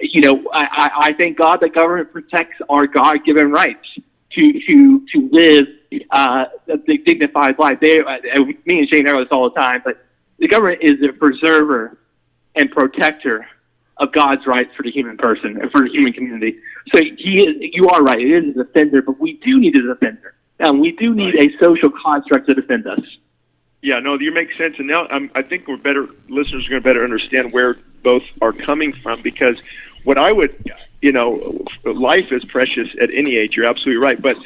You 0.02 0.22
know, 0.22 0.36
I, 0.54 0.92
I 1.08 1.14
thank 1.14 1.38
God 1.38 1.60
that 1.62 1.74
government 1.74 2.12
protects 2.12 2.58
our 2.70 2.86
God-given 2.86 3.52
rights 3.52 3.88
to 4.32 4.44
to 4.68 5.06
to 5.12 5.30
live 5.32 5.68
uh, 6.12 6.46
a 6.68 6.98
dignified 6.98 7.58
life. 7.60 7.80
They, 7.80 8.02
uh, 8.02 8.18
me 8.66 8.80
and 8.80 8.90
Shane 8.90 9.06
know 9.06 9.20
this 9.20 9.32
all 9.32 9.50
the 9.50 9.56
time, 9.56 9.82
but 9.86 10.06
the 10.40 10.48
government 10.48 10.82
is 10.82 11.02
a 11.02 11.14
preserver 11.14 12.00
and 12.56 12.70
protector 12.72 13.48
of 13.98 14.12
God's 14.12 14.46
rights 14.48 14.72
for 14.76 14.84
the 14.84 14.92
human 14.92 15.18
person 15.18 15.62
and 15.62 15.72
for 15.72 15.82
the 15.82 15.90
human 15.90 16.14
community. 16.14 16.58
So 16.92 16.98
he 17.00 17.44
is, 17.46 17.70
you 17.74 17.88
are 17.90 18.02
right. 18.04 18.20
It 18.20 18.44
is 18.44 18.58
a 18.58 18.64
defender, 18.64 19.02
but 19.02 19.20
we 19.20 19.34
do 19.34 19.60
need 19.60 19.76
a 19.76 19.84
defender. 19.84 20.34
And 20.60 20.80
we 20.80 20.92
do 20.92 21.14
need 21.14 21.36
a 21.36 21.58
social 21.58 21.90
construct 21.90 22.48
to 22.48 22.54
defend 22.54 22.88
us. 22.88 23.02
Yeah, 23.82 24.00
no, 24.00 24.18
you 24.18 24.32
make 24.32 24.54
sense. 24.54 24.76
And 24.78 24.88
now 24.88 25.08
um, 25.12 25.30
I 25.36 25.42
think 25.42 25.68
we're 25.68 25.78
better, 25.78 26.08
listeners 26.30 26.66
are 26.66 26.70
going 26.70 26.82
to 26.82 26.88
better 26.88 27.04
understand 27.04 27.52
where 27.52 27.78
both 28.02 28.24
are 28.42 28.54
coming 28.54 28.94
from 29.04 29.22
because 29.22 29.58
what 30.04 30.18
I 30.18 30.32
would, 30.32 30.72
you 31.02 31.12
know, 31.12 31.66
life 31.84 32.32
is 32.32 32.46
precious 32.46 32.90
at 33.02 33.10
any 33.14 33.36
age. 33.36 33.56
You're 33.58 33.66
absolutely 33.66 34.02
right. 34.02 34.22
But 34.22 34.38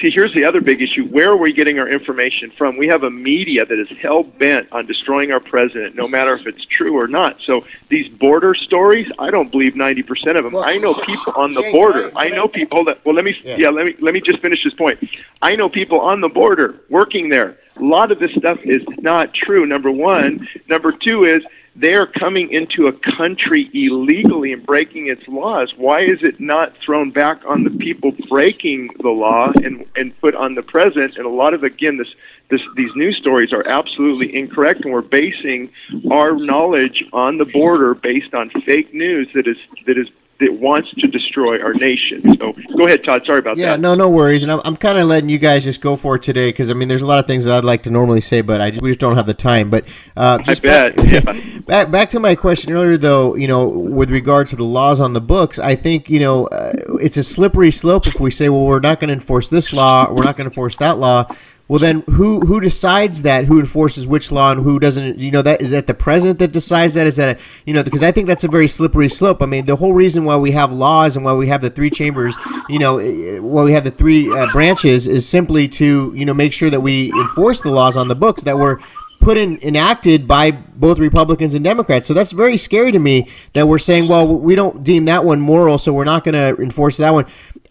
see, 0.00 0.10
here's 0.10 0.32
the 0.32 0.44
other 0.44 0.60
big 0.60 0.80
issue. 0.80 1.06
Where 1.06 1.30
are 1.30 1.36
we 1.36 1.52
getting 1.52 1.78
our 1.78 1.88
information 1.88 2.50
from? 2.50 2.76
We 2.76 2.88
have 2.88 3.02
a 3.02 3.10
media 3.10 3.66
that 3.66 3.78
is 3.78 3.88
hell 4.00 4.22
bent 4.22 4.68
on 4.72 4.86
destroying 4.86 5.30
our 5.30 5.40
president, 5.40 5.94
no 5.94 6.08
matter 6.08 6.34
if 6.34 6.46
it's 6.46 6.64
true 6.64 6.98
or 6.98 7.06
not. 7.06 7.40
So 7.42 7.64
these 7.90 8.08
border 8.08 8.54
stories, 8.54 9.10
I 9.18 9.30
don't 9.30 9.50
believe 9.50 9.74
90% 9.74 10.36
of 10.36 10.44
them. 10.44 10.52
Well, 10.54 10.64
I 10.64 10.78
know 10.78 10.94
people 10.94 11.34
on 11.36 11.52
the 11.52 11.68
border. 11.70 12.10
I, 12.16 12.30
know 12.30 12.48
people 12.48 12.84
that. 12.86 13.04
Well, 13.04 13.14
let 13.14 13.24
me. 13.24 13.38
Yeah. 13.44 13.56
yeah, 13.56 13.68
let 13.68 13.86
me 13.86 13.94
let 14.00 14.14
me 14.14 14.20
just 14.20 14.40
finish 14.40 14.64
this 14.64 14.74
point. 14.74 14.98
I 15.42 15.54
know 15.54 15.68
people 15.68 16.00
on 16.00 16.20
the 16.20 16.28
border 16.28 16.80
working 16.88 17.28
there. 17.28 17.58
A 17.76 17.82
lot 17.82 18.10
of 18.10 18.18
this 18.18 18.32
stuff 18.32 18.58
is 18.64 18.82
not 18.98 19.34
true. 19.34 19.66
Number 19.66 19.90
one. 19.90 20.48
Number 20.68 20.92
two 20.92 21.24
is 21.24 21.44
they 21.76 21.94
are 21.94 22.06
coming 22.06 22.50
into 22.52 22.86
a 22.86 22.92
country 22.92 23.68
illegally 23.74 24.52
and 24.52 24.64
breaking 24.64 25.08
its 25.08 25.26
laws. 25.26 25.74
Why 25.76 26.00
is 26.00 26.22
it 26.22 26.38
not 26.38 26.76
thrown 26.78 27.10
back 27.10 27.42
on 27.46 27.64
the 27.64 27.70
people 27.70 28.12
breaking 28.28 28.90
the 29.00 29.08
law 29.08 29.50
and, 29.62 29.84
and 29.96 30.18
put 30.20 30.36
on 30.36 30.54
the 30.54 30.62
president? 30.62 31.16
And 31.16 31.26
a 31.26 31.30
lot 31.30 31.52
of 31.52 31.64
again, 31.64 31.96
this, 31.96 32.14
this 32.48 32.60
these 32.76 32.94
news 32.94 33.16
stories 33.16 33.52
are 33.52 33.66
absolutely 33.66 34.34
incorrect, 34.36 34.84
and 34.84 34.92
we're 34.92 35.02
basing 35.02 35.70
our 36.12 36.36
knowledge 36.36 37.04
on 37.12 37.38
the 37.38 37.44
border 37.44 37.94
based 37.94 38.34
on 38.34 38.50
fake 38.50 38.94
news 38.94 39.28
that 39.34 39.48
is 39.48 39.56
that 39.86 39.98
is 39.98 40.08
that 40.44 40.52
wants 40.60 40.90
to 40.92 41.06
destroy 41.06 41.60
our 41.62 41.72
nation. 41.72 42.22
So 42.38 42.54
go 42.76 42.86
ahead, 42.86 43.02
Todd. 43.02 43.24
Sorry 43.24 43.38
about 43.38 43.56
yeah, 43.56 43.66
that. 43.66 43.72
Yeah, 43.72 43.76
no, 43.76 43.94
no 43.94 44.10
worries. 44.10 44.42
And 44.42 44.52
I'm, 44.52 44.60
I'm 44.64 44.76
kind 44.76 44.98
of 44.98 45.08
letting 45.08 45.28
you 45.28 45.38
guys 45.38 45.64
just 45.64 45.80
go 45.80 45.96
for 45.96 46.16
it 46.16 46.22
today 46.22 46.50
because 46.50 46.70
I 46.70 46.74
mean, 46.74 46.88
there's 46.88 47.02
a 47.02 47.06
lot 47.06 47.18
of 47.18 47.26
things 47.26 47.44
that 47.44 47.54
I'd 47.54 47.64
like 47.64 47.82
to 47.84 47.90
normally 47.90 48.20
say, 48.20 48.42
but 48.42 48.60
I 48.60 48.70
just, 48.70 48.82
we 48.82 48.90
just 48.90 49.00
don't 49.00 49.16
have 49.16 49.26
the 49.26 49.34
time. 49.34 49.70
But 49.70 49.84
uh, 50.16 50.38
just 50.38 50.64
I 50.64 50.90
bet. 50.90 50.96
Back, 50.96 51.06
yeah. 51.06 51.60
back, 51.66 51.90
back 51.90 52.10
to 52.10 52.20
my 52.20 52.34
question 52.34 52.72
earlier, 52.72 52.98
though. 52.98 53.34
You 53.34 53.48
know, 53.48 53.66
with 53.68 54.10
regards 54.10 54.50
to 54.50 54.56
the 54.56 54.64
laws 54.64 55.00
on 55.00 55.14
the 55.14 55.20
books, 55.20 55.58
I 55.58 55.74
think 55.74 56.10
you 56.10 56.20
know 56.20 56.46
uh, 56.48 56.72
it's 57.00 57.16
a 57.16 57.22
slippery 57.22 57.70
slope 57.70 58.06
if 58.06 58.20
we 58.20 58.30
say, 58.30 58.48
well, 58.48 58.66
we're 58.66 58.80
not 58.80 59.00
going 59.00 59.08
to 59.08 59.14
enforce 59.14 59.48
this 59.48 59.72
law, 59.72 60.12
we're 60.12 60.24
not 60.24 60.36
going 60.36 60.44
to 60.44 60.50
enforce 60.50 60.76
that 60.76 60.98
law 60.98 61.26
well, 61.66 61.78
then 61.78 62.02
who 62.02 62.40
who 62.40 62.60
decides 62.60 63.22
that? 63.22 63.46
Who 63.46 63.58
enforces 63.58 64.06
which 64.06 64.30
law 64.30 64.52
and 64.52 64.62
who 64.62 64.78
doesn't? 64.78 65.18
You 65.18 65.30
know, 65.30 65.40
that 65.40 65.62
is 65.62 65.70
that 65.70 65.86
the 65.86 65.94
president 65.94 66.38
that 66.40 66.52
decides 66.52 66.92
that? 66.92 67.06
Is 67.06 67.16
that 67.16 67.38
a, 67.38 67.40
you 67.64 67.72
know? 67.72 67.82
Because 67.82 68.02
I 68.02 68.12
think 68.12 68.28
that's 68.28 68.44
a 68.44 68.48
very 68.48 68.68
slippery 68.68 69.08
slope. 69.08 69.40
I 69.40 69.46
mean, 69.46 69.64
the 69.64 69.76
whole 69.76 69.94
reason 69.94 70.26
why 70.26 70.36
we 70.36 70.50
have 70.50 70.70
laws 70.70 71.16
and 71.16 71.24
why 71.24 71.32
we 71.32 71.46
have 71.46 71.62
the 71.62 71.70
three 71.70 71.88
chambers, 71.88 72.36
you 72.68 72.78
know, 72.78 72.98
eh, 72.98 73.38
why 73.38 73.62
we 73.62 73.72
have 73.72 73.84
the 73.84 73.90
three 73.90 74.30
uh, 74.30 74.46
branches 74.52 75.06
is 75.06 75.26
simply 75.26 75.66
to 75.68 76.12
you 76.14 76.26
know 76.26 76.34
make 76.34 76.52
sure 76.52 76.68
that 76.68 76.80
we 76.80 77.10
enforce 77.12 77.62
the 77.62 77.70
laws 77.70 77.96
on 77.96 78.08
the 78.08 78.14
books 78.14 78.42
that 78.42 78.58
were 78.58 78.78
put 79.24 79.38
in 79.38 79.58
enacted 79.62 80.28
by 80.28 80.50
both 80.50 80.98
Republicans 80.98 81.54
and 81.54 81.64
Democrats. 81.64 82.06
So 82.06 82.12
that's 82.12 82.32
very 82.32 82.58
scary 82.58 82.92
to 82.92 82.98
me 82.98 83.30
that 83.54 83.66
we're 83.66 83.78
saying, 83.78 84.06
well, 84.06 84.26
we 84.26 84.54
don't 84.54 84.84
deem 84.84 85.06
that 85.06 85.24
one 85.24 85.40
moral, 85.40 85.78
so 85.78 85.94
we're 85.94 86.04
not 86.04 86.24
going 86.24 86.34
to 86.34 86.62
enforce 86.62 86.98
that 86.98 87.12
one. 87.14 87.24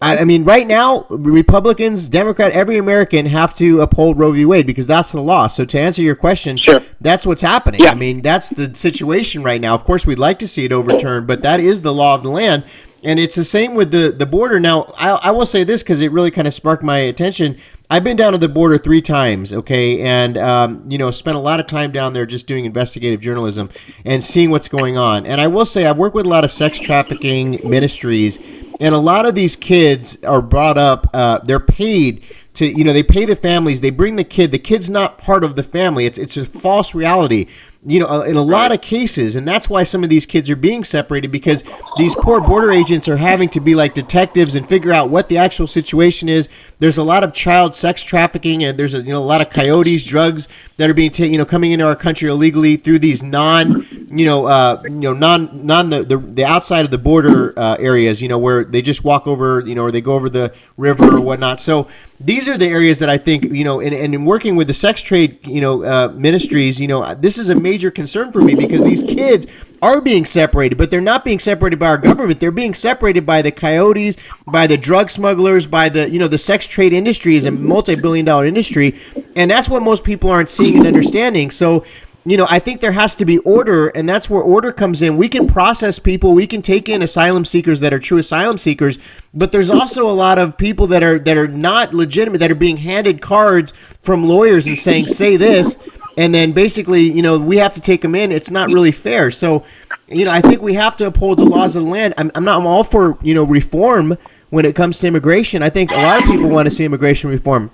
I, 0.03 0.17
I, 0.17 0.23
mean, 0.25 0.43
right 0.43 0.67
now, 0.67 1.05
Republicans, 1.09 2.09
Democrat, 2.09 2.51
every 2.51 2.77
American 2.77 3.25
have 3.27 3.55
to 3.55 3.81
uphold 3.81 4.19
Roe 4.19 4.31
v. 4.31 4.45
Wade 4.45 4.67
because 4.67 4.85
that's 4.85 5.11
the 5.11 5.21
law. 5.21 5.47
So 5.47 5.65
to 5.65 5.79
answer 5.79 6.01
your 6.01 6.15
question, 6.15 6.57
sure. 6.57 6.83
that's 6.99 7.25
what's 7.25 7.41
happening. 7.41 7.81
Yeah. 7.81 7.91
I 7.91 7.95
mean, 7.95 8.21
that's 8.21 8.49
the 8.49 8.75
situation 8.75 9.43
right 9.43 9.61
now. 9.61 9.75
Of 9.75 9.83
course, 9.83 10.05
we'd 10.05 10.19
like 10.19 10.39
to 10.39 10.47
see 10.47 10.65
it 10.65 10.71
overturned, 10.71 11.27
but 11.27 11.41
that 11.43 11.59
is 11.59 11.81
the 11.81 11.93
law 11.93 12.15
of 12.15 12.23
the 12.23 12.29
land. 12.29 12.65
And 13.03 13.19
it's 13.19 13.35
the 13.35 13.43
same 13.43 13.75
with 13.75 13.91
the, 13.91 14.11
the 14.17 14.25
border. 14.25 14.59
Now, 14.59 14.93
I, 14.97 15.11
I 15.11 15.31
will 15.31 15.45
say 15.45 15.63
this 15.63 15.83
because 15.83 15.99
it 15.99 16.11
really 16.11 16.31
kind 16.31 16.47
of 16.47 16.53
sparked 16.53 16.83
my 16.83 16.99
attention. 16.99 17.57
I've 17.89 18.03
been 18.03 18.17
down 18.17 18.31
to 18.31 18.37
the 18.37 18.47
border 18.47 18.77
three 18.77 19.01
times, 19.01 19.53
okay, 19.53 20.01
and 20.01 20.37
um, 20.37 20.83
you 20.89 20.97
know, 20.97 21.11
spent 21.11 21.35
a 21.35 21.39
lot 21.39 21.59
of 21.59 21.67
time 21.67 21.91
down 21.91 22.13
there 22.13 22.25
just 22.25 22.47
doing 22.47 22.65
investigative 22.65 23.19
journalism 23.19 23.69
and 24.05 24.23
seeing 24.23 24.49
what's 24.49 24.67
going 24.67 24.97
on. 24.97 25.25
And 25.25 25.39
I 25.39 25.47
will 25.47 25.65
say, 25.65 25.85
I've 25.85 25.97
worked 25.97 26.15
with 26.15 26.25
a 26.25 26.29
lot 26.29 26.43
of 26.43 26.51
sex 26.51 26.79
trafficking 26.79 27.59
ministries, 27.63 28.39
and 28.79 28.95
a 28.95 28.99
lot 28.99 29.25
of 29.25 29.35
these 29.35 29.55
kids 29.55 30.21
are 30.23 30.41
brought 30.41 30.77
up. 30.77 31.09
Uh, 31.13 31.39
they're 31.43 31.59
paid 31.59 32.23
to, 32.55 32.65
you 32.65 32.83
know, 32.83 32.93
they 32.93 33.03
pay 33.03 33.25
the 33.25 33.35
families. 33.35 33.81
They 33.81 33.89
bring 33.89 34.15
the 34.15 34.23
kid. 34.23 34.51
The 34.51 34.59
kid's 34.59 34.89
not 34.89 35.17
part 35.17 35.43
of 35.43 35.55
the 35.55 35.63
family. 35.63 36.05
It's 36.05 36.17
it's 36.17 36.37
a 36.37 36.45
false 36.45 36.93
reality 36.93 37.47
you 37.85 37.99
know, 37.99 38.21
in 38.21 38.37
a 38.37 38.41
lot 38.41 38.71
of 38.71 38.81
cases, 38.81 39.35
and 39.35 39.45
that's 39.45 39.69
why 39.69 39.83
some 39.83 40.03
of 40.03 40.09
these 40.09 40.25
kids 40.25 40.49
are 40.49 40.55
being 40.55 40.85
separated 40.85 41.31
because 41.31 41.65
these 41.97 42.15
poor 42.15 42.39
border 42.39 42.71
agents 42.71 43.09
are 43.09 43.17
having 43.17 43.49
to 43.49 43.59
be 43.59 43.75
like 43.75 43.93
detectives 43.93 44.55
and 44.55 44.67
figure 44.67 44.93
out 44.93 45.09
what 45.09 45.27
the 45.27 45.37
actual 45.37 45.67
situation 45.67 46.29
is. 46.29 46.47
There's 46.79 46.97
a 46.97 47.03
lot 47.03 47.25
of 47.25 47.33
child 47.33 47.75
sex 47.75 48.01
trafficking, 48.01 48.63
and 48.63 48.79
there's 48.79 48.93
a, 48.93 48.99
you 48.99 49.11
know 49.11 49.21
a 49.21 49.25
lot 49.25 49.41
of 49.41 49.49
coyotes, 49.49 50.05
drugs 50.05 50.47
that 50.77 50.89
are 50.89 50.93
being 50.93 51.11
taken, 51.11 51.33
you 51.33 51.37
know, 51.37 51.45
coming 51.45 51.71
into 51.71 51.85
our 51.85 51.95
country 51.95 52.29
illegally 52.29 52.77
through 52.77 52.99
these 52.99 53.21
non, 53.21 53.85
you 54.09 54.25
know, 54.25 54.45
uh, 54.45 54.81
you 54.85 54.89
know, 54.89 55.13
non 55.13 55.65
non 55.65 55.89
the, 55.89 56.03
the, 56.03 56.17
the 56.17 56.45
outside 56.45 56.85
of 56.85 56.91
the 56.91 56.97
border 56.97 57.57
uh, 57.59 57.75
areas, 57.79 58.21
you 58.21 58.29
know, 58.29 58.39
where 58.39 58.63
they 58.63 58.81
just 58.81 59.03
walk 59.03 59.27
over, 59.27 59.61
you 59.61 59.75
know, 59.75 59.83
or 59.83 59.91
they 59.91 60.01
go 60.01 60.13
over 60.13 60.29
the 60.29 60.53
river 60.77 61.17
or 61.17 61.21
whatnot. 61.21 61.59
So 61.59 61.89
these 62.23 62.47
are 62.47 62.57
the 62.57 62.67
areas 62.67 62.99
that 62.99 63.09
I 63.09 63.17
think, 63.17 63.43
you 63.51 63.65
know, 63.65 63.81
and, 63.81 63.93
and 63.93 64.13
in 64.13 64.23
working 64.23 64.55
with 64.55 64.67
the 64.67 64.73
sex 64.73 65.01
trade, 65.01 65.45
you 65.45 65.59
know, 65.59 65.83
uh, 65.83 66.13
ministries, 66.15 66.79
you 66.79 66.87
know, 66.87 67.13
this 67.15 67.37
is 67.37 67.49
a 67.49 67.55
major 67.55 67.91
concern 67.91 68.31
for 68.31 68.41
me 68.41 68.55
because 68.55 68.81
these 68.81 69.03
kids 69.03 69.45
are 69.81 69.99
being 69.99 70.23
separated, 70.23 70.77
but 70.77 70.89
they're 70.89 71.01
not 71.01 71.25
being 71.25 71.39
separated 71.39 71.79
by 71.79 71.87
our 71.87 71.97
government. 71.97 72.39
They're 72.39 72.51
being 72.51 72.73
separated 72.73 73.25
by 73.25 73.41
the 73.41 73.51
coyotes, 73.51 74.15
by 74.47 74.67
the 74.67 74.77
drug 74.77 75.11
smugglers, 75.11 75.67
by 75.67 75.89
the, 75.89 76.09
you 76.09 76.17
know, 76.17 76.29
the 76.29 76.37
sex 76.37 76.65
trade 76.65 76.93
industry 76.93 77.35
is 77.35 77.43
a 77.43 77.51
multi-billion 77.51 78.25
dollar 78.25 78.45
industry. 78.45 78.97
And 79.35 79.51
that's 79.51 79.67
what 79.67 79.83
most 79.83 80.05
people 80.05 80.29
aren't 80.29 80.49
seeing 80.49 80.77
and 80.77 80.87
understanding. 80.87 81.51
So, 81.51 81.83
you 82.25 82.37
know, 82.37 82.47
I 82.49 82.59
think 82.59 82.79
there 82.79 82.93
has 82.93 83.15
to 83.15 83.25
be 83.25 83.39
order, 83.39 83.89
and 83.89 84.07
that's 84.07 84.29
where 84.29 84.41
order 84.41 84.71
comes 84.71 85.01
in. 85.01 85.17
We 85.17 85.27
can 85.27 85.45
process 85.45 85.99
people, 85.99 86.33
we 86.33 86.47
can 86.47 86.61
take 86.61 86.87
in 86.87 87.01
asylum 87.01 87.43
seekers 87.43 87.81
that 87.81 87.93
are 87.93 87.99
true 87.99 88.17
asylum 88.17 88.57
seekers, 88.57 88.97
but 89.33 89.51
there's 89.51 89.69
also 89.69 90.09
a 90.09 90.13
lot 90.13 90.39
of 90.39 90.57
people 90.57 90.87
that 90.87 91.03
are 91.03 91.19
that 91.19 91.35
are 91.35 91.49
not 91.49 91.93
legitimate 91.93 92.37
that 92.37 92.49
are 92.49 92.55
being 92.55 92.77
handed 92.77 93.21
cards 93.21 93.73
from 93.99 94.23
lawyers 94.23 94.67
and 94.67 94.77
saying 94.77 95.07
say 95.07 95.35
this, 95.35 95.77
and 96.17 96.33
then 96.33 96.53
basically, 96.53 97.01
you 97.01 97.21
know, 97.21 97.37
we 97.37 97.57
have 97.57 97.73
to 97.73 97.81
take 97.81 98.01
them 98.01 98.15
in. 98.15 98.31
It's 98.31 98.51
not 98.51 98.69
really 98.69 98.93
fair. 98.93 99.29
So, 99.29 99.65
you 100.07 100.23
know, 100.23 100.31
I 100.31 100.39
think 100.39 100.61
we 100.61 100.75
have 100.75 100.95
to 100.97 101.07
uphold 101.07 101.39
the 101.39 101.45
laws 101.45 101.75
of 101.75 101.83
the 101.83 101.89
land. 101.89 102.13
I'm, 102.17 102.31
I'm 102.35 102.45
not. 102.45 102.61
I'm 102.61 102.67
all 102.67 102.85
for 102.85 103.17
you 103.21 103.33
know 103.33 103.43
reform 103.43 104.17
when 104.49 104.63
it 104.63 104.77
comes 104.77 104.99
to 104.99 105.07
immigration. 105.07 105.61
I 105.61 105.69
think 105.69 105.91
a 105.91 105.95
lot 105.95 106.21
of 106.21 106.29
people 106.29 106.47
want 106.47 106.67
to 106.67 106.71
see 106.71 106.85
immigration 106.85 107.29
reform, 107.29 107.69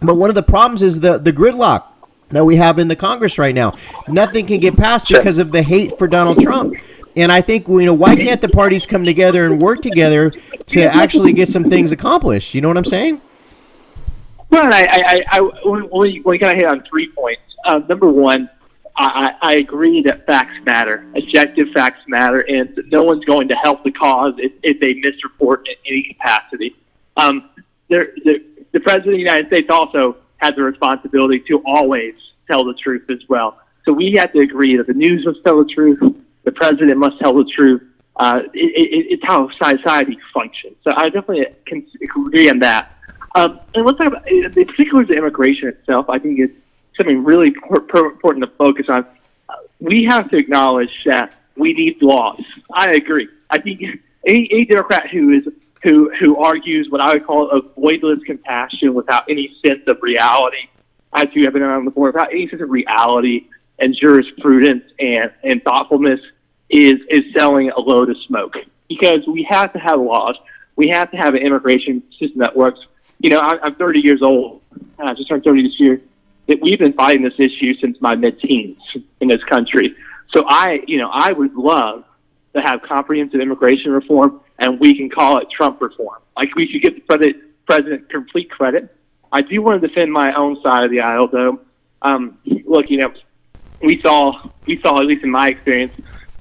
but 0.00 0.14
one 0.14 0.30
of 0.30 0.34
the 0.36 0.42
problems 0.42 0.82
is 0.82 1.00
the 1.00 1.18
the 1.18 1.34
gridlock 1.34 1.89
that 2.30 2.44
we 2.44 2.56
have 2.56 2.78
in 2.78 2.88
the 2.88 2.96
Congress 2.96 3.38
right 3.38 3.54
now. 3.54 3.76
Nothing 4.08 4.46
can 4.46 4.60
get 4.60 4.76
passed 4.76 5.08
because 5.08 5.38
of 5.38 5.52
the 5.52 5.62
hate 5.62 5.98
for 5.98 6.08
Donald 6.08 6.40
Trump. 6.40 6.74
And 7.16 7.32
I 7.32 7.40
think 7.40 7.66
you 7.68 7.84
know 7.84 7.94
why 7.94 8.16
can't 8.16 8.40
the 8.40 8.48
parties 8.48 8.86
come 8.86 9.04
together 9.04 9.46
and 9.46 9.60
work 9.60 9.82
together 9.82 10.30
to 10.66 10.82
actually 10.82 11.32
get 11.32 11.48
some 11.48 11.64
things 11.64 11.92
accomplished? 11.92 12.54
You 12.54 12.60
know 12.60 12.68
what 12.68 12.76
I'm 12.76 12.84
saying? 12.84 13.20
Well, 14.50 14.72
I, 14.72 15.24
I, 15.30 15.38
I, 15.38 15.88
we, 15.92 16.20
we 16.20 16.38
got 16.38 16.50
to 16.52 16.56
hit 16.56 16.66
on 16.66 16.82
three 16.82 17.08
points. 17.08 17.42
Uh, 17.64 17.80
number 17.88 18.08
one, 18.08 18.50
I, 18.96 19.34
I 19.40 19.54
agree 19.56 20.02
that 20.02 20.26
facts 20.26 20.58
matter, 20.64 21.06
objective 21.14 21.68
facts 21.72 22.02
matter, 22.08 22.40
and 22.40 22.78
no 22.88 23.02
one's 23.04 23.24
going 23.24 23.48
to 23.48 23.54
help 23.54 23.84
the 23.84 23.92
cause 23.92 24.34
if, 24.38 24.52
if 24.62 24.80
they 24.80 24.94
misreport 24.94 25.66
in 25.68 25.74
any 25.86 26.02
capacity. 26.02 26.76
Um, 27.16 27.50
there, 27.88 28.12
the, 28.24 28.44
the 28.72 28.80
president 28.80 29.08
of 29.08 29.12
the 29.14 29.18
United 29.18 29.46
States 29.46 29.70
also 29.70 30.16
has 30.40 30.54
the 30.54 30.62
responsibility 30.62 31.40
to 31.40 31.62
always 31.64 32.14
tell 32.46 32.64
the 32.64 32.74
truth 32.74 33.08
as 33.10 33.20
well. 33.28 33.58
So 33.84 33.92
we 33.92 34.12
have 34.12 34.32
to 34.32 34.40
agree 34.40 34.76
that 34.76 34.86
the 34.86 34.94
news 34.94 35.24
must 35.24 35.44
tell 35.44 35.62
the 35.62 35.70
truth, 35.70 35.98
the 36.44 36.52
president 36.52 36.98
must 36.98 37.18
tell 37.18 37.34
the 37.34 37.44
truth. 37.44 37.82
Uh, 38.16 38.42
it, 38.52 38.58
it, 38.58 39.06
it's 39.12 39.24
how 39.24 39.48
society 39.50 40.18
functions. 40.34 40.76
So 40.84 40.92
I 40.94 41.08
definitely 41.08 41.46
can 41.66 41.86
agree 42.02 42.50
on 42.50 42.58
that. 42.58 42.96
Um, 43.34 43.60
and 43.74 43.86
let's 43.86 43.98
talk 43.98 44.08
about, 44.08 44.28
in 44.28 44.52
particular, 44.52 45.04
the 45.04 45.14
immigration 45.14 45.68
itself. 45.68 46.10
I 46.10 46.18
think 46.18 46.38
it's 46.38 46.52
something 46.96 47.22
really 47.24 47.54
important 47.70 48.44
to 48.44 48.50
focus 48.58 48.86
on. 48.88 49.06
Uh, 49.48 49.54
we 49.78 50.04
have 50.04 50.28
to 50.30 50.36
acknowledge 50.36 51.04
that 51.06 51.36
we 51.56 51.72
need 51.72 52.02
laws. 52.02 52.42
I 52.72 52.94
agree. 52.94 53.28
I 53.48 53.58
think 53.58 53.80
any, 54.26 54.48
any 54.50 54.64
Democrat 54.64 55.08
who 55.10 55.30
is 55.30 55.48
who 55.82 56.10
who 56.14 56.36
argues 56.36 56.88
what 56.90 57.00
I 57.00 57.14
would 57.14 57.26
call 57.26 57.50
a 57.50 57.62
voidless 57.62 58.24
compassion 58.24 58.94
without 58.94 59.24
any 59.28 59.54
sense 59.64 59.82
of 59.86 59.98
reality, 60.02 60.68
as 61.14 61.28
you 61.32 61.44
have 61.44 61.54
been 61.54 61.62
on 61.62 61.84
the 61.84 61.90
board, 61.90 62.14
without 62.14 62.30
any 62.30 62.48
sense 62.48 62.62
of 62.62 62.70
reality 62.70 63.46
and 63.78 63.94
jurisprudence 63.94 64.84
and, 64.98 65.32
and 65.42 65.62
thoughtfulness 65.64 66.20
is 66.68 67.00
is 67.08 67.32
selling 67.32 67.70
a 67.70 67.80
load 67.80 68.10
of 68.10 68.16
smoke. 68.18 68.56
Because 68.88 69.26
we 69.26 69.42
have 69.44 69.72
to 69.72 69.78
have 69.78 70.00
laws. 70.00 70.36
We 70.76 70.88
have 70.88 71.10
to 71.10 71.16
have 71.16 71.34
an 71.34 71.42
immigration 71.42 72.02
system 72.18 72.40
that 72.40 72.56
works. 72.56 72.80
You 73.18 73.30
know, 73.30 73.40
I, 73.40 73.58
I'm 73.62 73.74
30 73.74 74.00
years 74.00 74.22
old. 74.22 74.62
I 74.98 75.14
just 75.14 75.28
turned 75.28 75.44
30 75.44 75.62
this 75.62 75.80
year. 75.80 76.00
That 76.46 76.60
we've 76.60 76.78
been 76.78 76.94
fighting 76.94 77.22
this 77.22 77.38
issue 77.38 77.74
since 77.74 78.00
my 78.00 78.16
mid-teens 78.16 78.78
in 79.20 79.28
this 79.28 79.44
country. 79.44 79.94
So 80.30 80.44
I, 80.48 80.82
you 80.86 80.98
know, 80.98 81.08
I 81.12 81.32
would 81.32 81.54
love 81.54 82.04
to 82.54 82.60
have 82.60 82.82
comprehensive 82.82 83.40
immigration 83.40 83.92
reform 83.92 84.40
and 84.60 84.78
we 84.78 84.94
can 84.94 85.10
call 85.10 85.38
it 85.38 85.50
Trump 85.50 85.80
reform. 85.80 86.20
Like 86.36 86.54
we 86.54 86.68
should 86.68 86.82
give 86.82 86.94
the 86.94 87.00
president, 87.00 87.42
president 87.66 88.08
complete 88.08 88.50
credit. 88.50 88.94
I 89.32 89.42
do 89.42 89.60
want 89.62 89.80
to 89.80 89.88
defend 89.88 90.12
my 90.12 90.32
own 90.34 90.60
side 90.62 90.84
of 90.84 90.90
the 90.90 91.00
aisle, 91.00 91.28
though. 91.28 91.60
Um, 92.02 92.38
look, 92.66 92.90
you 92.90 92.98
know, 92.98 93.12
we 93.82 94.00
saw 94.00 94.50
we 94.66 94.80
saw 94.80 95.00
at 95.00 95.06
least 95.06 95.24
in 95.24 95.30
my 95.30 95.48
experience 95.48 95.92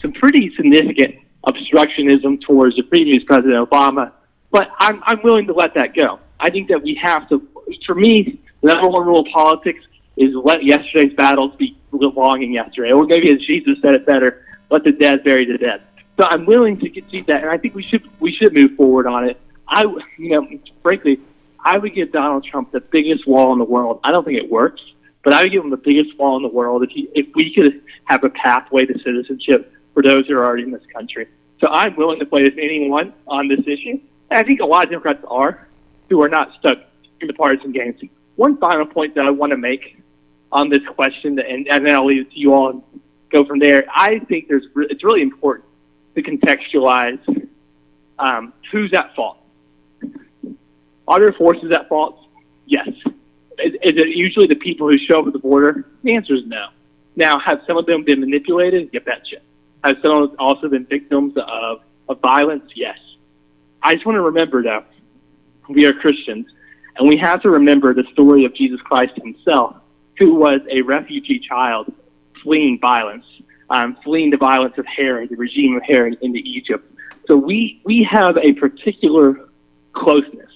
some 0.01 0.11
pretty 0.11 0.53
significant 0.55 1.15
obstructionism 1.47 2.41
towards 2.41 2.75
the 2.75 2.83
previous 2.83 3.23
President 3.23 3.69
Obama, 3.69 4.11
but 4.51 4.69
I'm 4.79 5.01
I'm 5.05 5.21
willing 5.23 5.47
to 5.47 5.53
let 5.53 5.73
that 5.75 5.95
go. 5.95 6.19
I 6.39 6.49
think 6.49 6.67
that 6.69 6.81
we 6.81 6.95
have 6.95 7.29
to. 7.29 7.47
For 7.85 7.95
me, 7.95 8.41
the 8.61 8.67
number 8.67 8.87
one 8.87 9.05
rule 9.05 9.19
of 9.21 9.27
politics 9.27 9.85
is 10.17 10.33
let 10.35 10.63
yesterday's 10.63 11.13
battles 11.13 11.55
be 11.57 11.77
belonging 11.91 12.53
yesterday. 12.53 12.91
Or 12.91 13.05
maybe 13.05 13.31
as 13.31 13.39
Jesus 13.41 13.77
said 13.81 13.93
it 13.93 14.05
better, 14.05 14.45
let 14.69 14.83
the 14.83 14.91
dead 14.91 15.23
bury 15.23 15.45
the 15.45 15.57
dead. 15.57 15.83
So 16.19 16.25
I'm 16.29 16.45
willing 16.45 16.77
to 16.81 16.89
concede 16.89 17.27
that, 17.27 17.43
and 17.43 17.49
I 17.49 17.57
think 17.57 17.75
we 17.75 17.81
should 17.81 18.03
we 18.19 18.33
should 18.33 18.53
move 18.53 18.75
forward 18.75 19.07
on 19.07 19.29
it. 19.29 19.39
I, 19.69 19.83
you 20.17 20.29
know, 20.31 20.45
frankly, 20.83 21.21
I 21.63 21.77
would 21.77 21.95
give 21.95 22.11
Donald 22.11 22.43
Trump 22.43 22.73
the 22.73 22.81
biggest 22.81 23.25
wall 23.25 23.53
in 23.53 23.59
the 23.59 23.63
world. 23.63 24.01
I 24.03 24.11
don't 24.11 24.25
think 24.25 24.37
it 24.37 24.51
works, 24.51 24.81
but 25.23 25.31
I 25.31 25.43
would 25.43 25.53
give 25.53 25.63
him 25.63 25.69
the 25.69 25.77
biggest 25.77 26.19
wall 26.19 26.35
in 26.35 26.43
the 26.43 26.49
world 26.49 26.83
if 26.83 26.89
he 26.89 27.07
if 27.15 27.27
we 27.35 27.53
could 27.53 27.83
have 28.03 28.25
a 28.25 28.29
pathway 28.31 28.85
to 28.85 28.99
citizenship 28.99 29.71
for 29.93 30.03
those 30.03 30.27
who 30.27 30.35
are 30.35 30.43
already 30.43 30.63
in 30.63 30.71
this 30.71 30.85
country. 30.93 31.25
So 31.61 31.67
I'm 31.67 31.95
willing 31.95 32.19
to 32.19 32.25
play 32.25 32.43
with 32.43 32.57
anyone 32.57 33.13
on 33.25 33.47
this 33.47 33.61
issue. 33.65 34.01
And 34.29 34.39
I 34.39 34.43
think 34.43 34.59
a 34.59 34.65
lot 34.65 34.83
of 34.83 34.89
Democrats 34.89 35.23
are, 35.25 35.69
who 36.09 36.21
are 36.21 36.29
not 36.29 36.53
stuck 36.55 36.79
in 37.21 37.27
the 37.27 37.33
partisan 37.33 37.71
games. 37.71 38.01
One 38.35 38.57
final 38.57 38.85
point 38.85 39.15
that 39.15 39.25
I 39.25 39.29
want 39.29 39.51
to 39.51 39.57
make 39.57 40.01
on 40.51 40.67
this 40.67 40.85
question, 40.85 41.39
and, 41.39 41.65
and 41.69 41.85
then 41.85 41.95
I'll 41.95 42.05
leave 42.05 42.23
it 42.23 42.31
to 42.31 42.39
you 42.39 42.53
all 42.53 42.71
and 42.71 42.83
go 43.29 43.45
from 43.45 43.59
there. 43.59 43.85
I 43.95 44.19
think 44.19 44.49
there's 44.49 44.67
it's 44.75 45.05
really 45.05 45.21
important 45.21 45.68
to 46.21 46.31
contextualize 46.31 47.47
um, 48.19 48.53
who's 48.71 48.93
at 48.93 49.15
fault. 49.15 49.37
Are 51.07 51.19
there 51.19 51.33
forces 51.33 51.71
at 51.71 51.89
fault? 51.89 52.27
Yes. 52.65 52.89
Is, 53.57 53.73
is 53.73 53.95
it 53.97 54.09
usually 54.09 54.47
the 54.47 54.55
people 54.55 54.87
who 54.87 54.97
show 54.97 55.21
up 55.21 55.27
at 55.27 55.33
the 55.33 55.39
border? 55.39 55.87
The 56.03 56.15
answer 56.15 56.35
is 56.35 56.45
no. 56.45 56.67
Now, 57.15 57.39
have 57.39 57.61
some 57.65 57.77
of 57.77 57.85
them 57.85 58.03
been 58.03 58.19
manipulated? 58.19 58.89
You 58.93 58.99
betcha. 59.01 59.37
Have 59.83 59.97
some 60.01 60.35
also 60.39 60.69
been 60.69 60.85
victims 60.85 61.33
of, 61.37 61.81
of 62.07 62.19
violence? 62.21 62.71
Yes. 62.75 62.99
I 63.81 63.93
just 63.95 64.05
want 64.05 64.17
to 64.17 64.21
remember 64.21 64.61
that 64.63 64.85
we 65.67 65.85
are 65.85 65.93
Christians, 65.93 66.47
and 66.97 67.07
we 67.07 67.17
have 67.17 67.41
to 67.41 67.49
remember 67.49 67.93
the 67.93 68.03
story 68.11 68.45
of 68.45 68.53
Jesus 68.53 68.81
Christ 68.81 69.13
himself, 69.15 69.77
who 70.17 70.35
was 70.35 70.61
a 70.69 70.81
refugee 70.81 71.39
child 71.39 71.91
fleeing 72.43 72.79
violence 72.79 73.25
um, 73.69 73.97
fleeing 74.03 74.29
the 74.29 74.37
violence 74.37 74.77
of 74.77 74.85
Herod, 74.85 75.29
the 75.29 75.35
regime 75.35 75.75
of 75.75 75.83
Herod 75.83 76.17
into 76.21 76.39
Egypt. 76.39 76.91
So 77.27 77.37
we, 77.37 77.81
we 77.83 78.03
have 78.03 78.37
a 78.37 78.53
particular 78.53 79.49
closeness 79.93 80.51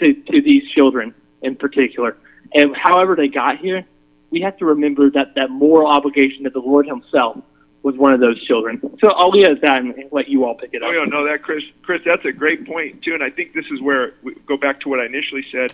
to, 0.00 0.14
to 0.14 0.42
these 0.42 0.68
children 0.70 1.14
in 1.42 1.56
particular. 1.56 2.16
And 2.54 2.76
however 2.76 3.14
they 3.14 3.28
got 3.28 3.58
here, 3.58 3.84
we 4.30 4.40
have 4.40 4.56
to 4.58 4.64
remember 4.64 5.10
that 5.10 5.34
that 5.36 5.50
moral 5.50 5.88
obligation 5.88 6.42
that 6.44 6.52
the 6.52 6.60
Lord 6.60 6.86
Himself 6.86 7.38
was 7.82 7.96
one 7.96 8.12
of 8.12 8.20
those 8.20 8.42
children. 8.44 8.80
So 9.00 9.10
I'll 9.10 9.30
leave 9.30 9.44
it 9.44 9.52
at 9.52 9.60
that 9.62 9.82
and 9.82 9.94
let 10.10 10.28
you 10.28 10.44
all 10.44 10.54
pick 10.54 10.74
it 10.74 10.82
up. 10.82 10.88
Oh, 10.88 10.92
yeah, 10.92 11.04
no, 11.04 11.24
that 11.26 11.42
Chris, 11.42 11.62
Chris, 11.82 12.02
that's 12.04 12.24
a 12.24 12.32
great 12.32 12.66
point 12.66 13.02
too, 13.02 13.14
and 13.14 13.22
I 13.22 13.30
think 13.30 13.54
this 13.54 13.66
is 13.70 13.80
where 13.80 14.14
we 14.22 14.34
go 14.46 14.56
back 14.56 14.80
to 14.80 14.88
what 14.88 14.98
I 14.98 15.06
initially 15.06 15.44
said 15.50 15.72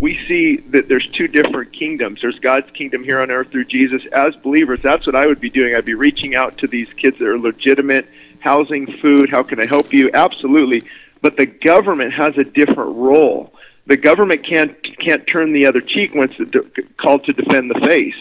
we 0.00 0.18
see 0.26 0.58
that 0.70 0.88
there's 0.88 1.06
two 1.08 1.26
different 1.28 1.72
kingdoms. 1.72 2.20
There's 2.20 2.38
God's 2.38 2.70
kingdom 2.72 3.02
here 3.02 3.20
on 3.20 3.30
earth 3.30 3.50
through 3.50 3.64
Jesus. 3.66 4.02
As 4.12 4.36
believers, 4.36 4.80
that's 4.82 5.06
what 5.06 5.16
I 5.16 5.26
would 5.26 5.40
be 5.40 5.50
doing. 5.50 5.74
I'd 5.74 5.84
be 5.84 5.94
reaching 5.94 6.34
out 6.34 6.58
to 6.58 6.66
these 6.66 6.88
kids 6.96 7.18
that 7.18 7.26
are 7.26 7.38
legitimate, 7.38 8.06
housing, 8.40 8.98
food, 8.98 9.30
how 9.30 9.42
can 9.42 9.58
I 9.60 9.66
help 9.66 9.92
you? 9.92 10.10
Absolutely. 10.12 10.82
But 11.22 11.36
the 11.36 11.46
government 11.46 12.12
has 12.12 12.36
a 12.36 12.44
different 12.44 12.94
role. 12.96 13.52
The 13.86 13.96
government 13.96 14.44
can't 14.44 14.76
can't 14.98 15.26
turn 15.26 15.52
the 15.52 15.66
other 15.66 15.80
cheek 15.80 16.14
once 16.14 16.34
it's 16.38 16.88
called 16.98 17.24
to 17.24 17.32
defend 17.32 17.70
the 17.70 17.80
face. 17.80 18.16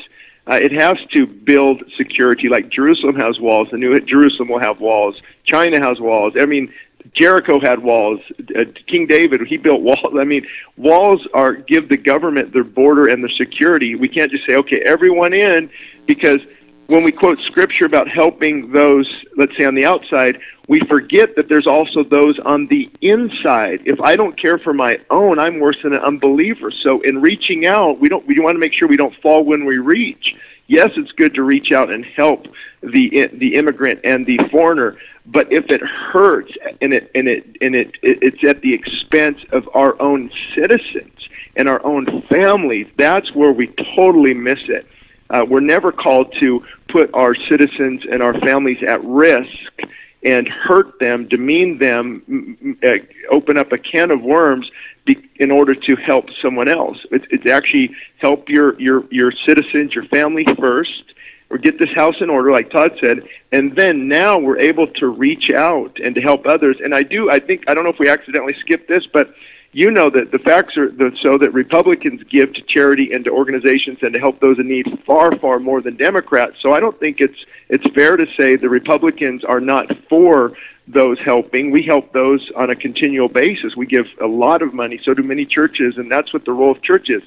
Uh, 0.48 0.60
it 0.62 0.72
has 0.72 0.98
to 1.12 1.26
build 1.26 1.84
security. 1.98 2.50
Like 2.50 2.70
Jerusalem 2.70 3.16
has 3.16 3.40
walls, 3.40 3.70
the 3.72 3.78
new 3.78 4.00
Jerusalem 4.00 4.50
will 4.50 4.60
have 4.60 4.80
walls. 4.80 5.22
China 5.44 5.80
has 5.80 6.00
walls. 6.00 6.34
I 6.40 6.46
mean, 6.46 6.72
Jericho 7.16 7.60
had 7.60 7.80
walls. 7.80 8.20
Uh, 8.56 8.66
King 8.86 9.08
David, 9.08 9.42
he 9.48 9.58
built 9.58 9.82
walls. 9.82 10.14
I 10.20 10.26
mean, 10.26 10.46
walls 10.78 11.28
are 11.34 11.54
give 11.54 11.90
the 11.90 11.98
government 11.98 12.54
their 12.54 12.64
border 12.64 13.08
and 13.08 13.24
their 13.24 13.30
security. 13.30 13.96
We 13.96 14.08
can't 14.08 14.32
just 14.32 14.46
say, 14.46 14.56
okay, 14.58 14.82
everyone 14.82 15.34
in, 15.34 15.70
because 16.06 16.42
when 16.88 17.04
we 17.04 17.12
quote 17.12 17.40
scripture 17.40 17.86
about 17.86 18.08
helping 18.08 18.72
those, 18.72 19.10
let's 19.38 19.58
say 19.58 19.66
on 19.66 19.74
the 19.74 19.86
outside, 19.86 20.40
we 20.68 20.80
forget 20.82 21.36
that 21.36 21.48
there's 21.48 21.68
also 21.68 22.04
those 22.04 22.38
on 22.40 22.68
the 22.68 22.92
inside. 23.02 23.82
If 23.86 24.00
I 24.02 24.16
don't 24.16 24.38
care 24.38 24.60
for 24.60 24.74
my 24.74 25.00
own, 25.10 25.40
I'm 25.40 25.60
worse 25.60 25.82
than 25.82 25.94
an 25.94 26.02
unbeliever. 26.02 26.70
So 26.72 27.02
in 27.02 27.22
reaching 27.22 27.66
out, 27.66 28.00
we 28.00 28.10
don't 28.10 28.26
we 28.28 28.40
want 28.40 28.56
to 28.56 28.60
make 28.60 28.74
sure 28.74 28.88
we 28.88 28.98
don't 28.98 29.16
fall 29.16 29.44
when 29.44 29.66
we 29.66 29.78
reach. 29.78 30.36
Yes, 30.68 30.92
it's 30.96 31.12
good 31.12 31.36
to 31.36 31.44
reach 31.44 31.72
out 31.72 31.92
and 31.92 32.06
help 32.06 32.48
the 32.82 33.30
the 33.34 33.56
immigrant 33.56 34.02
and 34.04 34.26
the 34.26 34.38
foreigner, 34.52 34.98
but 35.28 35.52
if 35.52 35.66
it 35.70 35.82
hurts 35.82 36.54
and 36.82 36.94
it 36.94 37.12
and 37.16 37.28
it 37.28 37.58
and 37.62 37.76
it, 37.76 37.98
it's 38.04 38.44
at 38.44 38.62
the 38.62 38.74
expense 38.74 39.44
of 39.52 39.68
our 39.74 40.00
own 40.02 40.30
citizens 40.54 41.30
and 41.56 41.68
our 41.68 41.84
own 41.86 42.22
families, 42.24 42.88
that's 42.98 43.34
where 43.34 43.52
we 43.52 43.68
totally 43.96 44.34
miss 44.34 44.60
it. 44.68 44.88
Uh, 45.30 45.44
we're 45.48 45.60
never 45.60 45.92
called 45.92 46.34
to 46.40 46.64
put 46.88 47.10
our 47.14 47.34
citizens 47.34 48.04
and 48.10 48.22
our 48.22 48.40
families 48.42 48.84
at 48.84 49.04
risk 49.04 49.82
and 50.24 50.48
hurt 50.48 51.00
them, 51.00 51.28
demean 51.28 51.78
them, 51.78 52.78
uh, 52.84 52.94
open 53.30 53.58
up 53.58 53.72
a 53.72 53.78
can 53.78 54.10
of 54.10 54.22
worms 54.22 54.70
be, 55.06 55.18
in 55.36 55.52
order 55.52 55.76
to 55.76 55.96
help 55.96 56.30
someone 56.42 56.68
else. 56.68 57.06
It's, 57.12 57.26
it's 57.30 57.46
actually 57.46 57.96
help 58.18 58.50
your, 58.50 58.80
your, 58.80 59.06
your 59.12 59.32
citizens, 59.32 59.94
your 59.94 60.06
family 60.06 60.46
first, 60.60 61.14
or 61.50 61.58
get 61.58 61.78
this 61.78 61.92
house 61.92 62.22
in 62.22 62.30
order, 62.30 62.52
like 62.52 62.72
Todd 62.72 62.98
said, 63.00 63.28
and 63.52 63.76
then 63.76 64.08
now 64.08 64.38
we're 64.38 64.60
able 64.60 64.88
to 64.88 65.08
reach 65.08 65.52
out 65.52 66.00
and 66.00 66.16
to 66.16 66.22
help 66.22 66.46
others. 66.48 66.78
And 66.84 66.94
I 66.96 67.04
do, 67.04 67.30
I 67.30 67.40
think, 67.40 67.66
I 67.68 67.74
don't 67.74 67.84
know 67.84 67.92
if 67.92 68.00
we 68.00 68.10
accidentally 68.10 68.56
skipped 68.56 68.88
this, 68.88 69.06
but 69.06 69.34
you 69.76 69.92
know 69.92 70.10
that 70.10 70.32
the 70.32 70.40
facts 70.40 70.78
are 70.78 70.90
the, 70.90 71.16
so 71.20 71.38
that 71.38 71.54
Republicans 71.54 72.24
give 72.30 72.54
to 72.54 72.62
charity 72.62 73.12
and 73.12 73.26
to 73.26 73.32
organizations 73.32 74.00
and 74.02 74.14
to 74.14 74.20
help 74.20 74.40
those 74.40 74.58
in 74.58 74.70
need 74.70 75.04
far, 75.06 75.38
far 75.38 75.60
more 75.60 75.82
than 75.82 75.98
Democrats. 75.98 76.62
So 76.62 76.74
I 76.74 76.80
don't 76.80 76.98
think 76.98 77.20
it's 77.20 77.46
it's 77.68 77.86
fair 77.94 78.16
to 78.16 78.26
say 78.38 78.56
the 78.56 78.70
Republicans 78.70 79.44
are 79.44 79.60
not 79.60 79.92
for 80.08 80.54
those 80.88 81.20
helping. 81.20 81.72
We 81.72 81.84
help 81.84 82.14
those 82.14 82.52
on 82.56 82.70
a 82.70 82.76
continual 82.76 83.28
basis. 83.28 83.76
We 83.76 83.86
give 83.86 84.08
a 84.22 84.28
lot 84.28 84.62
of 84.62 84.74
money. 84.74 84.98
So 85.04 85.14
do 85.14 85.24
many 85.24 85.46
churches, 85.46 85.98
and 85.98 86.10
that's 86.10 86.32
what 86.32 86.46
the 86.46 86.54
role 86.54 86.72
of 86.72 86.82
church 86.82 87.10
is. 87.10 87.24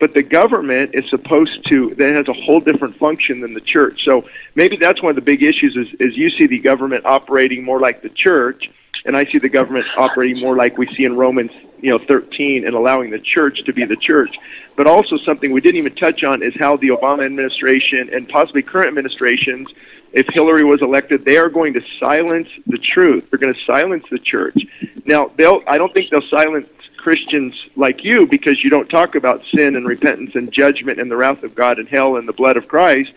But 0.00 0.14
the 0.14 0.22
government 0.22 0.90
is 0.94 1.08
supposed 1.10 1.64
to 1.68 1.94
that 1.96 2.14
has 2.14 2.28
a 2.28 2.32
whole 2.32 2.60
different 2.60 2.98
function 2.98 3.40
than 3.40 3.54
the 3.54 3.60
church. 3.60 4.04
So 4.04 4.28
maybe 4.56 4.76
that's 4.76 5.00
one 5.00 5.10
of 5.10 5.16
the 5.16 5.22
big 5.22 5.42
issues 5.42 5.76
is, 5.76 5.88
is 6.00 6.16
you 6.16 6.28
see 6.30 6.46
the 6.46 6.58
government 6.58 7.06
operating 7.06 7.64
more 7.64 7.78
like 7.78 8.02
the 8.02 8.08
church 8.08 8.70
and 9.04 9.16
I 9.16 9.24
see 9.24 9.38
the 9.38 9.48
government 9.48 9.86
operating 9.96 10.40
more 10.40 10.56
like 10.56 10.78
we 10.78 10.86
see 10.94 11.04
in 11.04 11.16
Romans, 11.16 11.50
you 11.80 11.90
know, 11.90 11.98
13, 12.06 12.66
and 12.66 12.74
allowing 12.74 13.10
the 13.10 13.18
church 13.18 13.64
to 13.64 13.72
be 13.72 13.84
the 13.84 13.96
church. 13.96 14.38
But 14.76 14.86
also 14.86 15.16
something 15.16 15.50
we 15.50 15.60
didn't 15.60 15.78
even 15.78 15.94
touch 15.94 16.22
on 16.24 16.42
is 16.42 16.54
how 16.56 16.76
the 16.76 16.88
Obama 16.88 17.24
administration 17.24 18.10
and 18.12 18.28
possibly 18.28 18.62
current 18.62 18.88
administrations, 18.88 19.68
if 20.12 20.26
Hillary 20.28 20.64
was 20.64 20.82
elected, 20.82 21.24
they 21.24 21.36
are 21.36 21.48
going 21.48 21.72
to 21.74 21.82
silence 21.98 22.48
the 22.66 22.78
truth. 22.78 23.24
They're 23.30 23.38
going 23.38 23.54
to 23.54 23.64
silence 23.64 24.04
the 24.10 24.18
church. 24.18 24.56
Now, 25.04 25.32
they'll. 25.36 25.62
I 25.66 25.78
don't 25.78 25.92
think 25.94 26.10
they'll 26.10 26.28
silence 26.28 26.68
Christians 26.98 27.54
like 27.76 28.04
you 28.04 28.26
because 28.26 28.62
you 28.62 28.70
don't 28.70 28.88
talk 28.88 29.14
about 29.14 29.42
sin 29.52 29.76
and 29.76 29.86
repentance 29.86 30.34
and 30.34 30.52
judgment 30.52 31.00
and 31.00 31.10
the 31.10 31.16
wrath 31.16 31.42
of 31.42 31.54
God 31.54 31.78
and 31.78 31.88
hell 31.88 32.16
and 32.16 32.28
the 32.28 32.32
blood 32.32 32.56
of 32.56 32.68
Christ. 32.68 33.12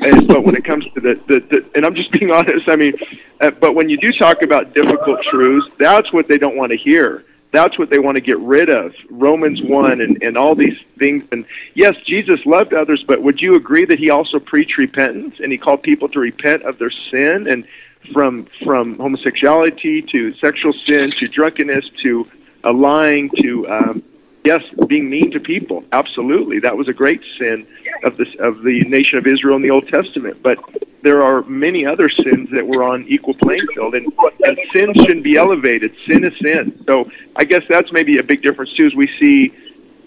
And, 0.00 0.26
but 0.26 0.44
when 0.44 0.54
it 0.54 0.64
comes 0.64 0.86
to 0.94 1.00
the, 1.00 1.20
the, 1.28 1.40
the, 1.40 1.70
and 1.74 1.84
I'm 1.84 1.94
just 1.94 2.10
being 2.12 2.30
honest, 2.30 2.68
I 2.68 2.76
mean, 2.76 2.94
uh, 3.40 3.50
but 3.50 3.74
when 3.74 3.88
you 3.88 3.96
do 3.96 4.12
talk 4.12 4.42
about 4.42 4.74
difficult 4.74 5.22
truths, 5.22 5.68
that's 5.78 6.12
what 6.12 6.28
they 6.28 6.38
don't 6.38 6.56
want 6.56 6.70
to 6.70 6.76
hear. 6.76 7.24
That's 7.52 7.78
what 7.78 7.90
they 7.90 7.98
want 7.98 8.16
to 8.16 8.20
get 8.20 8.38
rid 8.38 8.70
of. 8.70 8.94
Romans 9.08 9.60
1 9.60 10.00
and, 10.00 10.22
and 10.22 10.36
all 10.36 10.54
these 10.54 10.78
things. 10.98 11.24
And 11.32 11.44
yes, 11.74 11.96
Jesus 12.04 12.44
loved 12.46 12.72
others, 12.72 13.02
but 13.02 13.22
would 13.22 13.42
you 13.42 13.56
agree 13.56 13.84
that 13.86 13.98
he 13.98 14.10
also 14.10 14.38
preached 14.38 14.78
repentance 14.78 15.36
and 15.42 15.50
he 15.50 15.58
called 15.58 15.82
people 15.82 16.08
to 16.10 16.20
repent 16.20 16.62
of 16.62 16.78
their 16.78 16.90
sin 16.90 17.48
and 17.48 17.64
from 18.12 18.46
from 18.64 18.96
homosexuality 18.96 20.00
to 20.00 20.32
sexual 20.34 20.72
sin 20.72 21.10
to 21.10 21.28
drunkenness 21.28 21.90
to 22.02 22.26
uh, 22.64 22.72
lying 22.72 23.30
to 23.36 23.68
um, 23.68 24.02
Yes, 24.44 24.62
being 24.86 25.10
mean 25.10 25.30
to 25.32 25.40
people. 25.40 25.84
Absolutely, 25.92 26.60
that 26.60 26.76
was 26.76 26.88
a 26.88 26.94
great 26.94 27.20
sin 27.38 27.66
of 28.04 28.16
this 28.16 28.34
of 28.38 28.62
the 28.62 28.80
nation 28.82 29.18
of 29.18 29.26
Israel 29.26 29.56
in 29.56 29.62
the 29.62 29.70
Old 29.70 29.86
Testament. 29.88 30.42
But 30.42 30.58
there 31.02 31.22
are 31.22 31.42
many 31.42 31.84
other 31.84 32.08
sins 32.08 32.48
that 32.52 32.66
were 32.66 32.82
on 32.82 33.04
equal 33.06 33.34
playing 33.34 33.66
field, 33.74 33.94
and, 33.94 34.10
and 34.44 34.58
sin 34.72 34.94
shouldn't 34.94 35.24
be 35.24 35.36
elevated. 35.36 35.94
Sin 36.06 36.24
is 36.24 36.36
sin. 36.38 36.82
So 36.86 37.10
I 37.36 37.44
guess 37.44 37.64
that's 37.68 37.92
maybe 37.92 38.18
a 38.18 38.22
big 38.22 38.42
difference 38.42 38.72
too. 38.72 38.86
As 38.86 38.94
we 38.94 39.08
see 39.18 39.54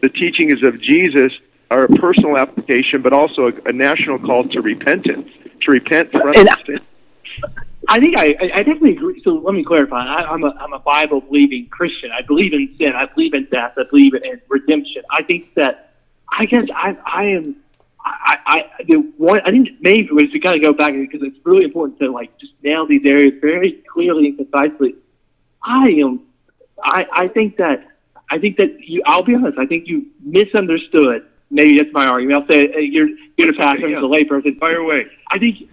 the 0.02 0.10
teachings 0.10 0.64
of 0.64 0.82
Jesus 0.82 1.32
are 1.70 1.84
a 1.84 1.90
personal 1.90 2.38
application, 2.38 3.02
but 3.02 3.14
also 3.14 3.48
a, 3.48 3.70
a 3.70 3.72
national 3.72 4.20
call 4.20 4.48
to 4.50 4.62
repentance, 4.62 5.30
to 5.62 5.72
repent 5.72 6.12
from 6.12 6.34
sin. 6.66 6.80
I 7.88 8.00
think 8.00 8.18
I, 8.18 8.36
I 8.42 8.64
definitely 8.64 8.94
agree. 8.94 9.22
So 9.24 9.34
let 9.34 9.54
me 9.54 9.64
clarify. 9.64 10.06
I, 10.06 10.32
I'm 10.32 10.44
a 10.44 10.56
I'm 10.60 10.74
a 10.74 10.80
Bible 10.80 11.22
believing 11.22 11.68
Christian. 11.68 12.12
I 12.12 12.22
believe 12.22 12.54
in 12.54 12.74
sin. 12.78 12.94
I 12.96 13.06
believe 13.06 13.34
in 13.34 13.46
death. 13.52 13.74
I 13.78 13.84
believe 13.90 14.14
in 14.14 14.42
redemption. 14.48 15.04
I 15.10 15.24
think 15.24 15.54
that 15.56 15.94
I 16.32 16.46
guess 16.46 16.66
I 16.74 16.98
I 17.06 17.24
am 17.26 17.56
I 18.06 18.38
I 18.46 18.84
the 18.88 18.98
one 19.18 19.42
I 19.42 19.52
think 19.52 19.70
maybe 19.82 20.12
was 20.12 20.30
to 20.32 20.40
kind 20.40 20.56
of 20.56 20.62
go 20.62 20.74
back 20.74 20.94
because 20.94 21.22
it's 21.22 21.38
really 21.44 21.66
important 21.66 22.00
to 22.00 22.12
like 22.12 22.38
just 22.38 22.54
nail 22.64 22.86
these 22.86 23.06
areas 23.06 23.34
very 23.42 23.84
clearly 23.92 24.28
and 24.28 24.38
concisely. 24.38 24.96
I 25.62 25.90
am 25.90 26.22
I 26.84 27.06
I 27.12 27.28
think 27.28 27.58
that 27.58 27.88
I 28.30 28.40
think 28.40 28.58
that 28.58 28.80
you. 28.80 29.04
I'll 29.06 29.24
be 29.24 29.36
honest. 29.36 29.60
I 29.60 29.66
think 29.66 29.88
you 29.88 30.08
misunderstood. 30.22 31.28
Maybe 31.52 31.78
that's 31.78 31.94
my 31.94 32.08
argument. 32.08 32.42
I'll 32.42 32.48
say 32.48 32.74
uh, 32.74 32.78
you're 32.78 33.10
you're 33.38 33.52
a 33.52 33.54
pastor, 33.54 33.90
yeah. 33.90 34.00
a 34.00 34.02
layperson. 34.02 34.58
Fire 34.60 34.78
away. 34.78 35.06
I 35.30 35.38
think 35.38 35.70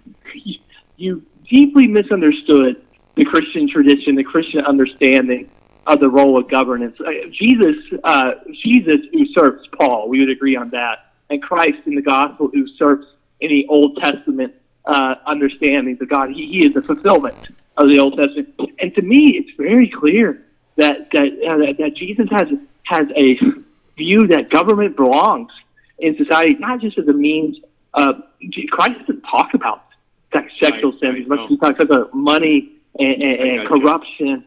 you 0.97 1.23
deeply 1.49 1.87
misunderstood 1.87 2.81
the 3.15 3.25
Christian 3.25 3.69
tradition, 3.69 4.15
the 4.15 4.23
Christian 4.23 4.61
understanding 4.65 5.49
of 5.87 5.99
the 5.99 6.09
role 6.09 6.37
of 6.37 6.49
governance. 6.49 6.97
Uh, 6.99 7.11
Jesus, 7.31 7.75
uh, 8.03 8.31
Jesus 8.63 8.97
usurps 9.11 9.67
Paul. 9.77 10.09
We 10.09 10.19
would 10.19 10.29
agree 10.29 10.55
on 10.55 10.69
that. 10.69 11.13
And 11.29 11.41
Christ 11.41 11.79
in 11.85 11.95
the 11.95 12.01
gospel 12.01 12.49
usurps 12.53 13.07
any 13.41 13.65
Old 13.67 13.97
Testament 13.97 14.53
uh, 14.85 15.15
understandings 15.25 16.01
of 16.01 16.09
God. 16.09 16.29
He, 16.29 16.47
he 16.47 16.65
is 16.65 16.73
the 16.73 16.81
fulfillment 16.81 17.35
of 17.77 17.89
the 17.89 17.99
Old 17.99 18.17
Testament. 18.17 18.53
And 18.79 18.93
to 18.95 19.01
me, 19.01 19.37
it's 19.37 19.51
very 19.57 19.89
clear 19.89 20.45
that 20.77 21.11
that, 21.11 21.27
uh, 21.47 21.73
that, 21.83 21.95
Jesus 21.95 22.27
has 22.31 22.47
has 22.83 23.07
a 23.15 23.39
view 23.97 24.27
that 24.27 24.49
government 24.49 24.95
belongs 24.95 25.51
in 25.99 26.17
society, 26.17 26.55
not 26.55 26.81
just 26.81 26.97
as 26.97 27.07
a 27.07 27.13
means. 27.13 27.59
Of, 27.93 28.23
Christ 28.69 28.99
doesn't 29.01 29.21
talk 29.23 29.53
about 29.53 29.90
sexual 30.59 30.93
sins, 30.99 31.27
much 31.27 31.47
he 31.49 31.57
talks 31.57 31.79
about 31.79 32.13
money 32.13 32.71
and, 32.99 33.21
and, 33.21 33.59
and 33.59 33.67
corruption. 33.67 34.45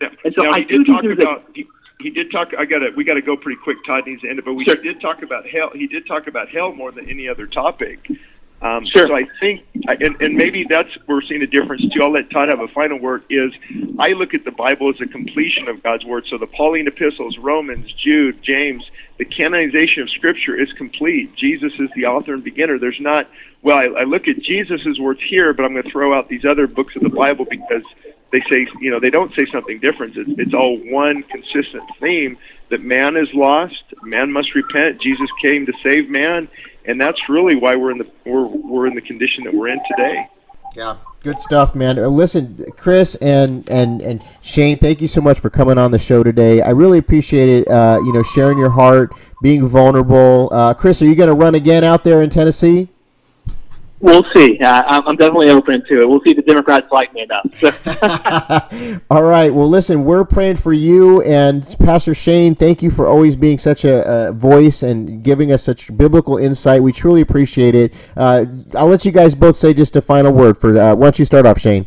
Yeah. 0.00 0.08
And 0.24 0.34
so 0.34 0.42
now, 0.42 0.52
I 0.52 0.62
do 0.62 0.84
talk 0.84 1.04
about. 1.04 1.44
He, 1.54 1.66
he 2.00 2.10
did 2.10 2.30
talk. 2.30 2.52
I 2.58 2.64
got 2.64 2.80
to. 2.80 2.90
We 2.96 3.04
got 3.04 3.14
to 3.14 3.22
go 3.22 3.36
pretty 3.36 3.60
quick. 3.62 3.78
Todd 3.86 4.06
needs 4.06 4.22
to 4.22 4.28
end 4.28 4.38
it, 4.38 4.44
but 4.44 4.54
we 4.54 4.64
sure. 4.64 4.76
did 4.76 5.00
talk 5.00 5.22
about 5.22 5.46
hell. 5.46 5.70
He 5.74 5.86
did 5.86 6.06
talk 6.06 6.26
about 6.26 6.48
hell 6.48 6.72
more 6.72 6.92
than 6.92 7.08
any 7.08 7.28
other 7.28 7.46
topic. 7.46 8.06
Um, 8.62 8.86
sure. 8.86 9.06
So 9.06 9.14
I 9.14 9.26
think, 9.38 9.62
and, 9.86 10.20
and 10.20 10.34
maybe 10.34 10.64
that's 10.64 10.94
where 11.04 11.18
we're 11.18 11.22
seeing 11.22 11.42
a 11.42 11.46
difference 11.46 11.86
too. 11.92 12.02
I'll 12.02 12.10
let 12.10 12.30
Todd 12.30 12.48
have 12.48 12.60
a 12.60 12.68
final 12.68 12.98
word. 12.98 13.24
Is 13.28 13.52
I 13.98 14.12
look 14.12 14.32
at 14.34 14.44
the 14.44 14.50
Bible 14.50 14.88
as 14.88 15.00
a 15.00 15.06
completion 15.06 15.68
of 15.68 15.82
God's 15.82 16.04
word. 16.04 16.26
So 16.26 16.38
the 16.38 16.46
Pauline 16.46 16.86
epistles, 16.86 17.36
Romans, 17.38 17.92
Jude, 17.92 18.42
James, 18.42 18.90
the 19.18 19.24
canonization 19.24 20.02
of 20.02 20.10
Scripture 20.10 20.54
is 20.54 20.72
complete. 20.74 21.34
Jesus 21.36 21.72
is 21.78 21.88
the 21.94 22.06
author 22.06 22.34
and 22.34 22.44
beginner. 22.44 22.78
There's 22.78 23.00
not. 23.00 23.28
Well, 23.62 23.76
I, 23.76 24.00
I 24.00 24.04
look 24.04 24.28
at 24.28 24.40
Jesus's 24.40 25.00
words 25.00 25.20
here, 25.22 25.52
but 25.52 25.64
I'm 25.64 25.72
going 25.72 25.84
to 25.84 25.90
throw 25.90 26.16
out 26.16 26.28
these 26.28 26.44
other 26.44 26.66
books 26.66 26.94
of 26.96 27.02
the 27.02 27.08
Bible 27.08 27.46
because 27.48 27.82
they 28.32 28.40
say, 28.42 28.66
you 28.80 28.90
know, 28.90 29.00
they 29.00 29.10
don't 29.10 29.34
say 29.34 29.46
something 29.46 29.78
different. 29.78 30.16
It's, 30.16 30.30
it's 30.38 30.54
all 30.54 30.76
one 30.76 31.22
consistent 31.24 31.84
theme 32.00 32.36
that 32.68 32.82
man 32.82 33.16
is 33.16 33.32
lost, 33.32 33.82
man 34.02 34.32
must 34.32 34.54
repent. 34.54 35.00
Jesus 35.00 35.30
came 35.40 35.66
to 35.66 35.72
save 35.82 36.10
man, 36.10 36.48
and 36.84 37.00
that's 37.00 37.28
really 37.28 37.54
why 37.56 37.76
we're 37.76 37.92
in 37.92 37.98
the 37.98 38.10
we're 38.24 38.46
we're 38.46 38.86
in 38.86 38.94
the 38.94 39.00
condition 39.00 39.44
that 39.44 39.54
we're 39.54 39.68
in 39.68 39.80
today. 39.88 40.28
Yeah, 40.74 40.96
good 41.26 41.40
stuff, 41.40 41.74
man. 41.74 41.98
Uh, 41.98 42.06
listen, 42.06 42.64
Chris 42.76 43.16
and 43.16 43.68
and 43.68 44.00
and 44.00 44.24
Shane, 44.42 44.76
thank 44.76 45.02
you 45.02 45.08
so 45.08 45.20
much 45.20 45.40
for 45.40 45.50
coming 45.50 45.76
on 45.76 45.90
the 45.90 45.98
show 45.98 46.22
today. 46.22 46.62
I 46.62 46.70
really 46.70 46.98
appreciate 46.98 47.48
it. 47.48 47.68
Uh, 47.68 47.98
you 48.04 48.12
know, 48.12 48.22
sharing 48.22 48.58
your 48.58 48.70
heart, 48.70 49.12
being 49.42 49.66
vulnerable. 49.66 50.48
Uh, 50.52 50.72
Chris, 50.72 51.02
are 51.02 51.06
you 51.06 51.16
going 51.16 51.28
to 51.28 51.34
run 51.34 51.56
again 51.56 51.82
out 51.82 52.04
there 52.04 52.22
in 52.22 52.30
Tennessee? 52.30 52.88
We'll 53.98 54.24
see. 54.34 54.58
Uh, 54.58 55.02
I'm 55.06 55.16
definitely 55.16 55.48
open 55.48 55.82
to 55.86 56.02
it. 56.02 56.08
We'll 56.08 56.20
see 56.20 56.30
if 56.30 56.36
the 56.36 56.42
Democrats 56.42 56.86
like 56.92 57.14
me 57.14 57.22
enough. 57.22 59.00
All 59.10 59.22
right. 59.22 59.52
Well, 59.52 59.68
listen, 59.68 60.04
we're 60.04 60.24
praying 60.24 60.56
for 60.56 60.74
you 60.74 61.22
and 61.22 61.64
Pastor 61.78 62.14
Shane. 62.14 62.54
Thank 62.54 62.82
you 62.82 62.90
for 62.90 63.06
always 63.06 63.36
being 63.36 63.56
such 63.56 63.84
a, 63.84 64.28
a 64.28 64.32
voice 64.32 64.82
and 64.82 65.22
giving 65.22 65.50
us 65.50 65.62
such 65.62 65.96
biblical 65.96 66.36
insight. 66.36 66.82
We 66.82 66.92
truly 66.92 67.22
appreciate 67.22 67.74
it. 67.74 67.94
Uh, 68.16 68.44
I'll 68.74 68.88
let 68.88 69.06
you 69.06 69.12
guys 69.12 69.34
both 69.34 69.56
say 69.56 69.72
just 69.72 69.96
a 69.96 70.02
final 70.02 70.32
word 70.32 70.58
for. 70.58 70.78
Uh, 70.78 70.94
why 70.94 71.06
don't 71.06 71.18
you 71.18 71.24
start 71.24 71.46
off, 71.46 71.58
Shane? 71.58 71.86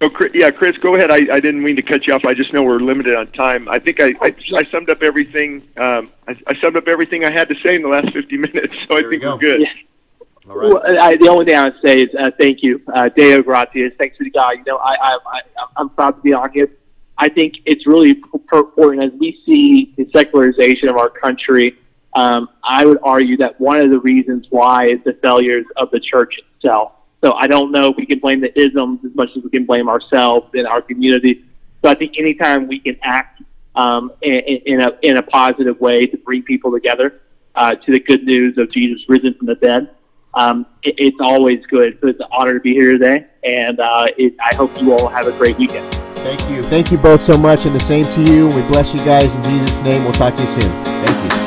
Oh, 0.00 0.10
yeah, 0.34 0.50
Chris, 0.50 0.76
go 0.78 0.94
ahead. 0.94 1.10
I, 1.10 1.34
I 1.34 1.40
didn't 1.40 1.62
mean 1.62 1.76
to 1.76 1.82
cut 1.82 2.06
you 2.06 2.14
off. 2.14 2.24
I 2.24 2.34
just 2.34 2.52
know 2.52 2.62
we're 2.62 2.80
limited 2.80 3.14
on 3.14 3.28
time. 3.32 3.66
I 3.68 3.78
think 3.78 3.98
I, 4.00 4.14
I, 4.20 4.34
I 4.54 4.64
summed 4.70 4.90
up 4.90 5.02
everything. 5.02 5.62
Um, 5.78 6.10
I, 6.28 6.36
I 6.46 6.60
summed 6.60 6.76
up 6.76 6.86
everything 6.86 7.24
I 7.24 7.30
had 7.30 7.48
to 7.48 7.54
say 7.62 7.76
in 7.76 7.82
the 7.82 7.88
last 7.88 8.12
50 8.12 8.36
minutes, 8.36 8.74
so 8.88 8.94
there 8.94 9.06
I 9.06 9.10
think 9.10 9.22
we 9.22 9.28
are 9.28 9.38
good. 9.38 9.60
Yeah. 9.62 9.68
All 10.48 10.56
right. 10.56 10.72
Well, 10.72 11.00
I, 11.00 11.16
the 11.16 11.28
only 11.28 11.44
thing 11.44 11.56
I 11.56 11.64
would 11.64 11.80
say 11.84 12.02
is 12.02 12.14
uh, 12.14 12.30
thank 12.38 12.62
you, 12.62 12.80
uh, 12.94 13.08
Deo 13.08 13.42
Gratias. 13.42 13.92
Thanks 13.98 14.16
to 14.18 14.30
God. 14.30 14.58
You 14.58 14.64
know, 14.66 14.76
I, 14.76 14.94
I, 14.94 15.18
I, 15.26 15.40
I'm 15.76 15.88
proud 15.90 16.12
to 16.12 16.22
be 16.22 16.32
on 16.32 16.52
here. 16.52 16.70
I 17.18 17.28
think 17.28 17.58
it's 17.64 17.86
really 17.86 18.22
important 18.32 19.02
as 19.02 19.18
we 19.18 19.40
see 19.44 19.94
the 19.96 20.08
secularization 20.14 20.88
of 20.88 20.96
our 20.96 21.08
country. 21.08 21.76
Um, 22.14 22.48
I 22.62 22.84
would 22.84 22.98
argue 23.02 23.36
that 23.38 23.60
one 23.60 23.80
of 23.80 23.90
the 23.90 23.98
reasons 23.98 24.46
why 24.50 24.86
is 24.88 25.00
the 25.04 25.14
failures 25.22 25.66
of 25.76 25.90
the 25.90 26.00
church 26.00 26.38
itself. 26.38 26.92
So 27.24 27.32
I 27.32 27.46
don't 27.46 27.72
know 27.72 27.90
if 27.90 27.96
we 27.96 28.06
can 28.06 28.18
blame 28.18 28.40
the 28.40 28.56
isms 28.58 29.00
as 29.04 29.14
much 29.14 29.30
as 29.36 29.42
we 29.42 29.50
can 29.50 29.64
blame 29.64 29.88
ourselves 29.88 30.50
and 30.54 30.66
our 30.66 30.82
community. 30.82 31.44
So 31.82 31.90
I 31.90 31.94
think 31.94 32.18
anytime 32.18 32.68
we 32.68 32.78
can 32.78 32.98
act 33.02 33.42
um, 33.74 34.12
in, 34.22 34.40
in, 34.40 34.80
a 34.80 34.92
in 35.02 35.16
a 35.18 35.22
positive 35.22 35.80
way 35.80 36.06
to 36.06 36.16
bring 36.16 36.42
people 36.42 36.70
together 36.70 37.20
uh, 37.54 37.74
to 37.74 37.92
the 37.92 38.00
good 38.00 38.24
news 38.24 38.56
of 38.58 38.70
Jesus 38.70 39.04
risen 39.08 39.34
from 39.34 39.46
the 39.46 39.54
dead, 39.56 39.90
um, 40.36 40.66
it, 40.82 40.94
it's 40.98 41.16
always 41.20 41.64
good. 41.66 41.98
So 42.00 42.08
it's 42.08 42.20
an 42.20 42.26
honor 42.30 42.54
to 42.54 42.60
be 42.60 42.72
here 42.72 42.92
today, 42.92 43.26
and 43.42 43.80
uh, 43.80 44.06
it, 44.16 44.34
I 44.40 44.54
hope 44.54 44.80
you 44.80 44.92
all 44.92 45.08
have 45.08 45.26
a 45.26 45.32
great 45.32 45.58
weekend. 45.58 45.92
Thank 46.16 46.40
you. 46.50 46.62
Thank 46.62 46.92
you 46.92 46.98
both 46.98 47.20
so 47.20 47.36
much, 47.36 47.66
and 47.66 47.74
the 47.74 47.80
same 47.80 48.04
to 48.10 48.22
you. 48.22 48.46
We 48.48 48.62
bless 48.62 48.94
you 48.94 49.00
guys 49.04 49.34
in 49.34 49.42
Jesus' 49.44 49.82
name. 49.82 50.04
We'll 50.04 50.12
talk 50.12 50.34
to 50.36 50.42
you 50.42 50.48
soon. 50.48 50.84
Thank 50.84 51.32
you. 51.32 51.45